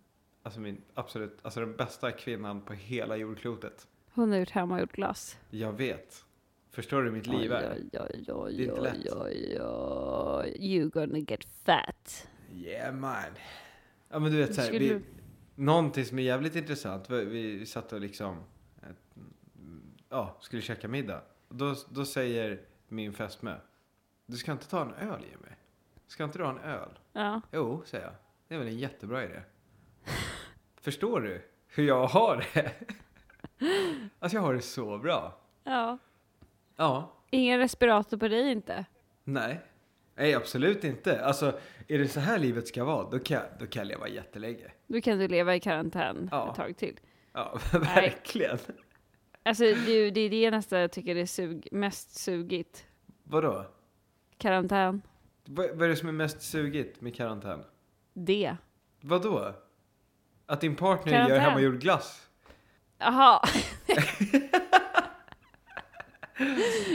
alltså 0.43 0.61
min 0.61 0.83
absolut, 0.95 1.39
alltså 1.43 1.61
den 1.61 1.77
bästa 1.77 2.13
kvinnan 2.13 2.61
på 2.61 2.73
hela 2.73 3.17
jordklotet. 3.17 3.87
Hon 4.15 4.31
har 4.31 4.39
gjort 4.39 4.51
hemmagjord 4.51 4.91
glass. 4.93 5.39
Jag 5.51 5.73
vet. 5.73 6.25
Förstår 6.71 7.03
du 7.03 7.11
mitt 7.11 7.27
liv 7.27 7.53
är? 7.53 7.73
Oj, 7.77 7.89
oj, 8.01 8.25
oj, 8.33 8.57
Det 8.57 8.63
är 8.65 8.69
inte 8.69 8.81
lätt. 8.81 9.13
oj, 9.13 9.59
oj. 9.63 10.57
You 10.61 10.91
gonna 10.91 11.19
get 11.19 11.45
fat. 11.65 12.29
Yeah 12.55 12.95
man. 12.95 13.23
Ja 14.11 14.19
men 14.19 14.33
du 14.33 14.39
vet 14.39 14.55
så 14.55 14.61
här, 14.61 14.69
Skulle 14.69 14.95
vi, 14.95 15.01
någonting 15.55 16.05
som 16.05 16.19
är 16.19 16.23
jävligt 16.23 16.57
intressant. 16.57 17.11
Vi, 17.11 17.25
vi 17.25 17.67
satt 17.67 17.93
och 17.93 18.01
liksom, 18.01 18.37
ja, 20.09 20.37
skulle 20.41 20.63
käka 20.63 20.89
middag. 20.89 21.21
Då, 21.49 21.75
då 21.91 22.05
säger 22.05 22.61
min 22.89 23.13
fästmö, 23.13 23.57
du 24.27 24.37
ska 24.37 24.53
inte 24.53 24.69
ta 24.69 24.83
en 24.83 24.95
öl 24.95 25.21
Jimmy? 25.31 25.53
Ska 26.07 26.25
inte 26.25 26.39
du 26.39 26.45
ha 26.45 26.51
en 26.51 26.59
öl? 26.59 26.99
Ja. 27.13 27.41
Jo, 27.53 27.83
säger 27.87 28.05
jag. 28.05 28.15
Det 28.49 28.55
är 28.55 28.59
väl 28.59 28.69
en 28.69 28.79
jättebra 28.79 29.25
idé. 29.25 29.41
Förstår 30.81 31.21
du 31.21 31.43
hur 31.67 31.85
jag 31.89 32.07
har 32.07 32.45
det? 32.55 32.73
Alltså 34.19 34.37
jag 34.37 34.43
har 34.43 34.55
det 34.55 34.61
så 34.63 34.99
bra. 34.99 35.41
ja. 35.65 35.99
Ja, 36.77 37.13
Ingen 37.31 37.59
respirator 37.59 38.17
på 38.17 38.29
dig 38.29 38.51
inte? 38.53 38.85
nej. 39.25 39.61
Nej, 40.15 40.35
absolut 40.35 40.85
inte. 40.85 41.25
Alltså, 41.25 41.59
är 41.89 41.99
det 41.99 42.09
så 42.09 42.21
här 42.21 42.39
livet 42.39 42.69
ska 42.69 42.85
vara, 42.85 43.11
då 43.11 43.19
kan 43.19 43.37
jag, 43.37 43.47
då 43.59 43.67
kan 43.67 43.81
jag 43.81 43.87
leva 43.89 44.09
jättelänge. 44.09 44.73
Då 44.87 45.01
kan 45.01 45.19
du 45.19 45.29
leva 45.29 45.55
i 45.57 45.61
karantän 45.61 46.29
Ja. 46.33 46.51
ett 46.51 46.57
tag 46.57 46.77
till. 46.77 47.01
Ja, 47.33 47.59
verkligen. 47.73 48.59
Alltså 49.49 49.65
det, 49.65 50.11
det 50.11 50.21
är 50.21 50.31
det 50.31 50.51
nästa 50.51 50.79
jag 50.81 50.93
tycker 50.93 51.17
är 51.17 51.27
sug, 51.27 51.69
mest 51.73 52.15
sugigt. 52.19 52.87
Vadå? 53.25 53.65
Karantän. 54.39 55.03
Vad, 55.45 55.71
vad 55.71 55.83
är 55.83 55.89
det 55.89 55.97
som 55.97 56.09
är 56.09 56.13
mest 56.13 56.43
sugigt 56.43 57.01
med 57.01 57.15
karantän? 57.15 57.65
Det. 58.15 58.57
Vadå? 59.01 59.55
Att 60.47 60.61
din 60.61 60.77
partner 60.77 61.13
Karantän. 61.13 61.35
gör 61.37 61.41
hemmagjord 61.43 61.81
glass? 61.81 62.29
Jaha. 62.99 63.41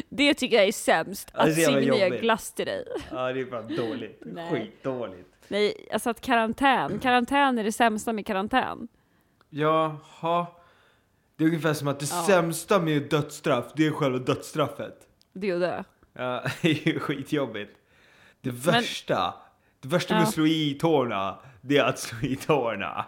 det 0.09 0.33
tycker 0.33 0.57
jag 0.57 0.65
är 0.67 0.71
sämst. 0.71 1.31
Ja, 1.33 1.45
det 1.45 1.45
är 1.45 1.49
Att 1.49 1.55
så 1.55 1.61
jävla 1.61 1.79
Signe 1.81 1.97
gör 1.97 2.05
jobbigt. 2.07 2.21
glass 2.21 2.53
till 2.53 2.65
dig. 2.65 2.85
Ja, 3.11 3.33
det 3.33 3.39
är 3.41 3.45
fan 3.45 3.75
dåligt. 3.75 4.21
Nej. 4.25 4.49
Skitdåligt. 4.51 5.29
Nej, 5.47 5.87
alltså 5.93 6.09
att 6.09 6.21
karantän. 6.21 6.99
Karantän 6.99 7.57
är 7.57 7.63
det 7.63 7.71
sämsta 7.71 8.13
med 8.13 8.25
karantän. 8.25 8.87
Jaha. 9.49 10.47
Det 11.35 11.43
är 11.43 11.47
ungefär 11.47 11.73
som 11.73 11.87
att 11.87 11.99
det 11.99 12.09
Ja. 12.11 12.23
sämsta 12.27 12.79
med 12.79 13.09
dödsstraff, 13.09 13.65
det 13.75 13.87
är 13.87 13.91
själva 13.91 14.17
dödsstraffet. 14.19 15.07
Det 15.33 15.49
är 15.49 15.53
ju 15.53 15.59
det. 15.59 15.83
Ja, 16.13 16.43
det 16.61 16.69
är 16.69 16.87
ju 16.93 16.99
skitjobbigt. 16.99 17.77
Det 18.41 18.51
värsta, 18.51 19.33
det 19.79 19.87
värsta 19.87 20.13
med 20.13 20.21
Ja. 20.23 20.27
att 20.27 20.33
slå 20.33 20.45
i 20.47 20.73
tårna, 20.81 21.39
det 21.61 21.77
är 21.77 21.83
att 21.83 21.99
slå 21.99 22.27
i 22.27 22.35
tårna. 22.35 23.05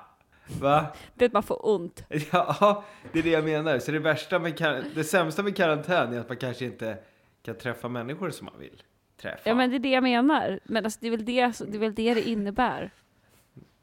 Va? 0.61 0.85
Det 1.15 1.25
är 1.25 1.29
att 1.29 1.33
man 1.33 1.43
får 1.43 1.67
ont. 1.69 2.03
Ja, 2.31 2.83
det 3.11 3.19
är 3.19 3.23
det 3.23 3.29
jag 3.29 3.43
menar. 3.43 3.79
Så 3.79 3.91
det 3.91 3.99
värsta 3.99 4.39
med 4.39 4.83
det 4.95 5.03
sämsta 5.03 5.43
med 5.43 5.55
karantän 5.57 6.13
är 6.13 6.19
att 6.19 6.29
man 6.29 6.37
kanske 6.37 6.65
inte 6.65 6.97
kan 7.43 7.55
träffa 7.57 7.87
människor 7.87 8.29
som 8.29 8.45
man 8.45 8.59
vill 8.59 8.81
träffa. 9.21 9.41
Ja 9.49 9.55
men 9.55 9.69
det 9.69 9.75
är 9.75 9.79
det 9.79 9.89
jag 9.89 10.03
menar. 10.03 10.59
Men 10.63 10.85
alltså, 10.85 10.99
det, 11.01 11.07
är 11.07 11.11
väl 11.11 11.25
det, 11.25 11.41
det 11.67 11.77
är 11.77 11.79
väl 11.79 11.95
det 11.95 12.13
det 12.13 12.29
innebär. 12.29 12.91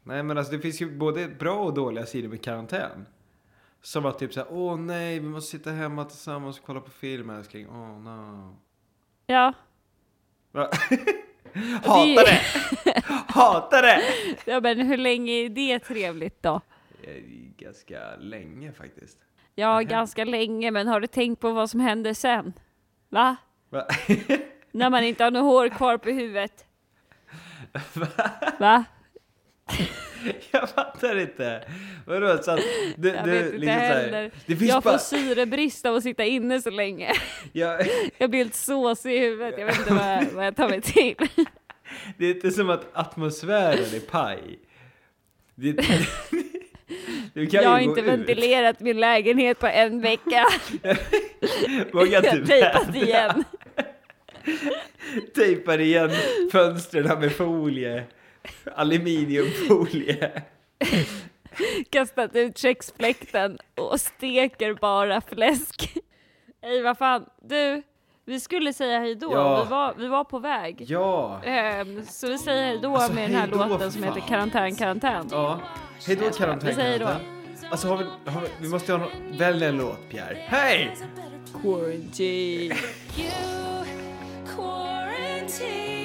Nej 0.03 0.23
men 0.23 0.39
alltså 0.39 0.53
det 0.53 0.59
finns 0.59 0.83
ju 0.83 0.91
både 0.99 1.29
bra 1.29 1.55
och 1.65 1.75
dåliga 1.75 2.07
sidor 2.07 2.29
med 2.29 2.43
karantän. 2.43 3.07
Som 3.83 4.07
att 4.07 4.19
typ 4.19 4.33
såhär, 4.33 4.49
åh 4.51 4.77
nej, 4.77 5.19
vi 5.19 5.29
måste 5.29 5.51
sitta 5.51 5.71
hemma 5.71 6.05
tillsammans 6.05 6.59
och 6.59 6.67
kolla 6.67 6.81
på 6.81 6.91
film 6.91 7.31
älskling. 7.31 7.69
Åh 7.69 7.99
no. 7.99 8.57
Ja, 9.27 9.53
Va? 10.53 10.71
Hatar 11.83 12.25
det! 12.25 12.41
Hatar 13.29 13.83
det! 13.83 14.03
ja 14.45 14.61
men 14.61 14.81
hur 14.81 14.97
länge 14.97 15.33
är 15.33 15.49
det 15.49 15.79
trevligt 15.79 16.43
då? 16.43 16.61
Ganska 17.57 18.17
länge 18.17 18.73
faktiskt. 18.73 19.19
Ja, 19.55 19.81
ganska 19.81 20.25
länge, 20.25 20.71
men 20.71 20.89
har 20.89 21.01
du 21.01 21.07
tänkt 21.07 21.41
på 21.41 21.51
vad 21.53 21.71
som 21.71 21.81
händer 21.81 22.15
sen? 22.15 22.53
Va? 23.09 23.37
Va? 23.71 23.87
När 24.71 24.91
man 24.91 25.05
inte 25.05 25.25
har 25.25 25.31
något 25.31 25.43
hår 25.43 25.69
kvar 25.69 25.99
på 25.99 26.11
huvudet? 26.11 26.65
Va? 28.59 28.85
Jag 30.51 30.69
fattar 30.71 31.19
inte. 31.19 31.65
Vadå? 32.07 32.39
Så 32.43 32.51
att 32.51 32.61
du, 32.97 33.09
Jag 33.09 33.25
du, 33.25 33.31
vet 33.31 33.45
inte 33.45 33.57
liksom 33.59 33.69
här- 33.75 34.03
heller. 34.03 34.31
Det 34.47 34.57
finns 34.57 34.71
Jag 34.71 34.83
bara... 34.83 34.99
får 34.99 35.17
syrebrist 35.17 35.87
av 35.87 35.95
att 35.97 36.03
sitta 36.03 36.25
inne 36.25 36.63
så 36.63 36.71
länge. 36.71 37.13
Jag, 37.53 37.87
Jag 38.19 38.31
blir 38.31 38.41
helt 38.41 38.55
såsig 38.55 39.13
i 39.15 39.19
huvudet, 39.19 39.55
jag 39.59 39.67
vet 39.67 39.79
inte 39.79 39.95
vad, 39.95 40.07
jag- 40.07 40.27
vad 40.33 40.47
jag 40.47 40.57
tar 40.57 40.69
mig 40.69 40.81
till. 40.81 41.15
det 42.19 42.27
är 42.27 42.35
inte 42.35 42.51
som 42.51 42.71
att 42.71 42.87
atmosfären 42.93 43.95
är 43.95 44.01
paj. 44.11 44.59
Det, 45.55 45.73
Du 47.35 47.47
kan 47.47 47.63
Jag 47.63 47.71
har 47.71 47.79
inte 47.79 48.01
ut. 48.01 48.07
ventilerat 48.07 48.81
min 48.81 49.01
lägenhet 49.01 49.59
på 49.59 49.67
en 49.67 50.01
vecka. 50.01 50.47
Vågar 51.93 52.13
Jag 52.13 52.23
har 52.31 52.39
inte 52.39 52.47
tejpat 52.47 52.95
igen. 52.97 53.45
Tejpar 55.35 55.79
igen 55.81 56.11
fönstren 56.53 57.21
med 57.21 57.33
folie. 57.33 58.05
Aluminiumfolie. 58.77 60.43
Kastat 61.91 62.37
ut 62.37 62.59
köksfläkten 62.59 63.59
och 63.75 64.01
steker 64.01 64.75
bara 64.75 65.21
fläsk. 65.21 65.97
Ej, 66.63 66.83
vad 66.83 66.99
fan. 66.99 67.25
Du, 67.43 67.83
vi 68.25 68.41
skulle 68.41 68.73
säga 68.73 68.99
hej 68.99 69.15
då. 69.15 69.33
Ja. 69.33 69.65
Vi, 69.65 69.71
var, 69.71 69.95
vi 69.99 70.07
var 70.09 70.25
på 70.25 70.39
väg. 70.39 70.85
Ja. 70.89 71.41
Ehm, 71.45 72.07
så 72.07 72.27
vi 72.27 72.39
säger 72.39 72.63
hej 72.63 72.79
då 72.83 72.95
Alltså, 72.97 73.13
med 73.15 73.31
den 73.31 73.39
här 73.41 73.47
låten 73.69 73.93
som 73.93 74.03
fan. 74.03 74.15
heter 74.15 74.29
Karantän, 74.29 74.77
karantän. 74.77 75.29
Ja. 75.31 75.61
Hej 76.07 76.17
då 76.17 76.31
karantän. 76.31 76.69
Vi 76.69 76.75
säger 76.75 76.91
hej 76.91 76.99
då. 76.99 77.09
Alltså 77.71 77.89
har 77.89 77.97
vi, 77.97 78.05
har 78.31 78.41
vi, 78.41 78.49
vi 78.61 78.69
måste 78.69 78.93
ha 78.93 78.99
någon, 78.99 79.39
välja 79.39 79.69
en 79.69 79.77
låt 79.77 80.09
Pierre. 80.09 80.37
Hej! 80.47 80.97
Quarantine. 81.63 82.75
You 83.19 83.85
quarantine, 84.57 86.02